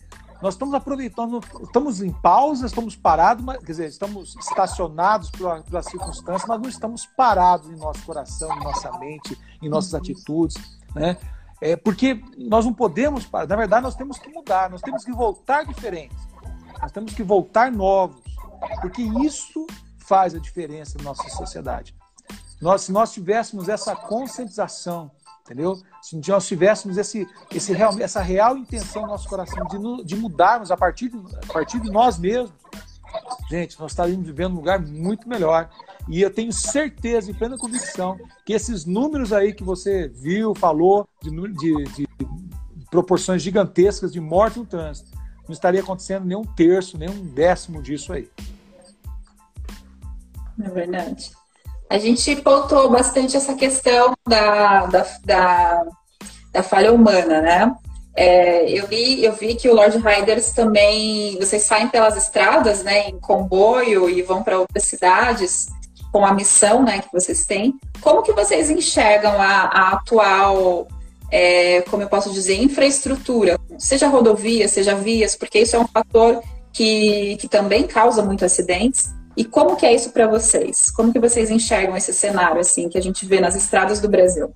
nós 0.44 0.56
estamos 0.56 0.74
aproveitando, 0.74 1.40
estamos 1.62 2.02
em 2.02 2.12
pausa, 2.12 2.66
estamos 2.66 2.98
parados, 2.98 3.46
mas, 3.46 3.60
quer 3.60 3.72
dizer, 3.72 3.88
estamos 3.88 4.36
estacionados 4.36 5.32
pela, 5.32 5.64
pela 5.64 5.82
circunstância, 5.82 6.46
mas 6.46 6.62
não 6.62 6.68
estamos 6.68 7.06
parados 7.06 7.70
em 7.70 7.78
nosso 7.78 8.06
coração, 8.06 8.54
em 8.58 8.60
nossa 8.60 8.92
mente, 9.00 9.40
em 9.62 9.70
nossas 9.70 9.94
atitudes. 9.96 10.58
Né? 10.94 11.18
É, 11.62 11.78
porque 11.78 12.22
nós 12.38 12.66
não 12.66 12.74
podemos, 12.74 13.26
na 13.32 13.56
verdade, 13.56 13.84
nós 13.84 13.96
temos 13.96 14.20
que 14.20 14.30
mudar, 14.30 14.70
nós 14.70 14.82
temos 14.82 15.06
que 15.06 15.14
voltar 15.14 15.66
diferentes, 15.66 16.18
nós 16.82 16.92
temos 16.92 17.14
que 17.14 17.24
voltar 17.24 17.72
novos 17.72 18.22
porque 18.82 19.02
isso 19.02 19.66
faz 19.98 20.36
a 20.36 20.40
diferença 20.40 20.98
na 20.98 21.06
nossa 21.06 21.30
sociedade. 21.30 21.96
Nós, 22.62 22.82
se 22.82 22.92
nós 22.92 23.14
tivéssemos 23.14 23.70
essa 23.70 23.96
conscientização, 23.96 25.10
entendeu? 25.44 25.82
Se 26.02 26.20
nós 26.28 26.48
tivéssemos 26.48 26.98
esse, 26.98 27.28
esse 27.54 27.74
real, 27.74 27.94
essa 28.00 28.22
real 28.22 28.58
intenção 28.58 29.04
no 29.04 29.10
nosso 29.10 29.28
coração 29.28 29.66
de, 29.68 30.06
de 30.06 30.16
mudarmos 30.16 30.72
a 30.72 30.78
partir, 30.78 31.10
de, 31.10 31.18
a 31.18 31.54
partir 31.54 31.80
de 31.82 31.92
nós 31.92 32.18
mesmos, 32.18 32.52
gente, 33.50 33.80
nós 33.80 33.92
estaríamos 33.92 34.26
vivendo 34.26 34.54
um 34.54 34.56
lugar 34.56 34.80
muito 34.80 35.28
melhor. 35.28 35.70
E 36.08 36.22
eu 36.22 36.34
tenho 36.34 36.52
certeza 36.52 37.30
e 37.30 37.34
plena 37.34 37.58
convicção 37.58 38.18
que 38.46 38.54
esses 38.54 38.86
números 38.86 39.32
aí 39.32 39.54
que 39.54 39.64
você 39.64 40.08
viu, 40.08 40.56
falou, 40.56 41.08
de, 41.22 41.30
de, 41.30 41.84
de 41.84 42.08
proporções 42.90 43.42
gigantescas 43.42 44.12
de 44.12 44.20
morte 44.20 44.60
no 44.60 44.66
trânsito, 44.66 45.12
não 45.46 45.54
estaria 45.54 45.82
acontecendo 45.82 46.26
nem 46.26 46.38
um 46.38 46.46
terço, 46.46 46.98
nem 46.98 47.10
um 47.10 47.26
décimo 47.26 47.82
disso 47.82 48.14
aí. 48.14 48.30
É 50.62 50.70
verdade. 50.70 51.32
A 51.90 51.98
gente 51.98 52.36
pontuou 52.38 52.90
bastante 52.90 53.38
essa 53.38 53.54
questão 53.54 54.14
da, 54.28 54.86
da, 54.88 55.08
da, 55.24 55.84
da 56.52 56.64
falha 56.64 56.92
humana, 56.92 57.42
né? 57.42 57.76
É, 58.16 58.70
eu, 58.70 58.88
vi, 58.88 59.24
eu 59.24 59.34
vi 59.34 59.56
que 59.56 59.68
o 59.68 59.74
Lord 59.74 59.98
Riders 59.98 60.52
também, 60.52 61.36
vocês 61.40 61.64
saem 61.64 61.88
pelas 61.88 62.16
estradas, 62.16 62.84
né, 62.84 63.10
em 63.10 63.20
comboio 63.20 64.08
e 64.10 64.22
vão 64.22 64.44
para 64.44 64.60
outras 64.60 64.84
cidades 64.84 65.68
com 66.12 66.24
a 66.24 66.34
missão, 66.34 66.84
né, 66.84 67.00
que 67.00 67.12
vocês 67.12 67.46
têm. 67.46 67.74
Como 68.02 68.22
que 68.22 68.32
vocês 68.32 68.70
enxergam 68.70 69.42
a, 69.42 69.64
a 69.64 69.90
atual, 69.94 70.88
é, 71.32 71.82
como 71.90 72.04
eu 72.04 72.08
posso 72.08 72.32
dizer, 72.32 72.62
infraestrutura, 72.62 73.60
seja 73.80 74.08
rodovia, 74.08 74.68
seja 74.68 74.94
vias, 74.94 75.36
porque 75.36 75.60
isso 75.60 75.76
é 75.76 75.80
um 75.80 75.88
fator 75.88 76.44
que, 76.72 77.36
que 77.38 77.48
também 77.48 77.88
causa 77.88 78.22
muitos 78.22 78.44
acidentes. 78.44 79.12
E 79.36 79.44
como 79.44 79.76
que 79.76 79.86
é 79.86 79.94
isso 79.94 80.12
para 80.12 80.28
vocês? 80.28 80.92
Como 80.92 81.12
que 81.12 81.20
vocês 81.20 81.50
enxergam 81.50 81.98
esse 81.98 82.14
cenário 82.14 82.60
assim 82.60 82.88
que 82.88 82.98
a 82.98 83.02
gente 83.02 83.26
vê 83.26 83.40
nas 83.40 83.56
estradas 83.56 84.00
do 84.00 84.08
Brasil? 84.08 84.54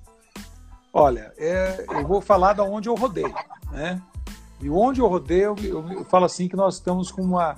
Olha, 0.92 1.32
é, 1.36 1.84
eu 1.90 2.06
vou 2.06 2.20
falar 2.20 2.52
da 2.52 2.62
onde 2.62 2.88
eu 2.88 2.94
rodei, 2.94 3.32
né? 3.72 4.00
E 4.60 4.70
onde 4.70 5.00
eu 5.00 5.06
rodei, 5.06 5.44
eu, 5.44 5.56
eu, 5.62 5.92
eu 5.92 6.04
falo 6.04 6.24
assim 6.24 6.48
que 6.48 6.56
nós 6.56 6.74
estamos 6.74 7.10
com 7.10 7.22
uma 7.22 7.56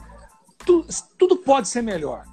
tudo, 0.64 0.87
tudo 1.18 1.37
pode 1.37 1.68
ser 1.68 1.83
melhor, 1.83 2.25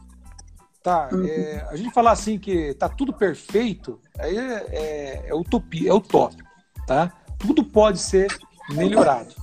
tá? 0.84 1.10
Uhum. 1.12 1.26
É, 1.26 1.66
a 1.70 1.76
gente 1.76 1.94
falar 1.94 2.12
assim 2.12 2.38
que 2.38 2.74
tá 2.74 2.90
tudo 2.90 3.14
perfeito, 3.14 4.00
aí 4.18 4.38
é, 4.38 4.66
é, 4.70 5.26
é 5.28 5.36
utopia, 5.36 5.90
é 5.90 5.94
utópico, 5.94 6.50
tá? 6.86 7.14
Tudo 7.38 7.64
pode 7.64 8.00
ser 8.00 8.28
melhorado. 8.70 9.34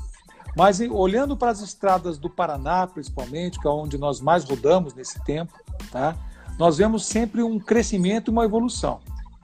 Mas 0.57 0.81
olhando 0.81 1.37
para 1.37 1.51
as 1.51 1.61
estradas 1.61 2.17
do 2.17 2.31
Paraná, 2.31 2.87
principalmente, 2.87 3.59
que 3.59 3.67
é 3.67 3.71
onde 3.71 3.99
nós 3.99 4.21
mais 4.21 4.45
rodamos 4.45 4.95
nesse 4.95 5.23
tempo, 5.25 5.53
tá? 5.91 6.17
nós 6.59 6.79
vemos 6.79 7.05
sempre 7.05 7.43
um 7.43 7.59
crescimento 7.59 8.31
e 8.31 8.33
uma 8.33 8.45
evolução. 8.45 9.01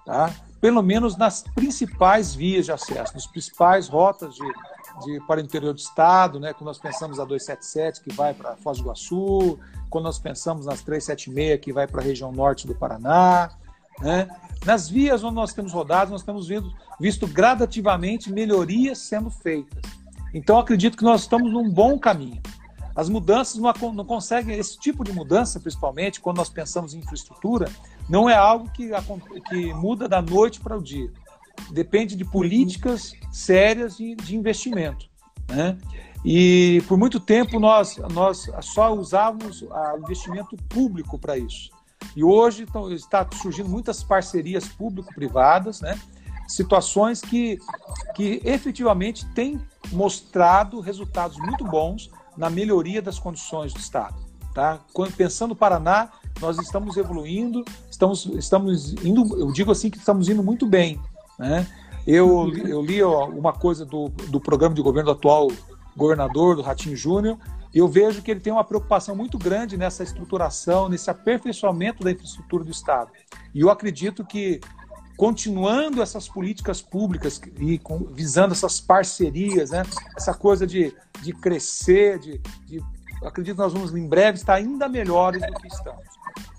Tá? 0.07 0.33
Pelo 0.61 0.83
menos 0.83 1.17
nas 1.17 1.43
principais 1.43 2.35
vias 2.35 2.67
de 2.67 2.73
acesso, 2.73 3.15
nas 3.15 3.27
principais 3.27 3.89
rotas 3.89 4.35
de, 4.35 4.53
de, 5.05 5.21
para 5.27 5.41
o 5.41 5.45
interior 5.45 5.73
do 5.73 5.79
estado, 5.79 6.39
né? 6.39 6.53
quando 6.53 6.67
nós 6.67 6.79
pensamos 6.79 7.19
a 7.19 7.25
277, 7.25 8.03
que 8.03 8.15
vai 8.15 8.33
para 8.33 8.57
Foz 8.57 8.79
do 8.79 8.85
Iguaçu, 8.85 9.59
quando 9.89 10.05
nós 10.05 10.19
pensamos 10.19 10.67
nas 10.67 10.81
376, 10.83 11.61
que 11.61 11.73
vai 11.73 11.89
para 11.89 12.01
a 12.01 12.05
região 12.05 12.31
norte 12.31 12.69
do 12.69 12.75
Paraná. 12.75 13.51
Né? 14.01 14.29
Nas 14.65 14.89
vias 14.89 15.25
onde 15.25 15.35
nós 15.35 15.53
temos 15.53 15.73
rodado, 15.73 16.13
nós 16.13 16.23
temos 16.23 16.47
visto, 16.47 16.73
visto 17.01 17.27
gradativamente 17.27 18.31
melhorias 18.33 18.99
sendo 18.99 19.31
feitas. 19.31 20.00
Então, 20.33 20.59
acredito 20.59 20.97
que 20.97 21.05
nós 21.05 21.23
estamos 21.23 21.53
num 21.53 21.69
bom 21.69 21.99
caminho. 21.99 22.41
As 22.95 23.09
mudanças 23.09 23.57
não, 23.57 23.73
não 23.93 24.05
conseguem, 24.05 24.59
esse 24.59 24.79
tipo 24.79 25.05
de 25.05 25.13
mudança, 25.13 25.61
principalmente 25.61 26.21
quando 26.21 26.39
nós 26.39 26.51
pensamos 26.51 26.93
em 26.93 26.99
infraestrutura, 26.99 27.71
não 28.09 28.29
é 28.29 28.35
algo 28.35 28.69
que, 28.71 28.91
que 29.49 29.73
muda 29.75 30.09
da 30.09 30.21
noite 30.21 30.61
para 30.61 30.77
o 30.77 30.83
dia. 30.83 31.11
Depende 31.71 32.17
de 32.17 32.25
políticas 32.25 33.13
sérias 33.31 33.97
de, 33.97 34.15
de 34.17 34.37
investimento. 34.37 35.09
Né? 35.49 35.79
E 36.25 36.83
por 36.87 36.99
muito 36.99 37.19
tempo 37.19 37.59
nós, 37.59 37.97
nós 38.13 38.51
só 38.63 38.93
usávamos 38.93 39.63
o 39.63 39.99
investimento 39.99 40.57
público 40.69 41.19
para 41.19 41.39
isso. 41.39 41.71
E 42.17 42.25
hoje 42.25 42.65
então, 42.65 42.93
está 42.93 43.27
surgindo 43.41 43.69
muitas 43.69 44.03
parcerias 44.03 44.67
público-privadas, 44.69 45.81
né? 45.81 45.99
situações 46.49 47.21
que, 47.21 47.59
que 48.15 48.43
efetivamente 48.45 49.27
têm 49.29 49.61
mostrado 49.93 50.81
resultados 50.81 51.39
muito 51.39 51.65
bons 51.65 52.11
na 52.37 52.49
melhoria 52.49 53.03
das 53.03 53.19
condições 53.19 53.73
do 53.73 53.81
Estado. 53.81 54.17
Tá? 54.55 54.81
Pensando 55.17 55.51
no 55.51 55.57
Paraná, 55.57 56.11
nós 56.41 56.59
estamos 56.59 56.97
evoluindo, 56.97 57.65
estamos, 57.91 58.27
estamos 58.27 58.93
indo, 59.05 59.39
eu 59.39 59.53
digo 59.53 59.71
assim 59.71 59.91
que 59.91 59.99
estamos 59.99 60.29
indo 60.29 60.43
muito 60.43 60.67
bem. 60.67 61.01
Né? 61.39 61.67
Eu, 62.07 62.53
eu 62.57 62.83
li 62.83 63.03
ó, 63.03 63.27
uma 63.27 63.53
coisa 63.53 63.85
do, 63.85 64.09
do 64.09 64.41
programa 64.41 64.75
de 64.75 64.83
governo 64.83 65.13
do 65.13 65.17
atual 65.17 65.49
governador, 65.97 66.57
do 66.57 66.63
Ratinho 66.63 66.97
Júnior, 66.97 67.39
e 67.73 67.79
eu 67.79 67.87
vejo 67.87 68.23
que 68.23 68.31
ele 68.31 68.41
tem 68.41 68.53
uma 68.53 68.65
preocupação 68.65 69.15
muito 69.15 69.39
grande 69.39 69.77
nessa 69.77 70.03
estruturação, 70.03 70.89
nesse 70.89 71.09
aperfeiçoamento 71.09 72.03
da 72.03 72.11
infraestrutura 72.11 72.65
do 72.65 72.71
Estado. 72.71 73.13
E 73.55 73.61
eu 73.61 73.71
acredito 73.71 74.25
que 74.25 74.61
continuando 75.21 76.01
essas 76.01 76.27
políticas 76.27 76.81
públicas 76.81 77.39
e 77.59 77.79
com, 77.79 77.99
visando 78.07 78.55
essas 78.55 78.81
parcerias, 78.81 79.69
né? 79.69 79.83
essa 80.17 80.33
coisa 80.33 80.67
de, 80.67 80.97
de 81.21 81.35
crescer, 81.35 82.19
de, 82.19 82.41
de, 82.65 82.83
acredito 83.23 83.57
que 83.57 83.61
nós 83.61 83.75
vamos 83.75 83.95
em 83.95 84.09
breve 84.09 84.39
estar 84.39 84.55
ainda 84.55 84.89
melhores 84.89 85.43
do 85.43 85.53
que 85.61 85.69
estamos. 85.69 86.07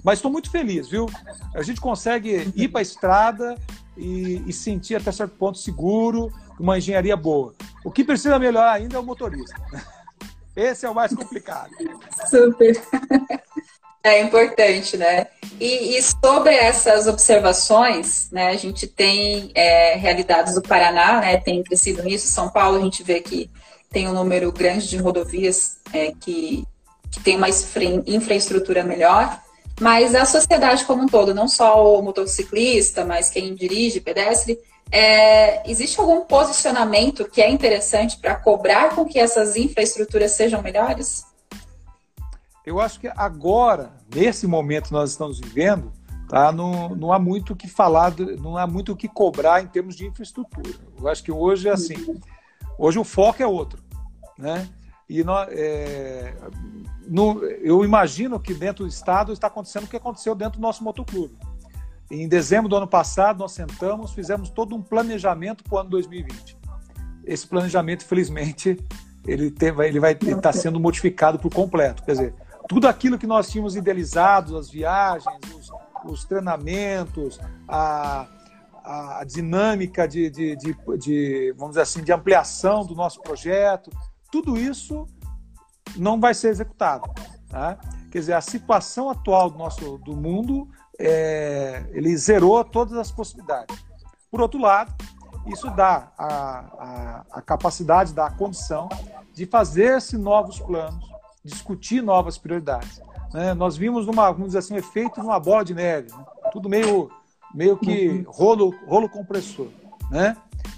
Mas 0.03 0.19
estou 0.19 0.31
muito 0.31 0.51
feliz, 0.51 0.87
viu? 0.87 1.07
A 1.55 1.63
gente 1.63 1.81
consegue 1.81 2.53
ir 2.55 2.67
para 2.67 2.81
a 2.81 2.83
estrada 2.83 3.57
e, 3.97 4.43
e, 4.45 4.53
sentir 4.53 4.93
até 4.93 5.11
certo 5.11 5.35
ponto 5.37 5.57
seguro, 5.57 6.31
uma 6.59 6.77
engenharia 6.77 7.17
boa. 7.17 7.55
O 7.83 7.89
que 7.89 8.03
precisa 8.03 8.37
melhorar 8.37 8.73
ainda 8.73 8.95
é 8.95 8.99
o 8.99 9.03
motorista. 9.03 9.59
Esse 10.55 10.85
é 10.85 10.89
o 10.89 10.93
mais 10.93 11.15
complicado. 11.15 11.71
Super. 12.29 12.79
É 14.03 14.19
importante, 14.19 14.97
né? 14.97 15.27
E, 15.59 15.95
e, 15.95 16.01
sobre 16.01 16.55
essas 16.55 17.05
observações, 17.05 18.29
né, 18.31 18.49
a 18.49 18.55
gente 18.55 18.87
tem 18.87 19.51
é, 19.53 19.95
realidades 19.95 20.55
do 20.55 20.61
Paraná, 20.61 21.21
né, 21.21 21.37
tem 21.37 21.61
crescido 21.63 22.01
nisso. 22.01 22.27
São 22.27 22.49
Paulo, 22.49 22.79
a 22.79 22.81
gente 22.81 23.03
vê 23.03 23.21
que 23.21 23.47
tem 23.91 24.07
um 24.07 24.13
número 24.13 24.51
grande 24.51 24.89
de 24.89 24.97
rodovias 24.97 25.77
é, 25.93 26.13
que, 26.19 26.65
que 27.11 27.19
tem 27.19 27.37
uma 27.37 27.49
infraestrutura 28.07 28.83
melhor. 28.83 29.39
Mas 29.79 30.15
a 30.15 30.25
sociedade 30.25 30.85
como 30.85 31.03
um 31.03 31.07
todo, 31.07 31.33
não 31.33 31.47
só 31.47 31.97
o 31.97 32.01
motociclista, 32.01 33.05
mas 33.05 33.29
quem 33.29 33.53
dirige, 33.53 33.99
pedestre, 33.99 34.57
é, 34.91 35.69
existe 35.69 35.99
algum 35.99 36.21
posicionamento 36.21 37.25
que 37.25 37.41
é 37.41 37.49
interessante 37.49 38.17
para 38.17 38.35
cobrar 38.35 38.95
com 38.95 39.05
que 39.05 39.19
essas 39.19 39.55
infraestruturas 39.55 40.31
sejam 40.31 40.61
melhores? 40.61 41.23
Eu 42.65 42.79
acho 42.79 42.99
que 42.99 43.07
agora, 43.15 43.91
nesse 44.13 44.45
momento 44.45 44.87
que 44.87 44.93
nós 44.93 45.11
estamos 45.11 45.39
vivendo, 45.39 45.91
tá, 46.29 46.51
não, 46.51 46.89
não 46.95 47.11
há 47.11 47.17
muito 47.17 47.53
o 47.53 47.55
que 47.55 47.67
falar, 47.67 48.13
não 48.39 48.57
há 48.57 48.67
muito 48.67 48.91
o 48.91 48.95
que 48.95 49.07
cobrar 49.07 49.63
em 49.63 49.67
termos 49.67 49.95
de 49.95 50.05
infraestrutura. 50.05 50.69
Eu 50.99 51.07
acho 51.07 51.23
que 51.23 51.31
hoje 51.31 51.67
é 51.67 51.71
assim. 51.71 52.19
Hoje 52.77 52.99
o 52.99 53.03
foco 53.03 53.41
é 53.41 53.47
outro. 53.47 53.81
Né? 54.37 54.67
E 55.09 55.23
nós, 55.23 55.49
é, 55.51 56.33
no, 57.07 57.43
eu 57.43 57.83
imagino 57.83 58.39
que 58.39 58.53
dentro 58.53 58.85
do 58.85 58.89
Estado 58.89 59.33
está 59.33 59.47
acontecendo 59.47 59.83
o 59.83 59.87
que 59.87 59.97
aconteceu 59.97 60.33
dentro 60.35 60.59
do 60.59 60.61
nosso 60.61 60.83
motoclube. 60.83 61.37
Em 62.09 62.27
dezembro 62.27 62.69
do 62.69 62.75
ano 62.75 62.87
passado, 62.87 63.39
nós 63.39 63.53
sentamos, 63.53 64.13
fizemos 64.13 64.49
todo 64.49 64.75
um 64.75 64.81
planejamento 64.81 65.63
para 65.63 65.75
o 65.75 65.79
ano 65.79 65.89
2020. 65.89 66.57
Esse 67.25 67.47
planejamento, 67.47 68.03
infelizmente, 68.03 68.77
ele, 69.25 69.51
teve, 69.51 69.87
ele 69.87 69.99
vai 69.99 70.13
estar 70.13 70.53
sendo 70.53 70.79
modificado 70.79 71.37
por 71.39 71.53
completo. 71.53 72.03
Quer 72.03 72.11
dizer, 72.11 72.35
tudo 72.71 72.87
aquilo 72.87 73.17
que 73.17 73.27
nós 73.27 73.49
tínhamos 73.49 73.75
idealizado, 73.75 74.57
as 74.57 74.69
viagens, 74.69 75.27
os, 75.53 75.69
os 76.05 76.23
treinamentos, 76.23 77.37
a, 77.67 78.25
a 78.81 79.25
dinâmica 79.25 80.07
de, 80.07 80.29
de, 80.29 80.55
de, 80.55 80.77
de, 80.97 81.53
vamos 81.57 81.71
dizer 81.71 81.81
assim, 81.81 82.01
de 82.01 82.13
ampliação 82.13 82.85
do 82.85 82.95
nosso 82.95 83.19
projeto, 83.19 83.91
tudo 84.31 84.57
isso 84.57 85.05
não 85.97 86.17
vai 86.17 86.33
ser 86.33 86.47
executado. 86.47 87.11
Tá? 87.49 87.77
Quer 88.09 88.19
dizer, 88.19 88.33
a 88.35 88.41
situação 88.41 89.09
atual 89.09 89.49
do 89.49 89.57
nosso 89.57 89.97
do 89.97 90.15
mundo, 90.15 90.69
é, 90.97 91.83
ele 91.91 92.15
zerou 92.15 92.63
todas 92.63 92.97
as 92.97 93.11
possibilidades. 93.11 93.83
Por 94.31 94.39
outro 94.39 94.61
lado, 94.61 94.95
isso 95.45 95.69
dá 95.71 96.09
a, 96.17 96.27
a, 96.29 97.25
a 97.31 97.41
capacidade, 97.41 98.13
dá 98.13 98.27
a 98.27 98.31
condição 98.31 98.87
de 99.33 99.45
fazer-se 99.45 100.17
novos 100.17 100.57
planos, 100.57 101.10
discutir 101.43 102.01
novas 102.01 102.37
prioridades. 102.37 103.01
Né? 103.33 103.53
Nós 103.53 103.77
vimos, 103.77 104.05
numa, 104.05 104.31
vamos 104.31 104.47
dizer 104.47 104.59
assim, 104.59 104.73
um 104.73 104.77
efeito 104.77 105.21
numa 105.21 105.39
bola 105.39 105.63
de 105.63 105.73
neve, 105.73 106.11
né? 106.11 106.23
tudo 106.51 106.69
meio, 106.69 107.09
meio 107.53 107.77
que 107.77 108.09
uhum. 108.09 108.25
rolo, 108.27 108.75
rolo 108.87 109.09
compressor. 109.09 109.67
Né? 110.09 110.35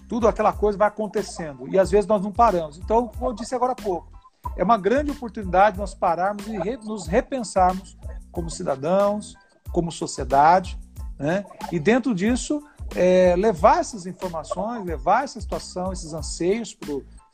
Tudo 0.07 0.27
aquela 0.27 0.53
coisa 0.53 0.77
vai 0.77 0.87
acontecendo 0.87 1.67
e 1.67 1.79
às 1.79 1.89
vezes 1.89 2.07
nós 2.07 2.21
não 2.21 2.31
paramos. 2.31 2.77
Então, 2.77 3.07
como 3.07 3.31
eu 3.31 3.33
disse 3.33 3.55
agora 3.55 3.73
há 3.73 3.75
pouco, 3.75 4.11
é 4.55 4.63
uma 4.63 4.77
grande 4.77 5.11
oportunidade 5.11 5.77
nós 5.77 5.93
pararmos 5.93 6.45
e 6.47 6.57
re, 6.57 6.77
nos 6.77 7.07
repensarmos 7.07 7.97
como 8.31 8.49
cidadãos, 8.49 9.35
como 9.71 9.91
sociedade, 9.91 10.77
né? 11.17 11.45
e 11.71 11.79
dentro 11.79 12.13
disso 12.13 12.63
é, 12.95 13.35
levar 13.35 13.79
essas 13.79 14.05
informações, 14.05 14.85
levar 14.85 15.23
essa 15.23 15.39
situação, 15.41 15.91
esses 15.91 16.13
anseios 16.13 16.73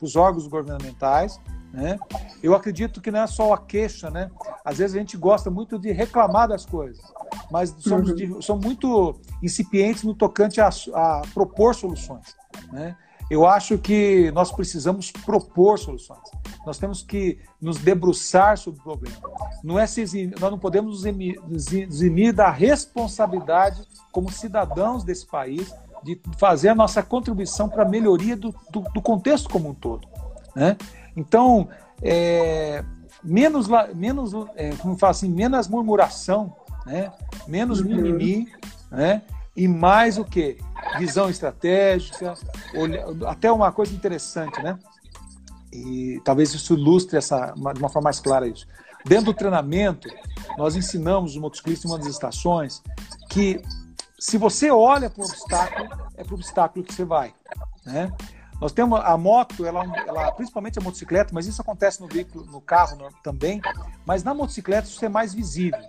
para 0.00 0.06
os 0.06 0.16
órgãos 0.16 0.48
governamentais. 0.48 1.38
Né? 1.72 1.98
Eu 2.42 2.54
acredito 2.54 3.00
que 3.00 3.10
não 3.10 3.20
é 3.20 3.26
só 3.26 3.52
a 3.52 3.58
queixa, 3.58 4.10
né? 4.10 4.28
Às 4.64 4.78
vezes 4.78 4.96
a 4.96 4.98
gente 4.98 5.16
gosta 5.16 5.50
muito 5.50 5.78
de 5.78 5.92
reclamar 5.92 6.48
das 6.48 6.66
coisas, 6.66 7.00
mas 7.50 7.74
somos, 7.78 8.10
uhum. 8.10 8.42
somos 8.42 8.64
muito 8.64 9.14
incipientes 9.40 10.02
no 10.02 10.14
tocante 10.14 10.60
a, 10.60 10.68
a 10.68 11.22
propor 11.32 11.74
soluções. 11.74 12.34
Né? 12.72 12.96
Eu 13.30 13.46
acho 13.46 13.78
que 13.78 14.32
nós 14.32 14.50
precisamos 14.50 15.12
propor 15.12 15.78
soluções. 15.78 16.28
Nós 16.66 16.78
temos 16.78 17.02
que 17.04 17.38
nos 17.60 17.78
debruçar 17.78 18.58
sobre 18.58 18.80
o 18.80 18.82
problema. 18.82 19.16
Não 19.62 19.78
é 19.78 19.86
se 19.86 20.00
eximir, 20.00 20.34
nós 20.40 20.50
não 20.50 20.58
podemos 20.58 21.04
nos 21.04 21.72
eximir 21.72 22.32
da 22.32 22.50
responsabilidade 22.50 23.86
como 24.10 24.32
cidadãos 24.32 25.04
desse 25.04 25.24
país 25.24 25.72
de 26.02 26.20
fazer 26.38 26.70
a 26.70 26.74
nossa 26.74 27.02
contribuição 27.02 27.68
para 27.68 27.82
a 27.82 27.88
melhoria 27.88 28.36
do, 28.36 28.54
do, 28.70 28.80
do, 28.80 29.02
contexto 29.02 29.48
como 29.48 29.68
um 29.68 29.74
todo. 29.74 30.08
Né? 30.54 30.76
Então, 31.16 31.68
é, 32.02 32.84
menos, 33.22 33.68
menos 33.94 34.32
é, 34.56 34.70
como 34.76 34.96
fala 34.96 35.10
assim, 35.10 35.30
menos 35.30 35.68
murmuração, 35.68 36.54
né? 36.86 37.12
menos 37.46 37.80
uhum. 37.80 37.88
mimimi, 37.88 38.48
né? 38.90 39.22
e 39.56 39.68
mais 39.68 40.18
o 40.18 40.24
que? 40.24 40.58
Visão 40.98 41.28
estratégica, 41.28 42.34
olha, 42.74 43.04
até 43.26 43.52
uma 43.52 43.70
coisa 43.70 43.94
interessante, 43.94 44.60
né? 44.62 44.78
E 45.72 46.20
talvez 46.24 46.52
isso 46.52 46.74
ilustre 46.74 47.16
essa, 47.16 47.52
uma, 47.54 47.72
de 47.72 47.78
uma 47.78 47.88
forma 47.88 48.06
mais 48.06 48.18
clara 48.18 48.48
isso. 48.48 48.66
Dentro 49.04 49.26
do 49.26 49.34
treinamento, 49.34 50.08
nós 50.58 50.76
ensinamos 50.76 51.32
os 51.32 51.40
motociclistas 51.40 51.84
em 51.84 51.92
uma 51.92 51.98
das 51.98 52.08
estações 52.08 52.82
que 53.28 53.62
se 54.20 54.36
você 54.36 54.70
olha 54.70 55.08
para 55.08 55.22
o 55.22 55.24
obstáculo, 55.24 55.88
é 56.14 56.22
para 56.22 56.32
o 56.32 56.36
obstáculo 56.36 56.84
que 56.84 56.94
você 56.94 57.04
vai. 57.04 57.34
Né? 57.84 58.12
Nós 58.60 58.70
temos 58.70 59.00
a 59.02 59.16
moto, 59.16 59.64
ela, 59.64 59.82
ela, 60.06 60.30
principalmente 60.32 60.78
a 60.78 60.82
motocicleta, 60.82 61.30
mas 61.32 61.46
isso 61.46 61.62
acontece 61.62 62.02
no 62.02 62.06
veículo, 62.06 62.44
no 62.44 62.60
carro 62.60 62.96
no, 62.96 63.10
também. 63.22 63.62
Mas 64.04 64.22
na 64.22 64.34
motocicleta 64.34 64.86
isso 64.86 65.02
é 65.02 65.08
mais 65.08 65.32
visível. 65.32 65.80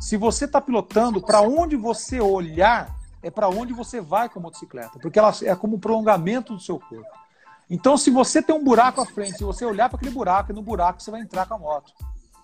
Se 0.00 0.16
você 0.16 0.46
está 0.46 0.60
pilotando, 0.60 1.22
para 1.22 1.40
onde 1.40 1.76
você 1.76 2.20
olhar 2.20 2.98
é 3.22 3.30
para 3.30 3.48
onde 3.48 3.72
você 3.72 4.00
vai 4.00 4.28
com 4.28 4.40
a 4.40 4.42
motocicleta, 4.42 4.98
porque 5.00 5.18
ela 5.18 5.32
é 5.42 5.54
como 5.54 5.76
um 5.76 5.80
prolongamento 5.80 6.54
do 6.54 6.60
seu 6.60 6.78
corpo. 6.78 7.06
Então, 7.70 7.96
se 7.96 8.10
você 8.10 8.42
tem 8.42 8.54
um 8.54 8.64
buraco 8.64 9.00
à 9.00 9.06
frente, 9.06 9.38
se 9.38 9.44
você 9.44 9.64
olhar 9.64 9.88
para 9.88 9.96
aquele 9.96 10.12
buraco, 10.12 10.50
e 10.50 10.54
no 10.54 10.62
buraco 10.62 11.02
você 11.02 11.10
vai 11.10 11.20
entrar 11.20 11.46
com 11.46 11.54
a 11.54 11.58
moto. 11.58 11.92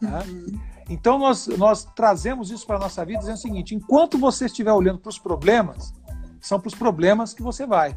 Né? 0.00 0.22
Uhum. 0.28 0.60
Então, 0.88 1.18
nós, 1.18 1.46
nós 1.46 1.84
trazemos 1.84 2.50
isso 2.50 2.66
para 2.66 2.76
a 2.76 2.80
nossa 2.80 3.04
vida 3.04 3.20
dizendo 3.20 3.36
o 3.36 3.40
seguinte: 3.40 3.74
enquanto 3.74 4.18
você 4.18 4.46
estiver 4.46 4.72
olhando 4.72 4.98
para 4.98 5.08
os 5.08 5.18
problemas, 5.18 5.92
são 6.40 6.60
para 6.60 6.68
os 6.68 6.74
problemas 6.74 7.32
que 7.32 7.42
você 7.42 7.66
vai. 7.66 7.96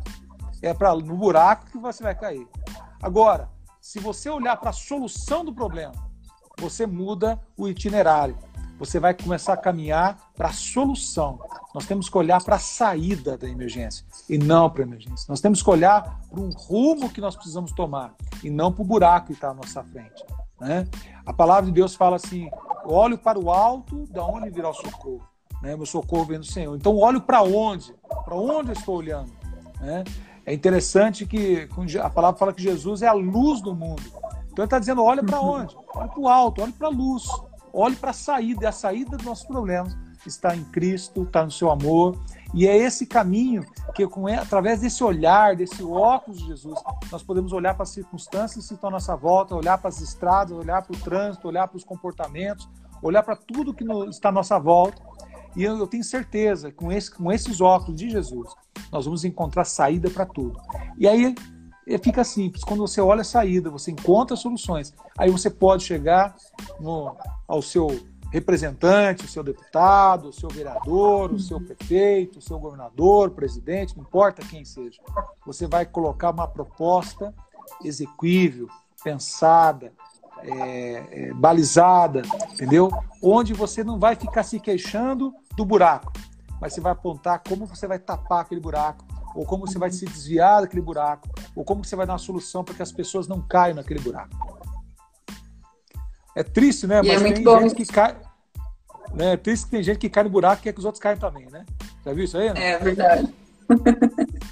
É 0.61 0.73
para 0.73 0.95
no 0.95 1.15
buraco 1.15 1.65
que 1.67 1.77
você 1.77 2.01
vai 2.01 2.15
cair. 2.15 2.47
Agora, 3.01 3.49
se 3.79 3.99
você 3.99 4.29
olhar 4.29 4.57
para 4.57 4.71
a 4.71 4.73
solução 4.73 5.45
do 5.45 5.53
problema, 5.53 5.93
você 6.59 6.85
muda 6.87 7.39
o 7.55 7.67
itinerário. 7.67 8.37
Você 8.79 8.99
vai 8.99 9.13
começar 9.13 9.53
a 9.53 9.57
caminhar 9.57 10.31
para 10.35 10.49
a 10.49 10.53
solução. 10.53 11.39
Nós 11.73 11.85
temos 11.85 12.09
que 12.09 12.17
olhar 12.17 12.43
para 12.43 12.55
a 12.55 12.59
saída 12.59 13.37
da 13.37 13.47
emergência 13.47 14.05
e 14.29 14.37
não 14.37 14.69
para 14.69 14.83
a 14.83 14.87
emergência. 14.87 15.25
Nós 15.29 15.41
temos 15.41 15.63
que 15.63 15.69
olhar 15.69 16.19
para 16.29 16.39
um 16.39 16.49
rumo 16.49 17.09
que 17.09 17.21
nós 17.21 17.35
precisamos 17.35 17.71
tomar 17.71 18.13
e 18.43 18.49
não 18.49 18.71
para 18.71 18.81
o 18.81 18.85
buraco 18.85 19.27
que 19.27 19.33
está 19.33 19.49
à 19.49 19.53
nossa 19.53 19.83
frente. 19.83 20.23
Né? 20.59 20.87
A 21.25 21.33
palavra 21.33 21.65
de 21.65 21.71
Deus 21.71 21.95
fala 21.95 22.15
assim: 22.15 22.49
olho 22.87 23.17
para 23.17 23.37
o 23.39 23.51
alto, 23.51 24.05
da 24.07 24.23
onde 24.25 24.49
virá 24.49 24.69
o 24.69 24.73
socorro. 24.73 25.27
Né? 25.61 25.75
Meu 25.75 25.85
socorro 25.85 26.25
vem 26.25 26.39
do 26.39 26.45
Senhor. 26.45 26.75
Então, 26.75 26.95
olho 26.95 27.21
para 27.21 27.41
onde? 27.41 27.93
Para 28.23 28.35
onde 28.35 28.69
eu 28.69 28.73
estou 28.73 28.97
olhando? 28.97 29.31
Né? 29.79 30.03
É 30.45 30.53
interessante 30.53 31.25
que 31.25 31.67
a 32.01 32.09
palavra 32.09 32.39
fala 32.39 32.53
que 32.53 32.61
Jesus 32.61 33.01
é 33.01 33.07
a 33.07 33.13
luz 33.13 33.61
do 33.61 33.75
mundo. 33.75 34.03
Então, 34.51 34.63
ele 34.63 34.65
está 34.65 34.79
dizendo: 34.79 35.03
olha 35.03 35.23
para 35.23 35.41
onde? 35.41 35.75
Olha 35.93 36.07
para 36.07 36.19
o 36.19 36.27
alto, 36.27 36.61
olha 36.61 36.73
para 36.73 36.87
a 36.87 36.91
luz. 36.91 37.27
Olhe 37.73 37.95
para 37.95 38.11
a 38.11 38.13
saída, 38.13 38.63
e 38.63 38.67
a 38.67 38.71
saída 38.71 39.17
dos 39.17 39.25
nossos 39.25 39.45
problemas 39.45 39.95
está 40.25 40.55
em 40.55 40.63
Cristo, 40.65 41.23
está 41.23 41.43
no 41.43 41.51
seu 41.51 41.69
amor. 41.69 42.17
E 42.53 42.67
é 42.67 42.75
esse 42.75 43.05
caminho 43.05 43.65
que, 43.93 44.07
com, 44.07 44.27
através 44.27 44.81
desse 44.81 45.03
olhar, 45.03 45.55
desse 45.55 45.83
óculos 45.83 46.39
de 46.39 46.47
Jesus, 46.47 46.79
nós 47.11 47.21
podemos 47.21 47.51
olhar 47.51 47.73
para 47.73 47.83
as 47.83 47.89
circunstâncias 47.89 48.67
que 48.67 48.73
estão 48.73 48.89
à 48.89 48.93
nossa 48.93 49.15
volta, 49.15 49.55
olhar 49.55 49.77
para 49.77 49.89
as 49.89 50.01
estradas, 50.01 50.57
olhar 50.57 50.81
para 50.81 50.95
o 50.95 50.99
trânsito, 50.99 51.47
olhar 51.47 51.67
para 51.67 51.77
os 51.77 51.83
comportamentos, 51.83 52.67
olhar 53.01 53.23
para 53.23 53.35
tudo 53.35 53.73
que 53.73 53.83
está 54.09 54.29
à 54.29 54.31
nossa 54.31 54.57
volta. 54.57 55.01
E 55.55 55.63
eu, 55.63 55.77
eu 55.77 55.87
tenho 55.87 56.03
certeza, 56.03 56.71
com, 56.71 56.91
esse, 56.91 57.11
com 57.11 57.31
esses 57.31 57.59
óculos 57.59 57.99
de 57.99 58.09
Jesus, 58.09 58.49
nós 58.91 59.05
vamos 59.05 59.25
encontrar 59.25 59.65
saída 59.65 60.09
para 60.09 60.25
tudo. 60.25 60.59
E 60.97 61.07
aí 61.07 61.35
fica 62.03 62.23
simples. 62.23 62.63
Quando 62.63 62.81
você 62.81 62.99
olha 63.01 63.21
a 63.21 63.25
saída, 63.25 63.69
você 63.69 63.91
encontra 63.91 64.35
soluções. 64.35 64.93
Aí 65.17 65.31
você 65.31 65.49
pode 65.49 65.83
chegar 65.83 66.35
no, 66.79 67.15
ao 67.47 67.61
seu 67.61 67.87
representante, 68.31 69.25
o 69.25 69.27
seu 69.27 69.43
deputado, 69.43 70.29
o 70.29 70.33
seu 70.33 70.49
vereador, 70.49 71.31
o 71.31 71.39
seu 71.39 71.59
prefeito, 71.59 72.39
o 72.39 72.41
seu 72.41 72.59
governador, 72.59 73.31
presidente, 73.31 73.95
não 73.95 74.03
importa 74.03 74.45
quem 74.45 74.65
seja. 74.65 74.99
Você 75.45 75.67
vai 75.67 75.85
colocar 75.85 76.31
uma 76.31 76.47
proposta 76.47 77.33
exequível, 77.83 78.67
pensada, 79.03 79.93
é, 80.43 81.29
é, 81.29 81.33
balizada, 81.33 82.21
entendeu? 82.51 82.89
Onde 83.21 83.53
você 83.53 83.83
não 83.83 83.97
vai 83.99 84.15
ficar 84.15 84.43
se 84.43 84.59
queixando 84.59 85.33
do 85.55 85.65
buraco, 85.65 86.11
mas 86.59 86.73
você 86.73 86.81
vai 86.81 86.91
apontar 86.91 87.41
como 87.47 87.65
você 87.65 87.87
vai 87.87 87.99
tapar 87.99 88.41
aquele 88.41 88.61
buraco, 88.61 89.05
ou 89.35 89.45
como 89.45 89.67
você 89.67 89.77
vai 89.77 89.91
se 89.91 90.05
desviar 90.05 90.61
daquele 90.61 90.81
buraco, 90.81 91.29
ou 91.55 91.63
como 91.63 91.83
você 91.83 91.95
vai 91.95 92.05
dar 92.05 92.13
uma 92.13 92.19
solução 92.19 92.63
para 92.63 92.73
que 92.73 92.81
as 92.81 92.91
pessoas 92.91 93.27
não 93.27 93.41
caiam 93.41 93.75
naquele 93.75 93.99
buraco. 93.99 94.56
É 96.37 96.43
triste, 96.43 96.85
né? 96.85 97.01
E 97.03 97.09
é 97.09 97.13
Mas 97.13 97.21
é 97.23 97.31
tem 97.33 97.43
bom. 97.43 97.61
gente 97.61 97.75
que 97.75 97.85
cai. 97.85 98.15
Né? 99.13 99.33
É 99.33 99.37
triste 99.37 99.65
que 99.65 99.71
tem 99.71 99.83
gente 99.83 99.97
que 99.97 100.09
cai 100.09 100.23
no 100.23 100.29
buraco 100.29 100.61
e 100.61 100.63
quer 100.63 100.73
que 100.73 100.79
os 100.79 100.85
outros 100.85 101.01
caiam 101.01 101.17
também, 101.17 101.47
né? 101.51 101.65
Já 102.05 102.13
viu 102.13 102.23
isso 102.25 102.37
aí? 102.37 102.53
Né? 102.53 102.73
É 102.73 102.77
verdade. 102.77 103.33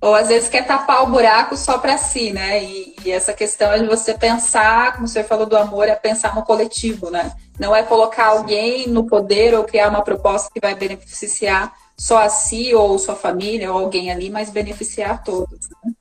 Ou 0.00 0.14
às 0.14 0.28
vezes 0.28 0.48
quer 0.48 0.66
tapar 0.66 1.04
o 1.04 1.10
buraco 1.10 1.56
só 1.56 1.78
para 1.78 1.96
si, 1.96 2.32
né? 2.32 2.62
E, 2.62 2.96
e, 3.04 3.10
essa 3.10 3.32
questão 3.32 3.72
é 3.72 3.78
de 3.78 3.86
você 3.86 4.14
pensar, 4.14 4.94
como 4.94 5.06
você 5.06 5.22
falou 5.22 5.46
do 5.46 5.56
amor, 5.56 5.88
é 5.88 5.94
pensar 5.94 6.34
no 6.34 6.42
coletivo, 6.42 7.08
né? 7.10 7.32
não 7.58 7.74
é 7.76 7.82
colocar 7.82 8.26
alguém 8.26 8.88
no 8.88 9.06
poder 9.06 9.54
ou 9.54 9.64
criar 9.64 9.88
uma 9.88 10.02
proposta 10.02 10.50
que 10.52 10.60
vai 10.60 10.74
beneficiar 10.74 11.72
só 11.96 12.18
a 12.18 12.28
si 12.28 12.74
ou 12.74 12.98
sua 12.98 13.14
família 13.14 13.72
ou 13.72 13.78
alguém 13.78 14.10
ali, 14.10 14.30
mas 14.30 14.50
beneficiar 14.50 15.22
todos. 15.22 15.68
Né? 15.70 15.92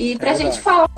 E 0.00 0.16
para 0.16 0.30
a 0.30 0.32
é 0.32 0.36
gente 0.36 0.58
falar 0.62 0.88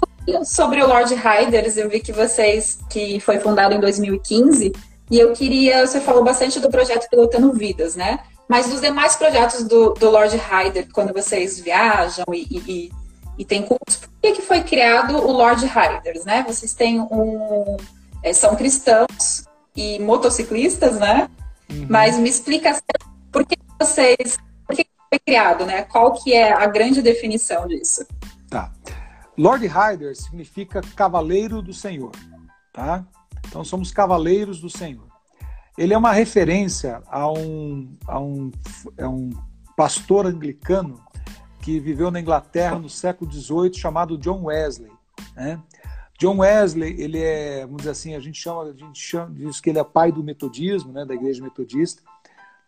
sobre 0.44 0.80
o 0.80 0.86
Lord 0.86 1.12
Riders, 1.12 1.76
eu 1.76 1.90
vi 1.90 1.98
que 1.98 2.12
vocês, 2.12 2.78
que 2.88 3.18
foi 3.18 3.40
fundado 3.40 3.74
em 3.74 3.80
2015, 3.80 4.72
e 5.11 5.18
eu 5.18 5.32
queria, 5.32 5.84
você 5.84 6.00
falou 6.00 6.22
bastante 6.22 6.61
do 6.61 6.70
projeto 6.70 7.11
Pilotando 7.11 7.53
Vidas, 7.53 7.96
né? 7.96 8.20
Mas 8.48 8.68
dos 8.68 8.80
demais 8.80 9.16
projetos 9.16 9.64
do, 9.64 9.92
do 9.94 10.09
Lord 10.09 10.36
Rider, 10.36 10.86
quando 10.92 11.12
vocês 11.12 11.59
viajam 11.59 12.24
e, 12.32 12.46
e, 12.53 12.92
e 13.38 13.44
tem 13.44 13.62
cursos, 13.62 13.96
por 13.96 14.11
que, 14.22 14.34
que 14.34 14.42
foi 14.42 14.62
criado 14.62 15.16
o 15.16 15.32
Lord 15.32 15.66
Riders, 15.66 16.24
né? 16.24 16.44
Vocês 16.46 16.72
têm 16.72 17.00
um... 17.00 17.76
É, 18.22 18.32
são 18.32 18.55
cristãos 18.55 19.42
e 19.74 19.98
motociclistas, 19.98 21.00
né? 21.00 21.28
Uhum. 21.68 21.86
Mas 21.90 22.16
me 22.18 22.30
explica 22.30 22.80
por 23.32 23.44
que 23.44 23.57
vocês... 23.80 24.38
Por 24.64 24.76
que 24.76 24.86
foi 25.11 25.18
criado, 25.18 25.66
né? 25.66 25.82
Qual 25.82 26.12
que 26.12 26.32
é 26.32 26.53
a 26.53 26.66
grande 26.66 27.03
definição 27.03 27.66
disso? 27.66 28.07
Tá. 28.53 28.70
Lord 29.38 29.66
Rider 29.66 30.14
significa 30.14 30.82
cavaleiro 30.94 31.62
do 31.62 31.72
Senhor, 31.72 32.12
tá? 32.70 33.03
Então 33.48 33.64
somos 33.64 33.90
cavaleiros 33.90 34.61
do 34.61 34.68
Senhor. 34.68 35.07
Ele 35.78 35.94
é 35.94 35.96
uma 35.96 36.12
referência 36.12 37.03
a 37.07 37.32
um, 37.32 37.96
a 38.07 38.20
um, 38.20 38.50
a 39.00 39.09
um 39.09 39.30
pastor 39.74 40.26
anglicano 40.26 41.03
que 41.62 41.80
viveu 41.80 42.11
na 42.11 42.20
Inglaterra 42.20 42.78
no 42.78 42.90
século 42.90 43.32
XVIII 43.32 43.72
chamado 43.72 44.18
John 44.18 44.44
Wesley. 44.44 44.92
Né? 45.34 45.59
John 46.18 46.40
Wesley, 46.40 47.00
ele 47.00 47.22
é, 47.22 47.62
vamos 47.62 47.78
dizer 47.78 47.90
assim, 47.92 48.14
a 48.14 48.20
gente 48.20 48.38
chama, 48.38 48.64
a 48.64 48.72
gente 48.74 49.00
chama, 49.00 49.34
diz 49.34 49.62
que 49.62 49.70
ele 49.70 49.78
é 49.78 49.84
pai 49.84 50.12
do 50.12 50.22
metodismo, 50.22 50.92
né, 50.92 51.07
da 51.07 51.14
igreja 51.14 51.42
metodista, 51.42 52.03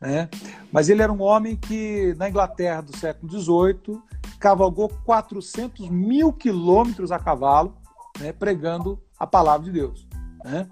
né? 0.05 0.29
Mas 0.71 0.89
ele 0.89 1.03
era 1.03 1.13
um 1.13 1.23
homem 1.23 1.57
que 1.57 2.15
na 2.19 2.29
Inglaterra 2.29 2.83
do 2.83 2.97
século 2.97 3.33
XVIII 3.33 4.01
cavalgou 4.39 4.91
400 5.05 5.89
mil 5.89 6.33
quilômetros 6.33 7.11
a 7.11 7.19
cavalo, 7.19 7.75
né, 8.21 8.33
pregando 8.33 9.01
a 9.19 9.27
palavra 9.27 9.65
de 9.65 9.73
Deus. 9.73 10.07
Né? 10.45 10.69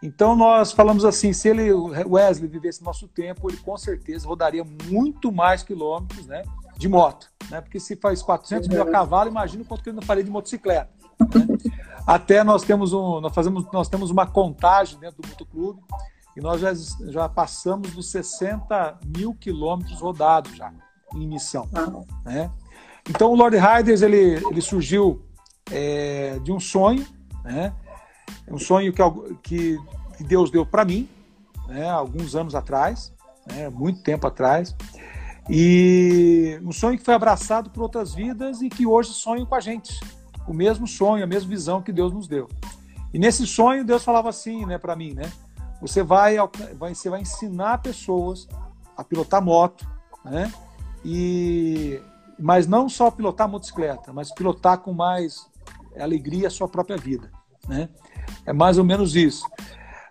Então 0.00 0.36
nós 0.36 0.70
falamos 0.70 1.04
assim, 1.04 1.32
se 1.32 1.48
ele 1.48 1.72
Wesley 1.72 2.48
vivesse 2.48 2.84
nosso 2.84 3.08
tempo, 3.08 3.50
ele 3.50 3.56
com 3.56 3.76
certeza 3.76 4.28
rodaria 4.28 4.64
muito 4.88 5.32
mais 5.32 5.64
quilômetros, 5.64 6.26
né, 6.26 6.44
de 6.78 6.88
moto, 6.88 7.32
né? 7.50 7.60
Porque 7.60 7.80
se 7.80 7.96
faz 7.96 8.22
400 8.22 8.68
mil 8.68 8.82
a 8.82 8.86
cavalo, 8.86 9.30
imagina 9.30 9.64
quanto 9.64 9.82
que 9.82 9.88
ele 9.88 9.96
não 9.96 10.02
faria 10.02 10.22
de 10.22 10.30
motocicleta. 10.30 10.90
Né? 11.18 11.58
Até 12.06 12.44
nós 12.44 12.62
temos 12.62 12.92
um, 12.92 13.20
nós 13.20 13.34
fazemos, 13.34 13.64
nós 13.72 13.88
temos 13.88 14.10
uma 14.10 14.26
contagem 14.26 14.98
dentro 15.00 15.22
do 15.22 15.28
motoclube 15.28 15.80
e 16.36 16.40
nós 16.40 16.60
já, 16.60 16.72
já 17.10 17.28
passamos 17.28 17.92
dos 17.92 18.10
60 18.10 18.98
mil 19.16 19.34
quilômetros 19.34 20.00
rodados 20.00 20.54
já 20.54 20.72
em 21.14 21.26
missão, 21.26 21.66
né? 22.24 22.50
Então 23.08 23.30
o 23.30 23.36
Lord 23.36 23.56
Riders 23.56 24.02
ele, 24.02 24.44
ele 24.50 24.60
surgiu 24.60 25.24
é, 25.70 26.38
de 26.40 26.52
um 26.52 26.60
sonho, 26.60 27.06
né? 27.44 27.72
um 28.48 28.58
sonho 28.58 28.92
que, 28.92 29.02
que, 29.42 29.78
que 30.16 30.24
Deus 30.24 30.50
deu 30.50 30.66
para 30.66 30.84
mim, 30.84 31.08
né? 31.68 31.88
alguns 31.88 32.34
anos 32.34 32.54
atrás, 32.54 33.12
né? 33.46 33.68
muito 33.68 34.02
tempo 34.02 34.26
atrás, 34.26 34.74
e 35.48 36.60
um 36.64 36.72
sonho 36.72 36.98
que 36.98 37.04
foi 37.04 37.14
abraçado 37.14 37.70
por 37.70 37.82
outras 37.82 38.12
vidas 38.12 38.60
e 38.60 38.68
que 38.68 38.84
hoje 38.84 39.10
sonham 39.10 39.46
com 39.46 39.54
a 39.54 39.60
gente, 39.60 39.98
o 40.46 40.52
mesmo 40.52 40.86
sonho, 40.86 41.22
a 41.22 41.26
mesma 41.26 41.48
visão 41.48 41.80
que 41.80 41.92
Deus 41.92 42.12
nos 42.12 42.26
deu. 42.26 42.48
E 43.14 43.18
nesse 43.18 43.46
sonho 43.46 43.84
Deus 43.84 44.02
falava 44.02 44.28
assim, 44.28 44.66
né, 44.66 44.78
para 44.78 44.96
mim, 44.96 45.14
né? 45.14 45.30
Você 45.86 46.02
vai, 46.02 46.36
vai, 46.76 46.94
você 46.94 47.08
vai 47.08 47.20
ensinar 47.20 47.78
pessoas 47.78 48.48
a 48.96 49.04
pilotar 49.04 49.42
moto, 49.42 49.86
né? 50.24 50.52
E 51.04 52.00
mas 52.38 52.66
não 52.66 52.88
só 52.88 53.10
pilotar 53.10 53.48
motocicleta, 53.48 54.12
mas 54.12 54.32
pilotar 54.34 54.78
com 54.78 54.92
mais 54.92 55.48
alegria 55.98 56.48
a 56.48 56.50
sua 56.50 56.68
própria 56.68 56.96
vida, 56.96 57.30
né? 57.66 57.88
É 58.44 58.52
mais 58.52 58.78
ou 58.78 58.84
menos 58.84 59.16
isso. 59.16 59.46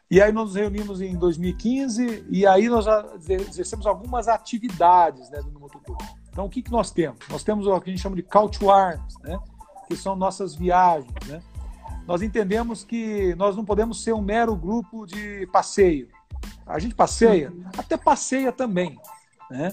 E 0.10 0.22
aí 0.22 0.32
nós 0.32 0.46
nos 0.46 0.56
reunimos 0.56 1.02
em 1.02 1.16
2015 1.16 2.26
e 2.30 2.46
aí 2.46 2.70
nós 2.70 2.86
exercemos 3.28 3.86
algumas 3.86 4.28
atividades 4.28 5.30
né, 5.30 5.42
do 5.42 5.60
Motoclube. 5.60 6.04
Então 6.30 6.46
o 6.46 6.50
que, 6.50 6.62
que 6.62 6.72
nós 6.72 6.92
temos? 6.92 7.20
Nós 7.30 7.44
temos 7.44 7.66
o 7.66 7.82
que 7.82 7.90
a 7.90 7.94
gente 7.94 8.02
chama 8.02 8.16
de 8.16 8.24
to 8.24 8.72
arms, 8.72 9.16
né? 9.24 9.40
que 9.88 9.96
são 9.96 10.16
nossas 10.16 10.56
viagens. 10.56 11.12
Né? 11.28 11.42
Nós 12.08 12.22
entendemos 12.22 12.84
que 12.84 13.34
nós 13.36 13.56
não 13.56 13.66
podemos 13.66 14.04
ser 14.04 14.14
um 14.14 14.22
mero 14.22 14.56
grupo 14.56 15.06
de 15.06 15.48
passeio. 15.48 16.08
A 16.66 16.78
gente 16.80 16.94
passeia, 16.96 17.52
até 17.78 17.98
passeia 17.98 18.52
também, 18.52 19.00
né? 19.50 19.72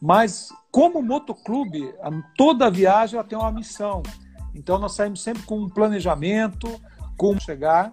Mas 0.00 0.50
como 0.70 1.02
motoclube, 1.02 1.94
toda 2.36 2.70
viagem 2.70 3.18
ela 3.18 3.26
tem 3.26 3.38
uma 3.38 3.52
missão. 3.52 4.02
Então 4.54 4.78
nós 4.78 4.94
saímos 4.94 5.22
sempre 5.22 5.42
com 5.44 5.58
um 5.58 5.68
planejamento, 5.68 6.68
como 7.16 7.40
chegar, 7.40 7.92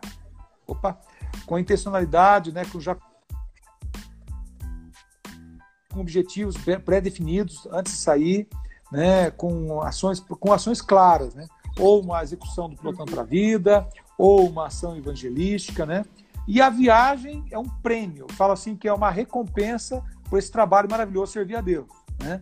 opa, 0.67 0.99
com 1.45 1.55
a 1.55 1.61
intencionalidade, 1.61 2.51
né, 2.51 2.65
com 2.65 2.79
já 2.79 2.95
com 5.91 5.99
objetivos 5.99 6.55
pré-definidos 6.85 7.67
antes 7.71 7.93
de 7.93 7.99
sair, 7.99 8.47
né, 8.91 9.31
com 9.31 9.81
ações 9.81 10.19
com 10.19 10.53
ações 10.53 10.81
claras, 10.81 11.33
né? 11.35 11.47
Ou 11.81 12.01
uma 12.01 12.23
execução 12.23 12.69
do 12.69 12.75
plano 12.77 13.05
para 13.05 13.21
a 13.21 13.25
vida, 13.25 13.87
ou 14.17 14.47
uma 14.47 14.67
ação 14.67 14.95
evangelística, 14.95 15.85
né? 15.85 16.05
E 16.47 16.61
a 16.61 16.69
viagem 16.69 17.43
é 17.51 17.57
um 17.57 17.67
prêmio, 17.67 18.27
fala 18.31 18.53
assim 18.53 18.75
que 18.75 18.87
é 18.87 18.93
uma 18.93 19.09
recompensa 19.09 20.03
por 20.29 20.39
esse 20.39 20.51
trabalho 20.51 20.89
maravilhoso 20.89 21.33
servir 21.33 21.55
a 21.55 21.61
Deus, 21.61 21.87
né? 22.19 22.41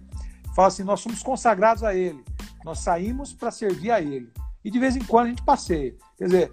Fala 0.55 0.67
assim, 0.67 0.83
nós 0.83 0.99
somos 0.99 1.23
consagrados 1.23 1.83
a 1.83 1.95
Ele, 1.95 2.23
nós 2.63 2.79
saímos 2.79 3.33
para 3.33 3.51
servir 3.51 3.91
a 3.91 4.01
Ele. 4.01 4.29
E 4.63 4.69
de 4.69 4.79
vez 4.79 4.95
em 4.95 5.03
quando 5.03 5.27
a 5.27 5.29
gente 5.29 5.43
passeia. 5.43 5.95
Quer 6.17 6.25
dizer, 6.25 6.51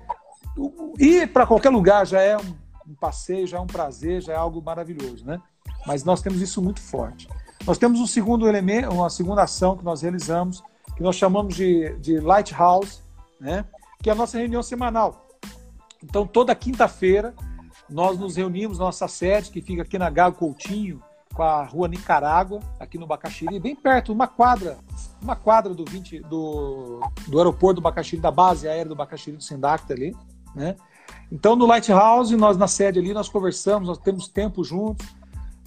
ir 0.99 1.33
para 1.33 1.47
qualquer 1.47 1.71
lugar 1.71 2.07
já 2.07 2.21
é 2.21 2.37
um, 2.37 2.55
um, 2.89 2.95
passeio, 2.95 3.47
já 3.47 3.59
é 3.59 3.61
um 3.61 3.67
prazer, 3.67 4.23
já 4.23 4.33
é 4.33 4.37
algo 4.37 4.63
maravilhoso, 4.63 5.25
né? 5.25 5.41
Mas 5.87 6.05
nós 6.05 6.23
temos 6.23 6.41
isso 6.41 6.63
muito 6.63 6.81
forte. 6.81 7.29
Nós 7.67 7.79
temos 7.79 8.01
um 8.01 8.07
segundo 8.07 8.49
elemento, 8.49 8.91
uma 8.91 9.11
segunda 9.11 9.43
ação 9.43 9.77
que 9.77 9.85
nós 9.85 10.03
realizamos, 10.03 10.63
que 10.97 11.03
nós 11.03 11.17
chamamos 11.17 11.55
de, 11.55 11.95
de 11.99 12.19
Lighthouse, 12.19 13.03
né? 13.39 13.65
Que 14.03 14.09
é 14.09 14.13
a 14.13 14.17
nossa 14.17 14.39
reunião 14.39 14.63
semanal. 14.63 15.29
Então, 16.03 16.27
toda 16.27 16.55
quinta-feira, 16.55 17.35
nós 17.89 18.19
nos 18.19 18.37
reunimos 18.37 18.79
na 18.79 18.87
nossa 18.87 19.07
sede, 19.07 19.51
que 19.51 19.61
fica 19.61 19.83
aqui 19.83 19.99
na 19.99 20.11
Gago 20.11 20.37
Coutinho, 20.37 21.03
com 21.35 21.43
a 21.43 21.65
rua 21.65 21.87
Nicarágua, 21.87 22.61
aqui 22.81 22.97
no 22.97 23.07
Bacaxiri, 23.07 23.61
bem 23.61 23.77
perto, 23.77 24.11
uma 24.11 24.27
quadra, 24.27 24.79
uma 25.21 25.37
quadra 25.37 25.75
do 25.75 25.85
20 25.85 26.21
do, 26.21 27.01
do 27.29 27.39
aeroporto 27.39 27.75
do 27.75 27.83
Bacaxiri, 27.83 28.23
da 28.23 28.31
base 28.31 28.67
aérea 28.67 28.87
do 28.87 28.97
Bacaxiri 28.97 29.37
do 29.37 29.43
Sindacta 29.43 29.93
ali, 29.93 30.17
né? 30.55 30.77
Então 31.31 31.55
no 31.55 31.67
Lighthouse, 31.67 32.35
nós 32.37 32.57
na 32.57 32.67
sede 32.67 32.99
ali, 32.99 33.13
nós 33.13 33.29
conversamos, 33.29 33.87
nós 33.87 33.99
temos 33.99 34.29
tempo 34.29 34.65
juntos, 34.65 35.07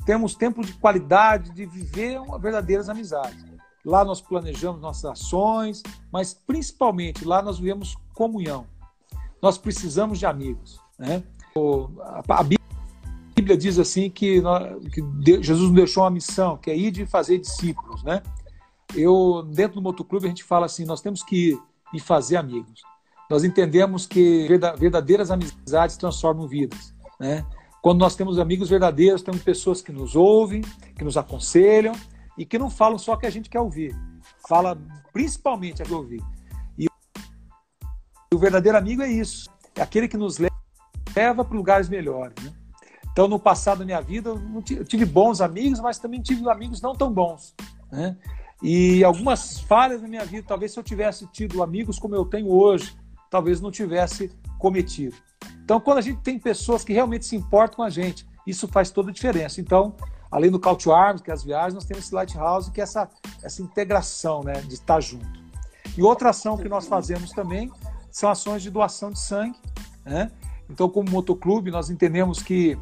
temos 0.05 0.33
tempo 0.33 0.65
de 0.65 0.73
qualidade, 0.73 1.51
de 1.51 1.67
viver 1.67 2.19
verdadeiras 2.39 2.89
amizades. 2.89 3.48
Lá 3.85 4.03
nós 4.03 4.19
planejamos 4.19 4.81
nossas 4.81 5.05
ações, 5.05 5.81
mas 6.11 6.33
principalmente 6.33 7.25
lá 7.25 7.41
nós 7.41 7.59
vivemos 7.59 7.95
comunhão. 8.13 8.65
Nós 9.41 9.57
precisamos 9.57 10.19
de 10.19 10.25
amigos, 10.25 10.79
né? 10.97 11.23
A 12.27 12.43
Bíblia 12.43 13.57
diz 13.57 13.79
assim 13.79 14.09
que, 14.09 14.41
que 14.93 15.43
Jesus 15.43 15.67
nos 15.67 15.75
deixou 15.75 16.03
uma 16.03 16.09
missão, 16.09 16.57
que 16.57 16.69
é 16.69 16.77
ir 16.77 16.91
de 16.91 17.05
fazer 17.05 17.39
discípulos, 17.39 18.03
né? 18.03 18.21
Eu, 18.93 19.43
dentro 19.53 19.75
do 19.75 19.81
motoclube, 19.81 20.25
a 20.25 20.29
gente 20.29 20.43
fala 20.43 20.65
assim, 20.65 20.83
nós 20.83 20.99
temos 20.99 21.23
que 21.23 21.51
ir 21.51 21.59
e 21.93 21.99
fazer 21.99 22.37
amigos. 22.37 22.81
Nós 23.29 23.43
entendemos 23.43 24.05
que 24.05 24.47
verdadeiras 24.77 25.31
amizades 25.31 25.95
transformam 25.95 26.47
vidas, 26.47 26.93
né? 27.19 27.45
Quando 27.81 27.99
nós 27.99 28.13
temos 28.13 28.39
amigos 28.39 28.69
verdadeiros, 28.69 29.21
temos 29.21 29.41
pessoas 29.41 29.81
que 29.81 29.91
nos 29.91 30.15
ouvem, 30.15 30.61
que 30.97 31.03
nos 31.03 31.15
aconselham 31.15 31.93
e 32.39 32.45
que 32.45 32.57
não 32.57 32.69
falam 32.69 32.97
só 32.97 33.13
o 33.13 33.17
que 33.17 33.25
a 33.25 33.29
gente 33.29 33.49
quer 33.49 33.59
ouvir. 33.59 33.93
Fala 34.47 34.81
principalmente 35.11 35.83
a 35.83 35.85
que 35.85 35.93
ouvir. 35.93 36.23
E 36.77 36.87
o 38.33 38.39
verdadeiro 38.39 38.77
amigo 38.77 39.01
é 39.01 39.11
isso. 39.11 39.49
É 39.75 39.81
aquele 39.81 40.07
que 40.07 40.15
nos 40.15 40.37
leva 40.37 41.43
para 41.43 41.57
lugares 41.57 41.89
melhores, 41.89 42.33
né? 42.41 42.53
Então, 43.11 43.27
no 43.27 43.37
passado 43.37 43.79
da 43.79 43.85
minha 43.85 43.99
vida, 43.99 44.29
eu 44.29 44.85
tive 44.85 45.03
bons 45.03 45.41
amigos, 45.41 45.81
mas 45.81 45.99
também 45.99 46.21
tive 46.21 46.49
amigos 46.49 46.81
não 46.81 46.95
tão 46.95 47.11
bons. 47.11 47.53
Né? 47.91 48.15
E 48.63 49.03
algumas 49.03 49.59
falhas 49.59 50.01
na 50.01 50.07
minha 50.07 50.23
vida, 50.23 50.45
talvez 50.47 50.71
se 50.71 50.79
eu 50.79 50.83
tivesse 50.83 51.27
tido 51.27 51.61
amigos 51.61 51.99
como 51.99 52.15
eu 52.15 52.23
tenho 52.23 52.49
hoje, 52.49 52.95
talvez 53.29 53.59
não 53.59 53.71
tivesse 53.71 54.31
cometido. 54.57 55.17
Então, 55.61 55.81
quando 55.81 55.97
a 55.97 56.01
gente 56.01 56.21
tem 56.21 56.39
pessoas 56.39 56.85
que 56.85 56.93
realmente 56.93 57.25
se 57.25 57.35
importam 57.35 57.77
com 57.77 57.83
a 57.83 57.89
gente, 57.89 58.25
isso 58.47 58.67
faz 58.69 58.89
toda 58.89 59.09
a 59.09 59.13
diferença. 59.13 59.59
Então, 59.59 59.97
além 60.31 60.51
do 60.51 60.59
to 60.59 60.91
Arms, 60.91 61.21
que 61.21 61.31
é 61.31 61.33
as 61.33 61.43
viagens, 61.43 61.73
nós 61.73 61.85
temos 61.85 62.05
esse 62.05 62.13
Lighthouse, 62.13 62.71
que 62.71 62.79
é 62.79 62.83
essa, 62.83 63.09
essa 63.43 63.61
integração 63.61 64.43
né, 64.43 64.53
de 64.61 64.75
estar 64.75 65.01
junto. 65.01 65.27
E 65.97 66.01
outra 66.01 66.29
ação 66.29 66.57
que 66.57 66.69
nós 66.69 66.87
fazemos 66.87 67.31
também 67.31 67.71
são 68.11 68.29
ações 68.29 68.61
de 68.61 68.69
doação 68.69 69.11
de 69.11 69.19
sangue. 69.19 69.57
Né? 70.05 70.31
Então, 70.69 70.87
como 70.89 71.09
motoclube, 71.09 71.71
nós 71.71 71.89
entendemos 71.89 72.41
que 72.41 72.77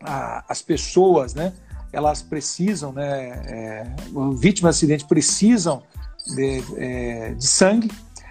a, 0.00 0.44
as 0.48 0.60
pessoas, 0.62 1.34
né, 1.34 1.54
elas 1.92 2.22
precisam, 2.22 2.92
né, 2.92 3.28
é, 3.46 3.96
vítimas 4.36 4.76
de 4.76 4.78
acidente 4.78 5.04
precisam 5.06 5.82
de, 6.34 6.62
é, 6.76 7.34
de, 7.34 7.46
sangue. 7.46 7.90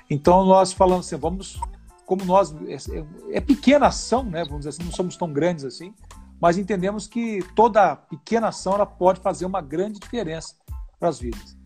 Então, 0.10 0.46
nós 0.46 0.72
falamos 0.72 1.08
assim, 1.08 1.16
vamos, 1.16 1.60
como 2.06 2.24
nós, 2.24 2.56
é, 2.68 3.38
é, 3.38 3.42
pequena 3.42 3.88
ação, 3.88 4.24
né, 4.24 4.44
vamos 4.44 4.60
dizer 4.60 4.70
assim, 4.70 4.84
não 4.84 4.92
somos 4.92 5.18
tão 5.18 5.34
grandes 5.34 5.66
assim, 5.66 5.94
mas 6.40 6.58
entendemos 6.58 7.08
que 7.08 7.44
toda 7.56 7.96
pequena 7.96 8.50
ação 8.50 8.74
ela 8.74 8.86
pode 8.86 9.20
fazer 9.22 9.46
uma 9.46 9.62
grande 9.62 10.00
diferença 10.00 10.56
para 11.00 11.10
as 11.10 11.20
vidas. 11.20 11.58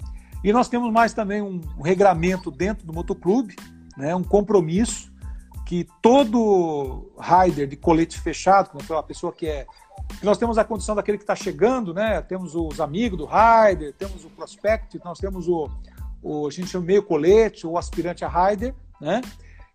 E 0.43 0.51
nós 0.51 0.67
temos 0.67 0.91
mais 0.91 1.13
também 1.13 1.41
um, 1.41 1.61
regramento 1.83 2.49
dentro 2.49 2.85
do 2.85 2.93
motoclube, 2.93 3.55
né, 3.95 4.15
um 4.15 4.23
compromisso 4.23 5.11
que 5.65 5.87
todo 6.01 7.13
rider 7.19 7.67
de 7.67 7.77
colete 7.77 8.19
fechado, 8.19 8.69
como 8.69 8.97
a 8.97 9.03
pessoa 9.03 9.31
que 9.31 9.47
é. 9.47 9.65
Nós 10.21 10.37
temos 10.37 10.57
a 10.57 10.65
condição 10.65 10.95
daquele 10.95 11.17
que 11.17 11.23
está 11.23 11.35
chegando, 11.35 11.93
né? 11.93 12.21
Temos 12.21 12.55
os 12.55 12.81
amigos 12.81 13.17
do 13.17 13.25
rider, 13.25 13.93
temos 13.93 14.25
o 14.25 14.29
prospect, 14.31 14.99
nós 15.05 15.17
temos 15.17 15.47
o, 15.47 15.69
o 16.21 16.47
a 16.47 16.51
gente 16.51 16.67
chama 16.67 16.85
meio 16.85 17.01
colete, 17.01 17.65
o 17.65 17.77
aspirante 17.77 18.25
a 18.25 18.27
rider, 18.27 18.75
né? 18.99 19.21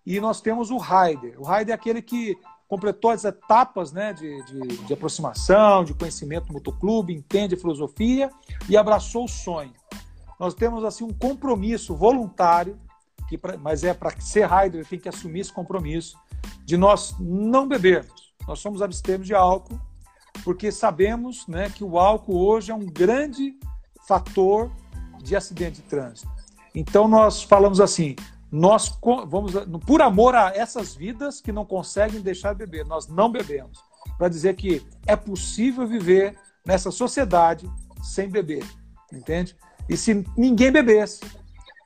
E 0.04 0.20
nós 0.20 0.42
temos 0.42 0.70
o 0.70 0.76
rider. 0.76 1.40
O 1.40 1.44
rider 1.44 1.70
é 1.70 1.74
aquele 1.74 2.02
que 2.02 2.36
completou 2.68 3.10
as 3.10 3.24
etapas 3.24 3.92
né, 3.92 4.12
de, 4.12 4.42
de, 4.44 4.60
de 4.78 4.92
aproximação, 4.92 5.84
de 5.84 5.94
conhecimento 5.94 6.46
do 6.46 6.54
motoclube, 6.54 7.14
entende 7.14 7.54
a 7.54 7.58
filosofia 7.58 8.30
e 8.68 8.76
abraçou 8.76 9.24
o 9.24 9.28
sonho. 9.28 9.72
Nós 10.38 10.54
temos 10.54 10.84
assim 10.84 11.04
um 11.04 11.12
compromisso 11.12 11.94
voluntário, 11.94 12.78
que 13.28 13.38
pra, 13.38 13.56
mas 13.56 13.84
é 13.84 13.94
para 13.94 14.18
ser 14.20 14.48
rider 14.48 14.86
tem 14.86 14.98
que 14.98 15.08
assumir 15.08 15.40
esse 15.40 15.52
compromisso 15.52 16.18
de 16.64 16.76
nós 16.76 17.14
não 17.18 17.66
bebermos. 17.66 18.34
Nós 18.46 18.58
somos 18.58 18.82
abstêmios 18.82 19.26
de 19.26 19.34
álcool, 19.34 19.80
porque 20.44 20.70
sabemos 20.70 21.46
né, 21.46 21.70
que 21.70 21.82
o 21.82 21.98
álcool 21.98 22.38
hoje 22.38 22.70
é 22.70 22.74
um 22.74 22.86
grande 22.86 23.58
fator 24.06 24.70
de 25.22 25.34
acidente 25.34 25.76
de 25.76 25.82
trânsito. 25.82 26.30
Então 26.74 27.08
nós 27.08 27.42
falamos 27.42 27.80
assim, 27.80 28.14
nós 28.56 28.98
vamos 29.28 29.52
por 29.84 30.00
amor 30.00 30.34
a 30.34 30.50
essas 30.56 30.94
vidas 30.94 31.42
que 31.42 31.52
não 31.52 31.66
conseguem 31.66 32.22
deixar 32.22 32.54
de 32.54 32.60
beber, 32.60 32.86
nós 32.86 33.06
não 33.06 33.30
bebemos, 33.30 33.78
para 34.16 34.30
dizer 34.30 34.56
que 34.56 34.82
é 35.06 35.14
possível 35.14 35.86
viver 35.86 36.34
nessa 36.64 36.90
sociedade 36.90 37.70
sem 38.02 38.30
beber, 38.30 38.64
entende? 39.12 39.54
E 39.86 39.94
se 39.94 40.24
ninguém 40.34 40.72
bebesse, 40.72 41.20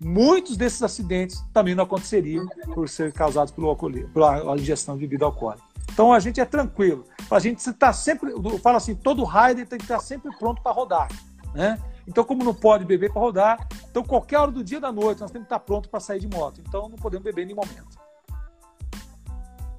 muitos 0.00 0.56
desses 0.56 0.80
acidentes 0.80 1.42
também 1.52 1.74
não 1.74 1.82
aconteceriam 1.82 2.46
por 2.72 2.88
ser 2.88 3.12
causados 3.12 3.52
pelo 3.52 3.68
álcool, 3.68 4.08
pela 4.14 4.56
ingestão 4.56 4.94
de 4.94 5.00
bebida 5.00 5.24
alcoólica. 5.24 5.66
Então 5.92 6.12
a 6.12 6.20
gente 6.20 6.40
é 6.40 6.44
tranquilo. 6.44 7.04
A 7.28 7.40
gente 7.40 7.58
está 7.58 7.92
sempre, 7.92 8.32
fala 8.62 8.76
assim, 8.76 8.94
todo 8.94 9.24
rider 9.24 9.66
tem 9.66 9.76
que 9.76 9.84
estar 9.84 9.98
sempre 9.98 10.30
pronto 10.38 10.62
para 10.62 10.70
rodar, 10.70 11.08
né? 11.52 11.76
Então, 12.11 12.24
como 12.24 12.42
não 12.42 12.52
pode 12.52 12.84
beber 12.84 13.12
para 13.12 13.22
rodar, 13.22 13.68
então 13.88 14.02
qualquer 14.02 14.38
hora 14.38 14.50
do 14.50 14.64
dia 14.64 14.80
da 14.80 14.90
noite 14.90 15.20
nós 15.20 15.30
temos 15.30 15.46
que 15.46 15.54
estar 15.54 15.61
pronto 15.61 15.88
para 15.88 16.00
sair 16.00 16.18
de 16.18 16.26
moto. 16.26 16.61
Então, 16.66 16.88
não 16.88 16.96
podemos 16.96 17.22
beber 17.22 17.42
em 17.42 17.46
nenhum 17.46 17.61
momento. 17.61 17.86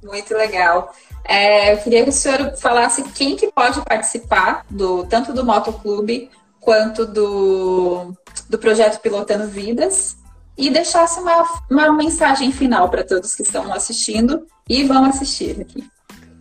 Muito 0.01 0.33
legal. 0.33 0.95
É, 1.25 1.73
eu 1.73 1.77
queria 1.79 2.03
que 2.03 2.09
o 2.09 2.13
senhor 2.13 2.55
falasse 2.55 3.03
quem 3.11 3.35
que 3.35 3.51
pode 3.51 3.81
participar 3.81 4.65
do 4.69 5.05
tanto 5.07 5.33
do 5.33 5.45
motoclube 5.45 6.31
quanto 6.61 7.05
do, 7.05 8.13
do 8.49 8.57
projeto 8.57 9.01
Pilotando 9.01 9.49
Vidas 9.49 10.15
e 10.57 10.69
deixasse 10.69 11.19
uma, 11.19 11.43
uma 11.69 11.91
mensagem 11.91 12.49
final 12.53 12.87
para 12.87 13.03
todos 13.03 13.35
que 13.35 13.43
estão 13.43 13.73
assistindo 13.73 14.47
e 14.69 14.85
vão 14.85 15.03
assistir 15.03 15.59
aqui. 15.59 15.85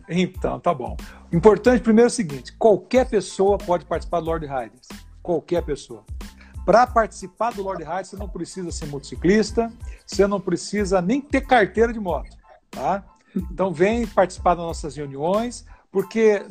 Então, 0.08 0.60
tá 0.60 0.72
bom. 0.72 0.96
Importante 1.32 1.82
primeiro 1.82 2.06
é 2.06 2.12
o 2.12 2.14
seguinte: 2.14 2.52
qualquer 2.56 3.08
pessoa 3.08 3.58
pode 3.58 3.84
participar 3.84 4.20
do 4.20 4.26
Lord 4.26 4.46
Riders. 4.46 5.09
Qualquer 5.22 5.62
pessoa. 5.62 6.04
Para 6.64 6.86
participar 6.86 7.52
do 7.52 7.62
Lord 7.62 7.82
Riders, 7.82 8.08
você 8.08 8.16
não 8.16 8.28
precisa 8.28 8.70
ser 8.70 8.86
motociclista, 8.86 9.72
você 10.06 10.26
não 10.26 10.40
precisa 10.40 11.00
nem 11.00 11.20
ter 11.20 11.40
carteira 11.42 11.92
de 11.92 12.00
moto. 12.00 12.36
Tá? 12.70 13.04
Então 13.34 13.72
vem 13.72 14.06
participar 14.06 14.54
das 14.54 14.64
nossas 14.64 14.96
reuniões 14.96 15.64
porque 15.90 16.44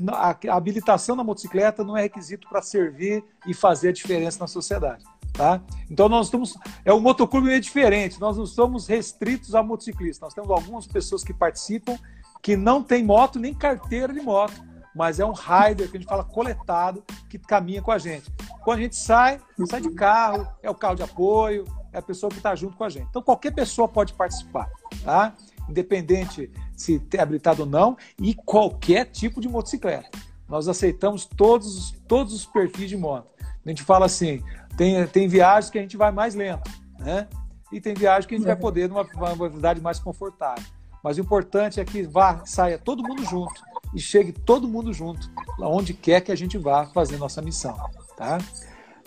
a 0.47 0.55
habilitação 0.55 1.15
na 1.15 1.23
motocicleta 1.23 1.83
não 1.83 1.95
é 1.95 2.01
requisito 2.01 2.47
para 2.49 2.61
servir 2.61 3.23
e 3.47 3.53
fazer 3.53 3.89
a 3.89 3.93
diferença 3.93 4.39
na 4.39 4.47
sociedade. 4.47 5.03
Tá? 5.31 5.61
Então 5.89 6.09
nós 6.09 6.27
estamos. 6.27 6.57
É 6.83 6.93
um 6.93 6.99
motoclube 6.99 7.47
meio 7.47 7.61
diferente, 7.61 8.19
nós 8.19 8.37
não 8.37 8.45
somos 8.45 8.87
restritos 8.87 9.55
a 9.55 9.63
motociclistas. 9.63 10.19
Nós 10.21 10.33
temos 10.33 10.49
algumas 10.49 10.85
pessoas 10.85 11.23
que 11.23 11.33
participam 11.33 11.97
que 12.41 12.57
não 12.57 12.81
tem 12.81 13.03
moto 13.03 13.39
nem 13.39 13.53
carteira 13.53 14.13
de 14.13 14.21
moto, 14.21 14.53
mas 14.95 15.19
é 15.19 15.25
um 15.25 15.33
rider 15.33 15.89
que 15.89 15.97
a 15.97 15.99
gente 15.99 16.09
fala 16.09 16.23
coletado 16.23 17.03
que 17.29 17.37
caminha 17.37 17.81
com 17.81 17.91
a 17.91 17.97
gente. 17.97 18.31
Quando 18.63 18.79
a 18.79 18.81
gente 18.81 18.95
sai, 18.95 19.39
sai 19.67 19.81
de 19.81 19.91
carro, 19.91 20.47
é 20.61 20.69
o 20.69 20.75
carro 20.75 20.95
de 20.95 21.03
apoio, 21.03 21.65
é 21.93 21.99
a 21.99 22.01
pessoa 22.01 22.29
que 22.29 22.37
está 22.37 22.55
junto 22.55 22.75
com 22.75 22.83
a 22.83 22.89
gente. 22.89 23.07
Então 23.09 23.21
qualquer 23.21 23.51
pessoa 23.51 23.87
pode 23.87 24.13
participar, 24.13 24.69
tá? 25.03 25.33
Independente 25.69 26.51
se 26.75 27.01
é 27.13 27.21
habilitado 27.21 27.63
ou 27.63 27.69
não, 27.69 27.97
e 28.19 28.33
qualquer 28.33 29.05
tipo 29.05 29.39
de 29.39 29.47
motocicleta. 29.47 30.09
Nós 30.47 30.67
aceitamos 30.67 31.25
todos, 31.25 31.91
todos 32.07 32.33
os 32.33 32.45
perfis 32.45 32.89
de 32.89 32.97
moto. 32.97 33.29
A 33.65 33.69
gente 33.69 33.83
fala 33.83 34.07
assim, 34.07 34.41
tem, 34.75 35.05
tem 35.07 35.27
viagens 35.27 35.69
que 35.69 35.77
a 35.77 35.81
gente 35.81 35.95
vai 35.95 36.11
mais 36.11 36.33
lento, 36.33 36.69
né? 36.97 37.27
E 37.71 37.79
tem 37.79 37.93
viagens 37.93 38.25
que 38.25 38.33
a 38.33 38.37
gente 38.37 38.47
vai 38.47 38.55
poder 38.55 38.89
numa, 38.89 39.03
numa 39.03 39.35
velocidade 39.35 39.79
mais 39.79 39.99
confortável. 39.99 40.63
Mas 41.03 41.17
o 41.17 41.21
importante 41.21 41.79
é 41.79 41.85
que 41.85 42.01
vá, 42.01 42.43
saia 42.45 42.79
todo 42.79 43.03
mundo 43.03 43.23
junto 43.23 43.61
e 43.93 43.99
chegue 43.99 44.31
todo 44.31 44.67
mundo 44.67 44.93
junto, 44.93 45.29
onde 45.59 45.93
quer 45.93 46.21
que 46.21 46.31
a 46.31 46.35
gente 46.35 46.57
vá 46.57 46.85
fazer 46.85 47.17
nossa 47.17 47.41
missão, 47.41 47.77
tá? 48.15 48.37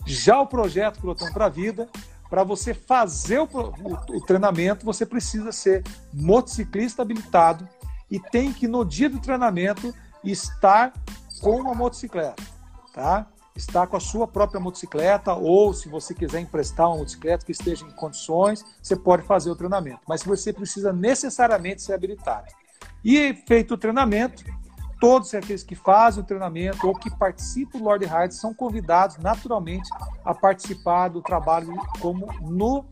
Já 0.05 0.39
o 0.39 0.47
projeto 0.47 0.99
Pilotão 0.99 1.31
para 1.31 1.45
a 1.45 1.49
Vida, 1.49 1.89
para 2.29 2.43
você 2.43 2.73
fazer 2.73 3.39
o, 3.39 3.43
o, 3.43 4.17
o, 4.17 4.21
treinamento, 4.21 4.85
você 4.85 5.05
precisa 5.05 5.51
ser 5.51 5.83
motociclista 6.11 7.01
habilitado 7.01 7.67
e 8.09 8.19
tem 8.19 8.51
que, 8.51 8.67
no 8.67 8.83
dia 8.83 9.09
do 9.09 9.19
treinamento, 9.19 9.93
estar 10.23 10.91
com 11.41 11.61
uma 11.61 11.75
motocicleta, 11.75 12.41
tá? 12.93 13.27
Estar 13.55 13.85
com 13.85 13.95
a 13.95 13.99
sua 13.99 14.27
própria 14.27 14.59
motocicleta, 14.59 15.33
ou 15.33 15.73
se 15.73 15.87
você 15.87 16.13
quiser 16.13 16.39
emprestar 16.39 16.89
uma 16.89 16.97
motocicleta 16.97 17.45
que 17.45 17.51
esteja 17.51 17.85
em 17.85 17.91
condições, 17.91 18.65
você 18.81 18.95
pode 18.95 19.21
fazer 19.23 19.51
o 19.51 19.55
treinamento. 19.55 20.01
Mas 20.07 20.23
você 20.23 20.51
precisa 20.51 20.91
necessariamente 20.91 21.83
ser 21.83 21.93
habilitado. 21.93 22.47
E 23.05 23.35
feito 23.47 23.75
o 23.75 23.77
treinamento, 23.77 24.43
todos 25.03 25.33
aqueles 25.35 25.63
que 25.63 25.75
fazem 25.75 26.23
o 26.23 26.25
treinamento 26.25 26.87
ou 26.87 26.95
que 26.95 27.11
participam 27.11 27.77
do 27.77 27.83
Lord 27.83 28.05
Hard 28.05 28.31
são 28.31 28.53
convidados 28.53 29.17
naturalmente 29.17 29.89
a 30.23 30.33
participar 30.33 31.09
do 31.09 31.21
trabalho 31.21 31.75
como 31.99 32.25
no, 32.39 32.85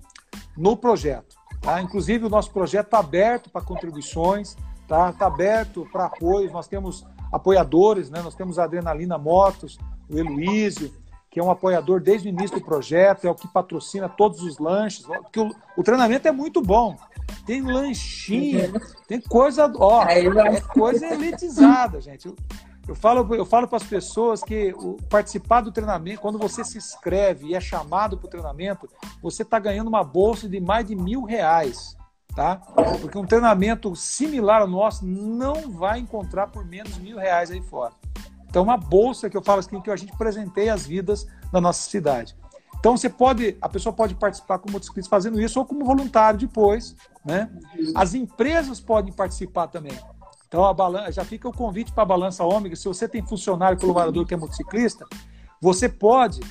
no 0.57 0.75
projeto. 0.75 1.37
Tá? 1.61 1.81
Inclusive, 1.81 2.25
o 2.25 2.29
nosso 2.29 2.51
projeto 2.51 2.87
está 2.87 2.99
aberto 2.99 3.49
para 3.49 3.61
contribuições, 3.61 4.57
está 4.81 5.13
tá 5.13 5.27
aberto 5.27 5.87
para 5.89 6.07
apoios. 6.07 6.51
Nós 6.51 6.67
temos 6.67 7.07
apoiadores, 7.31 8.09
né? 8.09 8.21
nós 8.21 8.35
temos 8.35 8.59
a 8.59 8.65
Adrenalina 8.65 9.17
Motos, 9.17 9.79
o 10.09 10.17
Heloísio, 10.17 10.93
que 11.31 11.39
é 11.39 11.43
um 11.43 11.49
apoiador 11.49 12.01
desde 12.01 12.27
o 12.27 12.29
início 12.29 12.59
do 12.59 12.65
projeto, 12.65 13.25
é 13.25 13.31
o 13.31 13.35
que 13.35 13.47
patrocina 13.47 14.09
todos 14.09 14.43
os 14.43 14.59
lanches. 14.59 15.05
Porque 15.05 15.39
o, 15.39 15.49
o 15.77 15.81
treinamento 15.81 16.27
é 16.27 16.31
muito 16.31 16.61
bom. 16.61 16.97
Tem 17.45 17.61
lanchinho, 17.61 18.73
uhum. 18.73 18.79
tem 19.07 19.21
coisa, 19.21 19.71
ó, 19.77 20.03
é 20.03 20.59
coisa 20.73 21.07
elitizada, 21.07 22.01
gente. 22.01 22.27
Eu, 22.27 22.35
eu 22.85 22.95
falo, 22.95 23.33
eu 23.33 23.45
falo 23.45 23.65
para 23.65 23.77
as 23.77 23.83
pessoas 23.83 24.43
que 24.43 24.73
o, 24.75 24.97
participar 25.09 25.61
do 25.61 25.71
treinamento, 25.71 26.19
quando 26.19 26.37
você 26.37 26.65
se 26.65 26.77
inscreve 26.77 27.47
e 27.47 27.55
é 27.55 27.61
chamado 27.61 28.17
para 28.17 28.27
o 28.27 28.29
treinamento, 28.29 28.89
você 29.23 29.43
está 29.43 29.57
ganhando 29.57 29.87
uma 29.87 30.03
bolsa 30.03 30.49
de 30.49 30.59
mais 30.59 30.85
de 30.85 30.95
mil 30.97 31.23
reais, 31.23 31.95
tá? 32.35 32.57
Porque 32.99 33.17
um 33.17 33.25
treinamento 33.25 33.95
similar 33.95 34.61
ao 34.61 34.67
nosso 34.67 35.05
não 35.05 35.71
vai 35.71 35.99
encontrar 35.99 36.47
por 36.47 36.65
menos 36.65 36.97
mil 36.97 37.17
reais 37.17 37.49
aí 37.49 37.61
fora. 37.61 37.93
Então, 38.51 38.63
uma 38.63 38.75
bolsa 38.75 39.29
que 39.29 39.37
eu 39.37 39.41
falo 39.41 39.59
assim, 39.59 39.79
que 39.79 39.89
a 39.89 39.95
gente 39.95 40.13
presenteia 40.17 40.73
as 40.73 40.85
vidas 40.85 41.25
da 41.53 41.61
nossa 41.61 41.89
cidade. 41.89 42.35
Então, 42.77 42.97
você 42.97 43.09
pode, 43.09 43.57
a 43.61 43.69
pessoa 43.69 43.93
pode 43.93 44.13
participar 44.13 44.59
como 44.59 44.73
motociclista 44.73 45.09
fazendo 45.09 45.39
isso 45.39 45.57
ou 45.57 45.65
como 45.65 45.85
voluntário 45.85 46.37
depois, 46.37 46.93
né? 47.23 47.49
As 47.95 48.13
empresas 48.13 48.81
podem 48.81 49.13
participar 49.13 49.67
também. 49.67 49.97
Então, 50.49 50.65
a 50.65 50.73
balança, 50.73 51.13
já 51.13 51.23
fica 51.23 51.47
o 51.47 51.53
convite 51.53 51.93
para 51.93 52.03
a 52.03 52.05
Balança 52.05 52.43
Ômega. 52.43 52.75
Se 52.75 52.89
você 52.89 53.07
tem 53.07 53.25
funcionário 53.25 53.79
colaborador 53.79 54.25
que 54.25 54.33
é 54.33 54.37
motociclista, 54.37 55.05
você 55.61 55.87
pode 55.87 56.41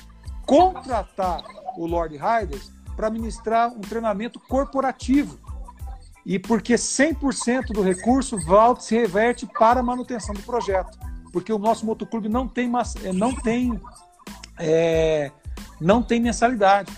contratar 0.47 1.43
o 1.77 1.85
Lord 1.85 2.17
Riders 2.17 2.71
para 2.95 3.11
ministrar 3.11 3.71
um 3.71 3.81
treinamento 3.81 4.39
corporativo. 4.39 5.37
E 6.25 6.39
porque 6.39 6.73
100% 6.73 7.67
do 7.73 7.83
recurso 7.83 8.39
volta 8.39 8.81
se 8.81 8.95
reverte 8.95 9.45
para 9.45 9.81
a 9.81 9.83
manutenção 9.83 10.33
do 10.33 10.41
projeto 10.41 11.10
porque 11.31 11.51
o 11.51 11.57
nosso 11.57 11.85
motoclube 11.85 12.27
não 12.27 12.47
tem, 12.47 12.71
eh, 13.03 13.13
não 13.13 13.33
tem, 13.33 13.79
é, 14.57 15.31
não 15.79 16.03
tem 16.03 16.19
mensalidade. 16.19 16.91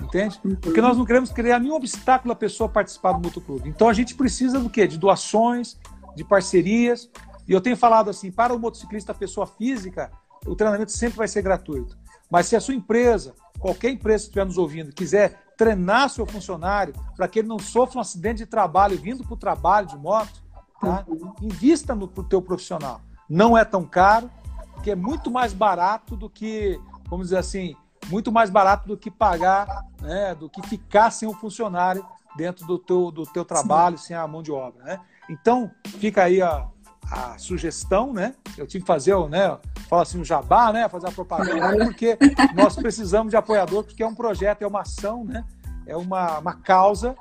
Entende? 0.00 0.38
Porque 0.60 0.80
nós 0.80 0.96
não 0.96 1.06
queremos 1.06 1.30
criar 1.30 1.58
nenhum 1.58 1.74
obstáculo 1.74 2.32
à 2.32 2.36
pessoa 2.36 2.68
participar 2.68 3.12
do 3.12 3.20
motoclube. 3.20 3.68
Então 3.68 3.88
a 3.88 3.94
gente 3.94 4.14
precisa 4.14 4.60
do 4.60 4.68
quê? 4.68 4.86
De 4.86 4.98
doações, 4.98 5.78
de 6.14 6.22
parcerias. 6.22 7.10
E 7.48 7.52
eu 7.52 7.60
tenho 7.60 7.76
falado 7.76 8.10
assim, 8.10 8.30
para 8.30 8.52
o 8.52 8.58
motociclista 8.58 9.14
pessoa 9.14 9.46
física, 9.46 10.10
o 10.46 10.54
treinamento 10.54 10.92
sempre 10.92 11.16
vai 11.16 11.28
ser 11.28 11.42
gratuito. 11.42 11.96
Mas 12.30 12.46
se 12.46 12.56
a 12.56 12.60
sua 12.60 12.74
empresa, 12.74 13.34
qualquer 13.58 13.90
empresa 13.90 14.24
que 14.24 14.28
estiver 14.28 14.44
nos 14.44 14.58
ouvindo, 14.58 14.92
quiser 14.92 15.40
treinar 15.56 16.10
seu 16.10 16.26
funcionário 16.26 16.94
para 17.16 17.26
que 17.26 17.38
ele 17.38 17.48
não 17.48 17.58
sofra 17.58 17.98
um 17.98 18.00
acidente 18.00 18.38
de 18.38 18.46
trabalho 18.46 18.98
vindo 18.98 19.24
para 19.24 19.34
o 19.34 19.36
trabalho 19.36 19.86
de 19.86 19.96
moto, 19.96 20.42
tá? 20.80 21.04
Uhum. 21.08 21.32
invista 21.40 21.94
no 21.94 22.06
teu 22.06 22.42
profissional. 22.42 23.00
Não 23.28 23.56
é 23.56 23.64
tão 23.64 23.84
caro, 23.84 24.30
porque 24.74 24.90
é 24.90 24.96
muito 24.96 25.30
mais 25.30 25.52
barato 25.52 26.16
do 26.16 26.30
que, 26.30 26.80
vamos 27.08 27.26
dizer 27.26 27.38
assim, 27.38 27.74
muito 28.08 28.30
mais 28.30 28.50
barato 28.50 28.86
do 28.86 28.96
que 28.96 29.10
pagar, 29.10 29.84
né, 30.00 30.34
do 30.34 30.48
que 30.48 30.62
ficar 30.66 31.10
sem 31.10 31.28
um 31.28 31.34
funcionário 31.34 32.06
dentro 32.36 32.66
do 32.66 32.78
teu, 32.78 33.10
do 33.10 33.24
teu 33.24 33.44
trabalho, 33.44 33.98
Sim. 33.98 34.08
sem 34.08 34.16
a 34.16 34.26
mão 34.26 34.42
de 34.42 34.52
obra. 34.52 34.84
Né? 34.84 35.00
Então, 35.28 35.70
fica 35.98 36.24
aí 36.24 36.40
a, 36.40 36.66
a 37.10 37.38
sugestão, 37.38 38.12
né? 38.12 38.34
Eu 38.56 38.66
tive 38.66 38.84
que 38.84 38.86
fazer, 38.86 39.16
né? 39.28 39.58
Fala 39.88 40.02
assim, 40.02 40.20
o 40.20 40.24
jabá, 40.24 40.72
né? 40.72 40.88
Fazer 40.88 41.08
a 41.08 41.12
propaganda, 41.12 41.84
porque 41.86 42.18
nós 42.54 42.76
precisamos 42.76 43.30
de 43.30 43.36
apoiador, 43.36 43.84
porque 43.84 44.02
é 44.02 44.06
um 44.06 44.14
projeto, 44.14 44.62
é 44.62 44.66
uma 44.66 44.82
ação, 44.82 45.24
né? 45.24 45.44
É 45.86 45.96
uma, 45.96 46.38
uma 46.38 46.54
causa, 46.54 47.14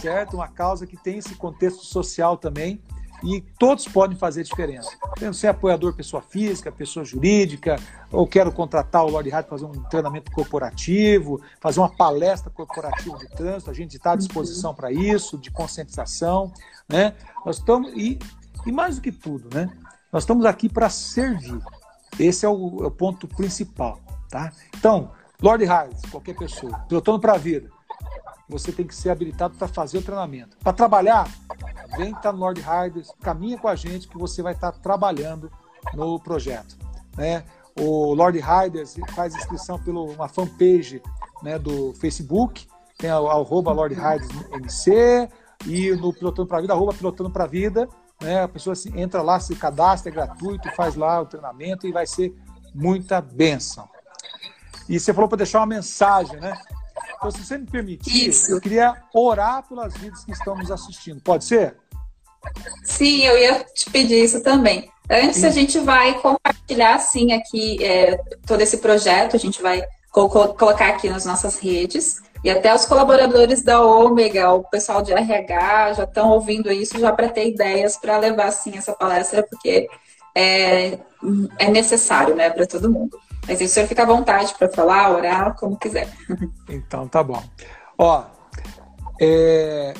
certo? 0.00 0.34
Uma 0.34 0.48
causa 0.48 0.86
que 0.86 0.96
tem 0.96 1.18
esse 1.18 1.34
contexto 1.34 1.84
social 1.84 2.36
também 2.36 2.82
e 3.24 3.40
todos 3.58 3.86
podem 3.86 4.16
fazer 4.16 4.42
diferença. 4.42 4.90
Tendo 5.18 5.34
ser 5.34 5.48
apoiador 5.48 5.94
pessoa 5.94 6.22
física, 6.22 6.72
pessoa 6.72 7.04
jurídica, 7.04 7.76
ou 8.10 8.26
quero 8.26 8.50
contratar 8.50 9.04
o 9.04 9.10
Lord 9.10 9.28
Hard 9.30 9.46
para 9.46 9.58
fazer 9.58 9.66
um 9.66 9.82
treinamento 9.84 10.30
corporativo, 10.32 11.40
fazer 11.60 11.80
uma 11.80 11.88
palestra 11.88 12.50
corporativa 12.50 13.16
de 13.18 13.28
trânsito, 13.28 13.70
a 13.70 13.74
gente 13.74 13.96
está 13.96 14.12
à 14.12 14.16
disposição 14.16 14.74
para 14.74 14.90
isso, 14.90 15.38
de 15.38 15.50
conscientização, 15.50 16.52
né? 16.88 17.14
Nós 17.46 17.58
estamos 17.58 17.92
e, 17.94 18.18
e 18.66 18.72
mais 18.72 18.96
do 18.96 19.02
que 19.02 19.12
tudo, 19.12 19.48
né? 19.54 19.70
Nós 20.12 20.24
estamos 20.24 20.44
aqui 20.44 20.68
para 20.68 20.90
servir. 20.90 21.60
Esse 22.18 22.44
é 22.44 22.48
o, 22.48 22.84
é 22.84 22.86
o, 22.86 22.90
ponto 22.90 23.26
principal, 23.26 24.00
tá? 24.28 24.52
Então, 24.76 25.12
Lord 25.40 25.64
Hard, 25.64 25.94
qualquer 26.10 26.36
pessoa, 26.36 26.78
pilotando 26.88 27.20
para 27.20 27.34
a 27.34 27.38
vida, 27.38 27.70
você 28.52 28.70
tem 28.70 28.86
que 28.86 28.94
ser 28.94 29.10
habilitado 29.10 29.56
para 29.56 29.66
fazer 29.66 29.98
o 29.98 30.02
treinamento. 30.02 30.56
Para 30.58 30.72
trabalhar, 30.72 31.28
vem 31.96 32.08
estar 32.08 32.20
tá 32.20 32.32
no 32.32 32.38
Lord 32.38 32.60
Riders, 32.60 33.10
caminha 33.20 33.58
com 33.58 33.68
a 33.68 33.74
gente 33.74 34.06
que 34.06 34.18
você 34.18 34.42
vai 34.42 34.52
estar 34.52 34.72
tá 34.72 34.78
trabalhando 34.78 35.50
no 35.94 36.20
projeto. 36.20 36.76
Né? 37.16 37.42
O 37.78 38.12
Lord 38.14 38.38
Riders 38.38 38.96
faz 39.14 39.34
inscrição 39.34 39.78
pela 39.82 40.00
uma 40.00 40.28
fanpage 40.28 41.02
né, 41.42 41.58
do 41.58 41.94
Facebook, 41.94 42.68
tem 42.98 43.10
a, 43.10 43.16
arroba 43.16 43.72
Lord 43.72 43.96
MC, 44.52 45.28
e 45.66 45.90
no 45.92 46.12
Pilotando 46.12 46.48
para 46.48 46.60
Vida, 46.60 46.72
arroba 46.72 46.92
Pilotando 46.92 47.30
para 47.30 47.46
Vida, 47.46 47.88
né, 48.20 48.42
a 48.42 48.48
pessoa 48.48 48.74
entra 48.94 49.22
lá, 49.22 49.40
se 49.40 49.56
cadastra, 49.56 50.10
é 50.10 50.14
gratuito, 50.14 50.70
faz 50.76 50.94
lá 50.94 51.20
o 51.20 51.26
treinamento 51.26 51.86
e 51.86 51.92
vai 51.92 52.06
ser 52.06 52.36
muita 52.74 53.20
benção. 53.20 53.88
E 54.88 54.98
você 54.98 55.12
falou 55.12 55.28
para 55.28 55.38
deixar 55.38 55.60
uma 55.60 55.66
mensagem, 55.66 56.38
né? 56.40 56.52
Então, 57.22 57.30
se 57.30 57.44
você 57.44 57.56
me 57.56 57.66
permitir, 57.66 58.30
Isso. 58.30 58.50
eu 58.50 58.60
queria 58.60 58.96
orar 59.14 59.62
pelas 59.68 59.96
vidas 59.96 60.24
que 60.24 60.32
estão 60.32 60.56
nos 60.56 60.72
assistindo. 60.72 61.20
Pode 61.20 61.44
ser? 61.44 61.76
Sim, 62.82 63.22
eu 63.22 63.38
ia 63.38 63.62
te 63.62 63.88
pedir 63.90 64.24
isso 64.24 64.42
também. 64.42 64.90
Antes, 65.08 65.36
isso. 65.36 65.46
a 65.46 65.50
gente 65.50 65.78
vai 65.78 66.20
compartilhar, 66.20 66.98
sim, 66.98 67.32
aqui 67.32 67.82
é, 67.84 68.16
todo 68.44 68.60
esse 68.60 68.78
projeto. 68.78 69.36
A 69.36 69.38
gente 69.38 69.62
vai 69.62 69.84
co 70.10 70.28
colocar 70.28 70.88
aqui 70.88 71.08
nas 71.08 71.24
nossas 71.24 71.60
redes. 71.60 72.20
E 72.42 72.50
até 72.50 72.74
os 72.74 72.86
colaboradores 72.86 73.62
da 73.62 73.80
Ômega, 73.80 74.52
o 74.52 74.64
pessoal 74.64 75.00
de 75.00 75.12
RH, 75.12 75.92
já 75.92 76.04
estão 76.04 76.30
ouvindo 76.30 76.72
isso 76.72 76.98
já 76.98 77.12
para 77.12 77.28
ter 77.28 77.48
ideias 77.48 77.96
para 77.96 78.18
levar, 78.18 78.50
sim, 78.50 78.76
essa 78.76 78.92
palestra, 78.92 79.44
porque 79.48 79.86
é, 80.34 80.98
é 81.56 81.70
necessário, 81.70 82.34
né, 82.34 82.50
para 82.50 82.66
todo 82.66 82.90
mundo. 82.90 83.16
Mas 83.46 83.60
o 83.60 83.68
senhor 83.68 83.88
fica 83.88 84.02
à 84.02 84.06
vontade 84.06 84.54
para 84.54 84.68
falar, 84.68 85.10
orar, 85.10 85.54
como 85.56 85.76
quiser. 85.76 86.08
Então, 86.68 87.08
tá 87.08 87.22
bom. 87.22 87.42
Ó, 87.98 88.24
é, 89.20 89.94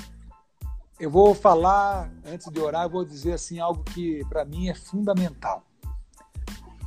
eu 0.99 1.11
vou 1.11 1.34
falar, 1.34 2.11
antes 2.24 2.49
de 2.51 2.61
orar, 2.61 2.84
eu 2.84 2.90
vou 2.90 3.05
dizer 3.05 3.32
assim 3.32 3.59
algo 3.59 3.82
que 3.82 4.24
para 4.26 4.45
mim 4.45 4.68
é 4.68 4.74
fundamental. 4.74 5.64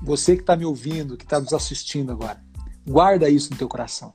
Você 0.01 0.35
que 0.35 0.41
está 0.41 0.55
me 0.55 0.65
ouvindo, 0.65 1.17
que 1.17 1.23
está 1.23 1.39
nos 1.39 1.53
assistindo 1.53 2.11
agora, 2.11 2.41
guarda 2.87 3.29
isso 3.29 3.51
no 3.51 3.57
teu 3.57 3.67
coração. 3.67 4.13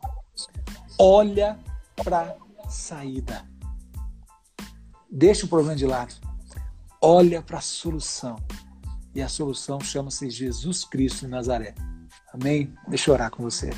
Olha 0.99 1.59
para 2.03 2.37
saída. 2.69 3.45
Deixa 5.11 5.45
o 5.45 5.49
problema 5.49 5.77
de 5.77 5.87
lado. 5.87 6.15
Olha 7.01 7.43
para 7.43 7.59
a 7.59 7.63
solução. 7.63 8.37
E 9.15 9.21
a 9.21 9.29
solução 9.29 9.81
chama-se 9.81 10.31
Jesus 10.31 10.85
Cristo 10.85 11.27
de 11.27 11.29
Nazaré. 11.29 11.75
Amém? 12.33 12.73
Deixa 12.89 13.11
eu 13.11 13.15
orar 13.15 13.31
com 13.31 13.43
você. 13.43 13.71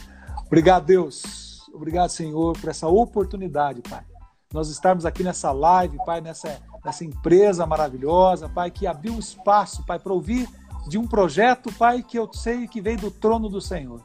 Obrigado, 0.46 0.84
Deus. 0.84 1.62
Obrigado, 1.72 2.10
Senhor, 2.10 2.56
por 2.58 2.68
essa 2.68 2.86
oportunidade, 2.86 3.80
Pai. 3.82 4.04
Nós 4.52 4.68
estarmos 4.68 5.06
aqui 5.06 5.22
nessa 5.22 5.50
live, 5.50 5.96
Pai, 6.04 6.20
nessa, 6.20 6.60
nessa 6.84 7.04
empresa 7.04 7.64
maravilhosa, 7.64 8.48
Pai, 8.48 8.70
que 8.70 8.86
abriu 8.86 9.18
espaço, 9.18 9.84
Pai, 9.86 9.98
para 9.98 10.12
ouvir 10.12 10.46
de 10.86 10.98
um 10.98 11.06
projeto, 11.06 11.72
Pai, 11.72 12.02
que 12.02 12.18
eu 12.18 12.30
sei 12.34 12.68
que 12.68 12.80
veio 12.80 12.98
do 12.98 13.10
trono 13.10 13.48
do 13.48 13.60
Senhor. 13.60 14.02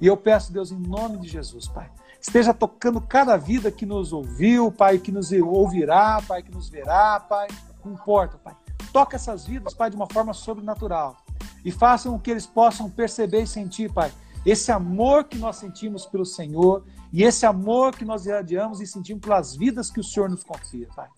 E 0.00 0.06
eu 0.06 0.16
peço, 0.16 0.52
Deus, 0.52 0.70
em 0.70 0.78
nome 0.78 1.18
de 1.18 1.28
Jesus, 1.28 1.66
Pai, 1.66 1.90
esteja 2.20 2.54
tocando 2.54 3.00
cada 3.00 3.36
vida 3.36 3.72
que 3.72 3.84
nos 3.84 4.12
ouviu, 4.12 4.70
Pai, 4.70 4.98
que 4.98 5.10
nos 5.10 5.32
ouvirá, 5.32 6.22
Pai, 6.26 6.42
que 6.42 6.52
nos 6.52 6.68
verá, 6.68 7.18
Pai, 7.18 7.48
não 7.84 7.92
importa, 7.92 8.38
Pai. 8.38 8.54
Toca 8.92 9.16
essas 9.16 9.44
vidas, 9.44 9.74
Pai, 9.74 9.90
de 9.90 9.96
uma 9.96 10.06
forma 10.06 10.32
sobrenatural 10.32 11.16
e 11.64 11.70
façam 11.70 12.18
que 12.18 12.30
eles 12.30 12.46
possam 12.46 12.90
perceber 12.90 13.42
e 13.42 13.46
sentir, 13.46 13.92
Pai, 13.92 14.12
esse 14.44 14.72
amor 14.72 15.24
que 15.24 15.36
nós 15.36 15.56
sentimos 15.56 16.06
pelo 16.06 16.24
Senhor 16.24 16.84
e 17.12 17.22
esse 17.22 17.44
amor 17.44 17.94
que 17.94 18.04
nós 18.04 18.26
irradiamos 18.26 18.80
e 18.80 18.86
sentimos 18.86 19.22
pelas 19.22 19.54
vidas 19.54 19.90
que 19.90 20.00
o 20.00 20.04
Senhor 20.04 20.30
nos 20.30 20.42
confia, 20.42 20.88
Pai. 20.94 21.08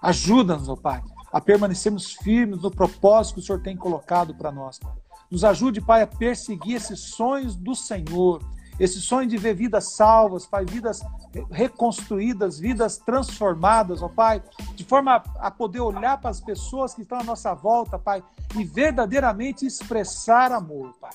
Ajuda-nos, 0.00 0.68
ó 0.68 0.76
Pai, 0.76 1.02
a 1.30 1.40
permanecermos 1.40 2.12
firmes 2.12 2.62
no 2.62 2.70
propósito 2.70 3.34
que 3.34 3.40
o 3.40 3.44
Senhor 3.44 3.62
tem 3.62 3.76
colocado 3.76 4.34
para 4.34 4.50
nós, 4.50 4.78
Pai. 4.78 4.94
Nos 5.30 5.44
ajude, 5.44 5.80
Pai, 5.80 6.02
a 6.02 6.06
perseguir 6.06 6.76
esses 6.76 7.00
sonhos 7.00 7.54
do 7.54 7.74
Senhor, 7.74 8.42
esse 8.80 8.98
sonho 8.98 9.28
de 9.28 9.36
ver 9.36 9.54
vidas 9.54 9.92
salvas, 9.92 10.46
Pai, 10.46 10.64
vidas 10.64 11.02
reconstruídas, 11.50 12.58
vidas 12.58 12.96
transformadas, 12.96 14.02
ó 14.02 14.08
Pai, 14.08 14.42
de 14.74 14.84
forma 14.84 15.22
a 15.38 15.50
poder 15.50 15.80
olhar 15.80 16.18
para 16.18 16.30
as 16.30 16.40
pessoas 16.40 16.94
que 16.94 17.02
estão 17.02 17.20
à 17.20 17.22
nossa 17.22 17.52
volta, 17.54 17.98
Pai, 17.98 18.24
e 18.56 18.64
verdadeiramente 18.64 19.66
expressar 19.66 20.50
amor, 20.50 20.94
Pai. 20.98 21.12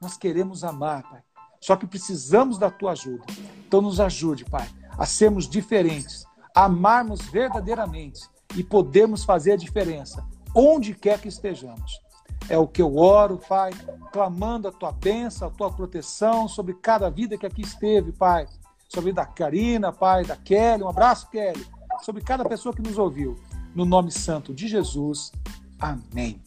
Nós 0.00 0.16
queremos 0.16 0.64
amar, 0.64 1.08
Pai. 1.08 1.22
Só 1.60 1.76
que 1.76 1.86
precisamos 1.86 2.58
da 2.58 2.70
tua 2.70 2.90
ajuda. 2.90 3.24
Então 3.66 3.80
nos 3.80 4.00
ajude, 4.00 4.44
Pai, 4.44 4.68
a 4.98 5.06
sermos 5.06 5.48
diferentes, 5.48 6.26
a 6.52 6.64
amarmos 6.64 7.20
verdadeiramente 7.22 8.28
e 8.56 8.64
podermos 8.64 9.24
fazer 9.24 9.52
a 9.52 9.56
diferença 9.56 10.26
onde 10.52 10.92
quer 10.92 11.20
que 11.20 11.28
estejamos. 11.28 12.00
É 12.48 12.56
o 12.56 12.66
que 12.66 12.80
eu 12.80 12.96
oro, 12.96 13.40
Pai, 13.48 13.72
clamando 14.12 14.68
a 14.68 14.72
tua 14.72 14.92
bênção, 14.92 15.48
a 15.48 15.50
tua 15.50 15.70
proteção 15.70 16.46
sobre 16.48 16.74
cada 16.74 17.10
vida 17.10 17.36
que 17.36 17.46
aqui 17.46 17.62
esteve, 17.62 18.12
Pai. 18.12 18.46
Sobre 18.88 19.12
da 19.12 19.26
Karina, 19.26 19.92
Pai, 19.92 20.24
da 20.24 20.36
Kelly. 20.36 20.82
Um 20.82 20.88
abraço, 20.88 21.28
Kelly. 21.28 21.66
Sobre 22.02 22.22
cada 22.22 22.44
pessoa 22.44 22.74
que 22.74 22.82
nos 22.82 22.98
ouviu. 22.98 23.36
No 23.74 23.84
nome 23.84 24.12
santo 24.12 24.54
de 24.54 24.68
Jesus. 24.68 25.32
Amém. 25.78 26.40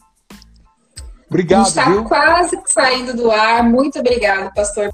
Obrigado. 1.28 1.60
A 1.60 1.64
gente 1.64 1.78
está 1.78 2.02
quase 2.04 2.60
saindo 2.66 3.14
do 3.14 3.30
ar. 3.30 3.62
Muito 3.62 3.98
obrigado, 3.98 4.52
pastor. 4.54 4.90